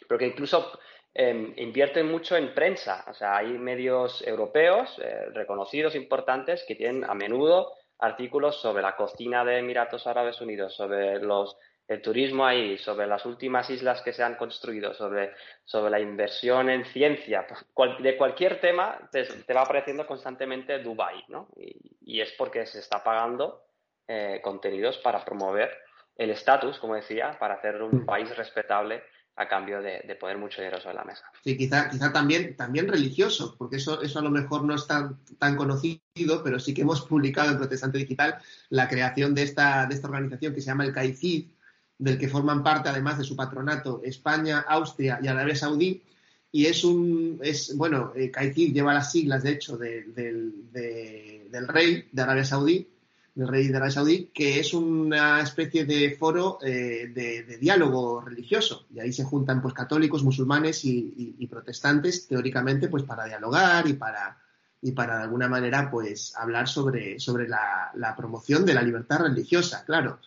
pero 0.08 0.18
que 0.18 0.28
incluso 0.28 0.80
em, 1.14 1.54
invierten 1.58 2.10
mucho 2.10 2.38
en 2.38 2.54
prensa. 2.54 3.04
O 3.10 3.14
sea, 3.14 3.36
hay 3.36 3.50
medios 3.58 4.26
europeos 4.26 4.98
eh, 5.04 5.26
reconocidos, 5.34 5.94
importantes, 5.94 6.64
que 6.66 6.76
tienen 6.76 7.04
a 7.04 7.14
menudo 7.14 7.74
artículos 8.00 8.62
sobre 8.62 8.84
la 8.84 8.96
cocina 8.96 9.44
de 9.44 9.60
Emiratos 9.60 10.08
Árabes 10.08 10.40
Unidos, 10.42 10.76
sobre 10.76 11.20
los, 11.20 11.58
el 11.88 12.02
turismo 12.02 12.46
ahí, 12.46 12.78
sobre 12.78 13.08
las 13.08 13.26
últimas 13.26 13.70
islas 13.70 14.02
que 14.02 14.14
se 14.14 14.24
han 14.24 14.36
construido, 14.36 14.94
sobre, 14.94 15.34
sobre 15.64 15.90
la 15.90 16.00
inversión 16.00 16.70
en 16.70 16.86
ciencia, 16.86 17.48
de 18.00 18.18
cualquier 18.18 18.60
tema 18.60 19.10
te, 19.12 19.54
va 19.54 19.62
apareciendo 19.62 20.06
constantemente 20.06 20.80
Dubai, 20.80 21.24
¿no? 21.30 21.50
Y, 21.56 22.22
es 22.22 22.32
porque 22.34 22.66
se 22.66 22.80
está 22.80 23.04
pagando 23.04 23.64
eh, 24.08 24.40
contenidos 24.42 24.98
para 25.00 25.24
promover 25.24 25.72
el 26.16 26.32
estatus, 26.32 26.80
como 26.80 26.96
decía, 26.96 27.38
para 27.38 27.56
hacer 27.56 27.82
un 27.82 28.04
mm. 28.04 28.06
país 28.06 28.36
respetable 28.36 29.04
a 29.38 29.48
cambio 29.48 29.82
de, 29.84 30.18
poner 30.20 30.38
mucho 30.40 30.62
dinero 30.62 30.82
sobre 30.82 30.96
la 30.96 31.04
mesa. 31.04 31.24
Sí, 31.44 31.56
quizá, 31.56 31.90
quizá 31.90 32.12
también, 32.12 32.56
también 32.56 32.88
religioso, 32.88 33.56
porque 33.56 33.76
eso, 33.76 34.02
eso 34.02 34.18
a 34.18 34.24
lo 34.24 34.32
mejor 34.32 34.64
no 34.64 34.74
es 34.74 34.88
tan, 34.88 35.20
tan 35.38 35.56
conocido, 35.56 36.44
pero 36.44 36.60
sí 36.60 36.74
que 36.74 36.82
hemos 36.82 37.02
publicado 37.02 37.52
en 37.52 37.58
Protestante 37.58 38.00
Digital 38.00 38.40
la 38.70 38.90
creación 38.90 39.36
de 39.36 39.44
esta, 39.44 39.86
de 39.86 39.94
esta 39.94 40.08
organización 40.08 40.56
que 40.56 40.62
se 40.62 40.68
llama 40.68 40.86
el 40.86 40.94
CAICID, 40.94 41.50
del 42.00 42.18
que 42.18 42.28
forman 42.28 42.64
parte, 42.64 42.90
además 42.90 43.20
de 43.20 43.24
su 43.24 43.36
patronato, 43.36 44.02
España, 44.04 44.66
Austria 44.68 45.20
y 45.22 45.28
Arabia 45.28 45.56
Saudí. 45.56 46.04
Y 46.52 46.66
es 46.66 46.84
un, 46.84 47.40
es, 47.44 47.76
bueno, 47.78 48.14
eh, 48.16 48.32
CAICID 48.32 48.74
lleva 48.74 48.94
las 48.94 49.12
siglas, 49.12 49.44
de 49.44 49.52
hecho, 49.52 49.78
del, 49.78 50.16
del 50.16 51.68
rey 51.68 52.08
de 52.12 52.22
Arabia 52.24 52.44
Saudí, 52.44 52.88
del 53.38 53.48
rey 53.48 53.68
de 53.68 53.78
Arabia 53.78 53.92
Saudí, 53.92 54.32
que 54.34 54.60
es 54.60 54.74
una 54.74 55.42
especie 55.42 55.86
de 55.86 56.16
foro 56.18 56.58
eh, 56.60 57.12
de, 57.14 57.58
diálogo 57.60 58.20
religioso. 58.20 58.88
Y 58.92 59.00
ahí 59.00 59.14
se 59.14 59.26
juntan 59.26 59.62
pues 59.62 59.76
católicos, 59.76 60.24
musulmanes 60.24 60.84
y, 60.84 61.48
protestantes, 61.48 62.28
teóricamente, 62.28 62.88
pues 62.88 63.04
para 63.04 63.26
dialogar 63.26 63.88
y 63.88 63.94
para, 63.94 64.40
y 64.82 64.92
para 64.92 65.18
de 65.18 65.24
alguna 65.26 65.48
manera 65.48 65.92
pues 65.92 66.36
hablar 66.36 66.68
sobre, 66.68 67.20
sobre 67.20 67.48
la, 67.48 68.16
promoción 68.18 68.66
de 68.66 68.74
la 68.74 68.82
libertad 68.82 69.20
religiosa, 69.20 69.86
claro. 69.86 70.20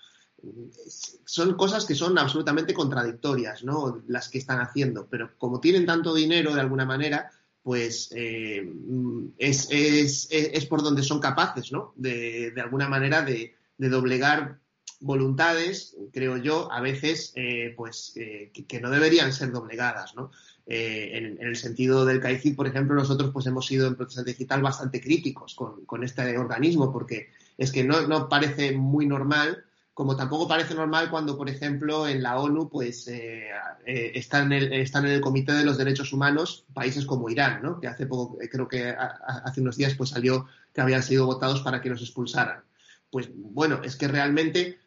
Son 1.24 1.54
cosas 1.54 1.84
que 1.84 1.96
son 1.96 2.16
absolutamente 2.16 2.72
contradictorias, 2.72 3.64
¿no? 3.64 4.02
Las 4.06 4.28
que 4.28 4.38
están 4.38 4.60
haciendo, 4.60 5.08
pero 5.10 5.32
como 5.36 5.58
tienen 5.58 5.84
tanto 5.84 6.14
dinero 6.14 6.54
de 6.54 6.60
alguna 6.60 6.86
manera, 6.86 7.28
pues 7.70 8.10
eh, 8.16 8.68
es, 9.38 9.68
es, 9.70 10.28
es, 10.32 10.66
por 10.66 10.82
donde 10.82 11.04
son 11.04 11.20
capaces, 11.20 11.70
¿no? 11.70 11.92
De, 11.94 12.50
de 12.50 12.60
alguna 12.60 12.88
manera 12.88 13.22
de, 13.22 13.54
doblegar 13.78 14.58
voluntades, 14.98 15.96
creo 16.12 16.36
yo, 16.36 16.72
a 16.72 16.80
veces, 16.80 17.32
eh, 17.36 17.72
pues, 17.76 18.12
eh, 18.16 18.50
que, 18.66 18.80
no 18.80 18.90
deberían 18.90 19.32
ser 19.32 19.52
doblegadas, 19.52 20.16
¿no? 20.16 20.32
En, 20.66 21.38
en, 21.38 21.46
el 21.46 21.54
sentido 21.54 22.04
del 22.04 22.18
CAICID, 22.18 22.56
por 22.56 22.66
ejemplo, 22.66 22.96
nosotros 22.96 23.30
pues 23.32 23.46
hemos 23.46 23.66
sido 23.66 23.86
en 23.86 23.94
Protesta 23.94 24.24
Digital 24.24 24.62
bastante 24.62 25.00
críticos 25.00 25.54
con, 25.54 25.84
con 25.84 26.02
este 26.02 26.36
organismo, 26.38 26.92
porque 26.92 27.28
es 27.56 27.70
que 27.70 27.84
no, 27.84 28.08
no 28.08 28.28
parece 28.28 28.72
muy 28.72 29.06
normal 29.06 29.64
como 30.00 30.16
tampoco 30.16 30.48
parece 30.48 30.74
normal 30.74 31.10
cuando, 31.10 31.36
por 31.36 31.50
ejemplo, 31.50 32.08
en 32.08 32.22
la 32.22 32.38
ONU 32.38 32.70
pues 32.70 33.06
eh, 33.08 33.50
eh, 33.84 34.12
están, 34.14 34.50
en 34.50 34.62
el, 34.62 34.72
están 34.72 35.04
en 35.04 35.12
el 35.12 35.20
Comité 35.20 35.52
de 35.52 35.62
los 35.62 35.76
Derechos 35.76 36.14
Humanos 36.14 36.64
países 36.72 37.04
como 37.04 37.28
Irán, 37.28 37.60
¿no? 37.62 37.78
que 37.78 37.86
hace 37.86 38.06
poco, 38.06 38.40
eh, 38.40 38.48
creo 38.48 38.66
que 38.66 38.96
hace 38.96 39.60
unos 39.60 39.76
días 39.76 39.92
pues 39.96 40.08
salió 40.08 40.46
que 40.72 40.80
habían 40.80 41.02
sido 41.02 41.26
votados 41.26 41.60
para 41.60 41.82
que 41.82 41.90
los 41.90 42.00
expulsaran. 42.00 42.64
pues 43.10 43.28
bueno, 43.34 43.82
es 43.84 43.94
que 43.94 44.08
realmente 44.08 44.78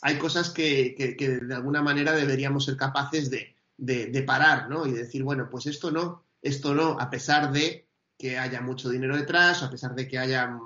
hay 0.00 0.16
cosas 0.16 0.48
que, 0.48 0.96
de 1.18 1.54
alguna 1.54 1.82
manera 1.82 2.12
deberíamos 2.12 2.64
ser 2.64 2.78
capaces 2.78 3.28
de, 3.28 3.54
de, 3.76 4.22
parar, 4.22 4.70
¿no? 4.70 4.86
Y 4.86 4.92
decir, 4.92 5.22
bueno, 5.22 5.50
pues 5.50 5.66
esto 5.66 5.90
no, 5.90 6.24
esto 6.40 6.74
no, 6.74 6.98
a 6.98 7.10
pesar 7.10 7.52
de 7.52 7.84
que 8.16 8.38
haya 8.38 8.62
mucho 8.62 8.88
dinero 8.88 9.18
detrás, 9.18 9.62
a 9.62 9.70
pesar 9.70 9.94
de 9.94 10.08
que 10.08 10.18
haya 10.18 10.58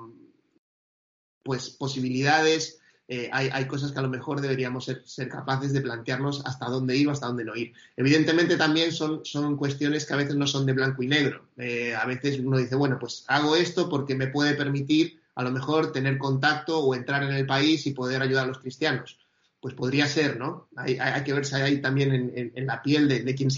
pues 1.43 1.71
posibilidades, 1.71 2.79
eh, 3.09 3.29
hay, 3.31 3.65
cosas 3.67 3.93
que 3.93 3.99
a 3.99 4.01
lo 4.01 4.09
mejor 4.09 4.41
deberíamos 4.41 4.83
ser, 4.83 5.29
capaces 5.29 5.71
de 5.71 5.79
plantearnos 5.79 6.45
hasta 6.45 6.65
dónde 6.65 6.97
ir 6.97 7.07
o 7.07 7.11
hasta 7.11 7.27
dónde 7.27 7.45
no 7.45 7.55
ir. 7.55 7.71
Evidentemente 7.95 8.57
también 8.57 8.91
son, 8.91 9.23
son 9.23 9.55
cuestiones 9.55 10.05
que 10.05 10.13
a 10.13 10.17
veces 10.17 10.35
no 10.35 10.45
son 10.45 10.65
de 10.65 10.73
blanco 10.73 11.03
y 11.03 11.07
negro. 11.07 11.45
Eh, 11.55 11.95
a 11.95 12.05
veces 12.05 12.39
uno 12.39 12.57
dice, 12.57 12.75
bueno, 12.75 12.97
pues 12.99 13.23
hago 13.27 13.55
esto 13.55 13.87
porque 13.87 14.13
me 14.13 14.27
puede 14.27 14.55
permitir 14.55 15.21
a 15.35 15.43
lo 15.43 15.51
mejor 15.51 15.93
tener 15.93 16.17
contacto 16.17 16.79
o 16.79 16.95
entrar 16.95 17.23
en 17.23 17.31
el 17.31 17.45
país 17.45 17.87
y 17.87 17.91
poder 17.91 18.21
ayudar 18.21 18.43
a 18.43 18.47
los 18.47 18.59
cristianos. 18.59 19.17
Pues 19.61 19.73
podría 19.73 20.05
ser, 20.07 20.37
¿no? 20.37 20.67
Hay, 20.75 20.97
que 21.23 21.33
verse 21.33 21.55
ahí 21.55 21.79
también 21.79 22.33
en, 22.53 22.65
la 22.65 22.81
piel 22.81 23.07
de, 23.07 23.35
quienes 23.35 23.57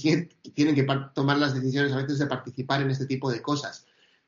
tienen 0.54 0.76
que 0.76 0.88
tomar 1.14 1.38
las 1.38 1.56
decisiones 1.56 1.92
a 1.92 1.98
veces 1.98 2.20
de 2.20 2.28
participar 2.28 2.82
en 2.82 2.92
este 2.92 3.06
tipo 3.06 3.32
de 3.32 3.42
cosas. 3.42 3.86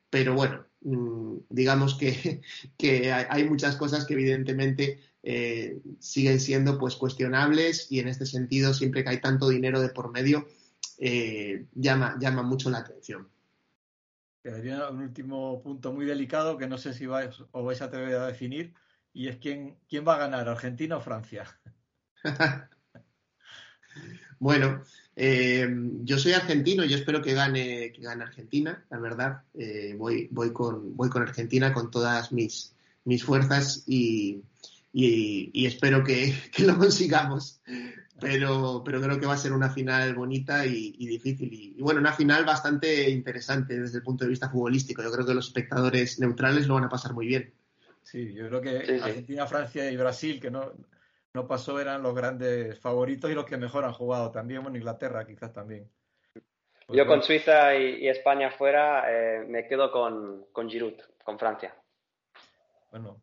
Pero 0.10 0.34
bueno, 0.34 0.66
mm, 0.82 1.38
digamos 1.50 1.96
que, 1.96 2.42
que 2.78 3.12
hay 3.12 3.48
muchas 3.48 3.76
cosas 3.76 4.06
que 4.06 4.14
evidentemente 4.14 5.00
eh, 5.24 5.80
siguen 6.00 6.40
siendo 6.40 6.80
pues 6.80 6.96
cuestionables 6.96 7.92
y 7.92 8.00
en 8.00 8.08
este 8.08 8.26
sentido 8.26 8.74
siempre 8.74 9.04
que 9.04 9.12
hay 9.12 9.22
tanto 9.22 9.50
dinero 9.50 9.80
de 9.80 9.90
por 9.90 10.12
medio 10.12 10.48
eh, 10.98 11.68
llama, 11.76 12.18
llama 12.20 12.42
mucho 12.42 12.72
la 12.72 12.80
atención. 12.80 13.30
Quedaría 14.42 14.90
un 14.90 15.02
último 15.02 15.62
punto 15.62 15.94
muy 15.94 16.06
delicado 16.06 16.58
que 16.58 16.66
no 16.66 16.80
sé 16.80 16.94
si 16.94 17.06
vais, 17.06 17.40
os 17.52 17.66
vais 17.66 17.82
a 17.84 17.86
atrever 17.86 18.16
a 18.16 18.26
definir 18.26 18.74
y 19.14 19.28
es 19.28 19.38
quién, 19.38 19.78
quién 19.88 20.08
va 20.08 20.16
a 20.16 20.20
ganar, 20.20 20.50
Argentina 20.50 20.98
o 20.98 21.02
Francia. 21.02 21.46
bueno, 24.40 24.82
eh, 25.16 25.70
yo 26.04 26.18
soy 26.18 26.34
argentino 26.34 26.84
y 26.84 26.96
espero 26.96 27.22
que 27.22 27.34
gane, 27.34 27.92
que 27.92 28.02
gane 28.02 28.24
Argentina, 28.24 28.84
la 28.90 28.98
verdad. 28.98 29.44
voy, 29.98 30.30
voy, 30.32 30.52
con, 30.52 30.98
voy 30.98 31.10
con 31.10 31.22
Argentina 31.22 31.72
con 31.74 31.92
todas 31.92 32.32
mis, 32.32 32.74
mis 33.04 33.24
fuerzas 33.24 33.84
y, 33.86 34.42
y, 34.94 35.66
espero 35.66 36.04
que, 36.04 36.34
lo 36.60 36.78
consigamos. 36.78 37.62
Pero, 38.20 38.84
pero 38.86 39.02
creo 39.02 39.20
que 39.20 39.26
va 39.26 39.34
a 39.34 39.38
ser 39.38 39.52
una 39.52 39.72
final 39.72 40.14
bonita 40.14 40.66
y, 40.66 41.08
difícil. 41.08 41.52
Y, 41.52 41.82
bueno, 41.82 42.00
una 42.00 42.14
final 42.14 42.46
bastante 42.46 43.10
interesante 43.10 43.80
desde 43.80 43.98
el 43.98 44.04
punto 44.04 44.26
de 44.26 44.30
vista 44.30 44.50
futbolístico. 44.50 45.02
Yo 45.02 45.12
creo 45.12 45.26
que 45.26 45.34
los 45.34 45.48
espectadores 45.48 46.20
neutrales 46.20 46.68
lo 46.68 46.76
van 46.76 46.84
a 46.84 46.90
pasar 46.90 47.14
muy 47.14 47.26
bien. 47.26 47.54
Sí, 48.04 48.34
yo 48.34 48.48
creo 48.48 48.62
que 48.62 49.00
Argentina, 49.02 49.48
Francia 49.48 49.90
y 49.90 49.98
Brasil, 49.98 50.40
que 50.40 50.52
no, 50.52 50.72
no 51.34 51.48
pasó, 51.48 51.80
eran 51.80 52.04
los 52.04 52.14
grandes 52.14 52.80
favoritos 52.80 53.32
y 53.32 53.34
los 53.34 53.46
que 53.46 53.58
mejor 53.58 53.86
han 53.86 53.94
jugado 53.94 54.32
también. 54.32 54.62
Bueno, 54.62 54.78
Inglaterra 54.78 55.26
quizás 55.26 55.54
también. 55.54 55.90
yo 56.90 57.08
con 57.08 57.24
Suiza 57.24 57.76
y, 57.76 58.08
España 58.08 58.52
fuera 58.52 59.06
eh, 59.10 59.46
me 59.48 59.68
quedo 59.68 59.92
con, 59.92 60.46
con 60.52 60.70
Giroud, 60.70 61.00
con 61.24 61.40
Francia. 61.40 61.76
Bueno, 62.92 63.22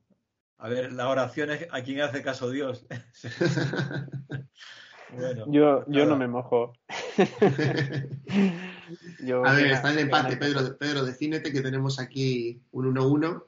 a 0.59 0.69
ver, 0.69 0.93
la 0.93 1.09
oración 1.09 1.51
es 1.51 1.67
a 1.71 1.83
quien 1.83 2.01
hace 2.01 2.23
caso 2.23 2.51
Dios. 2.51 2.87
yo, 5.47 5.85
yo 5.87 6.07
no 6.07 6.17
me 6.17 6.27
mojo. 6.27 6.73
a 9.45 9.53
ver, 9.55 9.67
está 9.67 9.93
en 9.93 10.01
empate, 10.01 10.37
Pedro, 10.37 10.77
Pedro, 10.77 11.05
decínete 11.05 11.53
que 11.53 11.61
tenemos 11.61 12.01
aquí 12.01 12.61
un 12.73 12.95
1-1. 12.95 13.45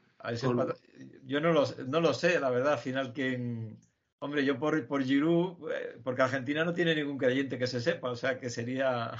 Yo 1.24 1.40
no 1.40 1.52
lo, 1.52 1.64
no 1.86 2.00
lo 2.00 2.14
sé, 2.14 2.38
la 2.38 2.50
verdad, 2.50 2.74
al 2.74 2.78
final 2.78 3.12
que... 3.12 3.76
Hombre, 4.22 4.44
yo 4.44 4.58
por, 4.58 4.86
por 4.86 5.02
Giroud, 5.02 5.72
eh, 5.72 5.98
porque 6.04 6.22
Argentina 6.22 6.64
no 6.64 6.74
tiene 6.74 6.94
ningún 6.94 7.16
creyente 7.16 7.58
que 7.58 7.66
se 7.66 7.80
sepa, 7.80 8.10
o 8.10 8.16
sea 8.16 8.38
que 8.38 8.50
sería... 8.50 9.12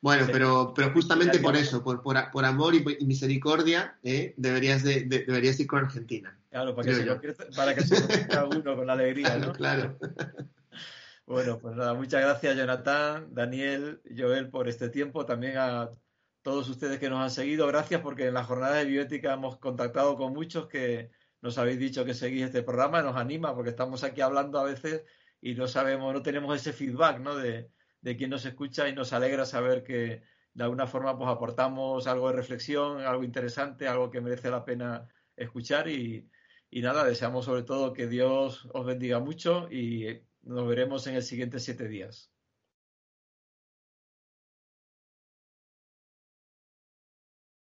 Bueno, 0.00 0.26
pero, 0.30 0.72
pero 0.74 0.92
justamente 0.92 1.40
por 1.40 1.56
eso, 1.56 1.82
por, 1.82 2.02
por, 2.02 2.44
amor 2.44 2.74
y, 2.74 3.04
misericordia, 3.04 3.98
eh, 4.04 4.32
deberías, 4.36 4.84
de, 4.84 5.04
deberías 5.04 5.58
ir 5.58 5.66
con 5.66 5.84
Argentina. 5.84 6.38
Claro, 6.50 6.74
para 6.74 6.88
que, 6.88 7.34
se, 7.34 7.44
para 7.56 7.74
que 7.74 7.80
se 7.82 7.96
uno 8.56 8.76
con 8.76 8.88
alegría, 8.88 9.36
¿no? 9.38 9.52
Claro. 9.52 9.98
Bueno, 11.28 11.58
pues 11.58 11.76
nada, 11.76 11.92
muchas 11.92 12.22
gracias 12.22 12.56
Jonathan, 12.56 13.34
Daniel, 13.34 14.00
Joel 14.16 14.48
por 14.48 14.66
este 14.66 14.88
tiempo, 14.88 15.26
también 15.26 15.58
a 15.58 15.90
todos 16.40 16.70
ustedes 16.70 16.98
que 16.98 17.10
nos 17.10 17.20
han 17.20 17.30
seguido, 17.30 17.66
gracias 17.66 18.00
porque 18.00 18.28
en 18.28 18.32
la 18.32 18.44
jornada 18.44 18.76
de 18.76 18.86
bioética 18.86 19.34
hemos 19.34 19.58
contactado 19.58 20.16
con 20.16 20.32
muchos 20.32 20.68
que 20.68 21.10
nos 21.42 21.58
habéis 21.58 21.80
dicho 21.80 22.06
que 22.06 22.14
seguís 22.14 22.44
este 22.44 22.62
programa, 22.62 23.02
nos 23.02 23.14
anima 23.14 23.54
porque 23.54 23.68
estamos 23.68 24.04
aquí 24.04 24.22
hablando 24.22 24.58
a 24.58 24.64
veces 24.64 25.04
y 25.42 25.54
no 25.54 25.68
sabemos, 25.68 26.14
no 26.14 26.22
tenemos 26.22 26.56
ese 26.56 26.72
feedback, 26.72 27.20
¿no? 27.20 27.36
De, 27.36 27.68
de 28.00 28.16
quien 28.16 28.30
nos 28.30 28.44
escucha 28.44 28.88
y 28.88 28.94
nos 28.94 29.12
alegra 29.12 29.44
saber 29.44 29.82
que 29.82 30.22
de 30.54 30.64
alguna 30.64 30.86
forma 30.86 31.16
pues 31.16 31.28
aportamos 31.30 32.06
algo 32.06 32.28
de 32.28 32.36
reflexión, 32.36 33.00
algo 33.02 33.24
interesante, 33.24 33.86
algo 33.86 34.10
que 34.10 34.20
merece 34.20 34.50
la 34.50 34.64
pena 34.64 35.08
escuchar 35.36 35.88
y, 35.88 36.28
y 36.70 36.82
nada, 36.82 37.04
deseamos 37.04 37.44
sobre 37.44 37.62
todo 37.62 37.92
que 37.92 38.06
Dios 38.08 38.68
os 38.72 38.86
bendiga 38.86 39.20
mucho 39.20 39.70
y 39.70 40.22
nos 40.42 40.66
veremos 40.68 41.06
en 41.06 41.14
el 41.16 41.22
siguiente 41.22 41.60
siete 41.60 41.88
días. 41.88 42.32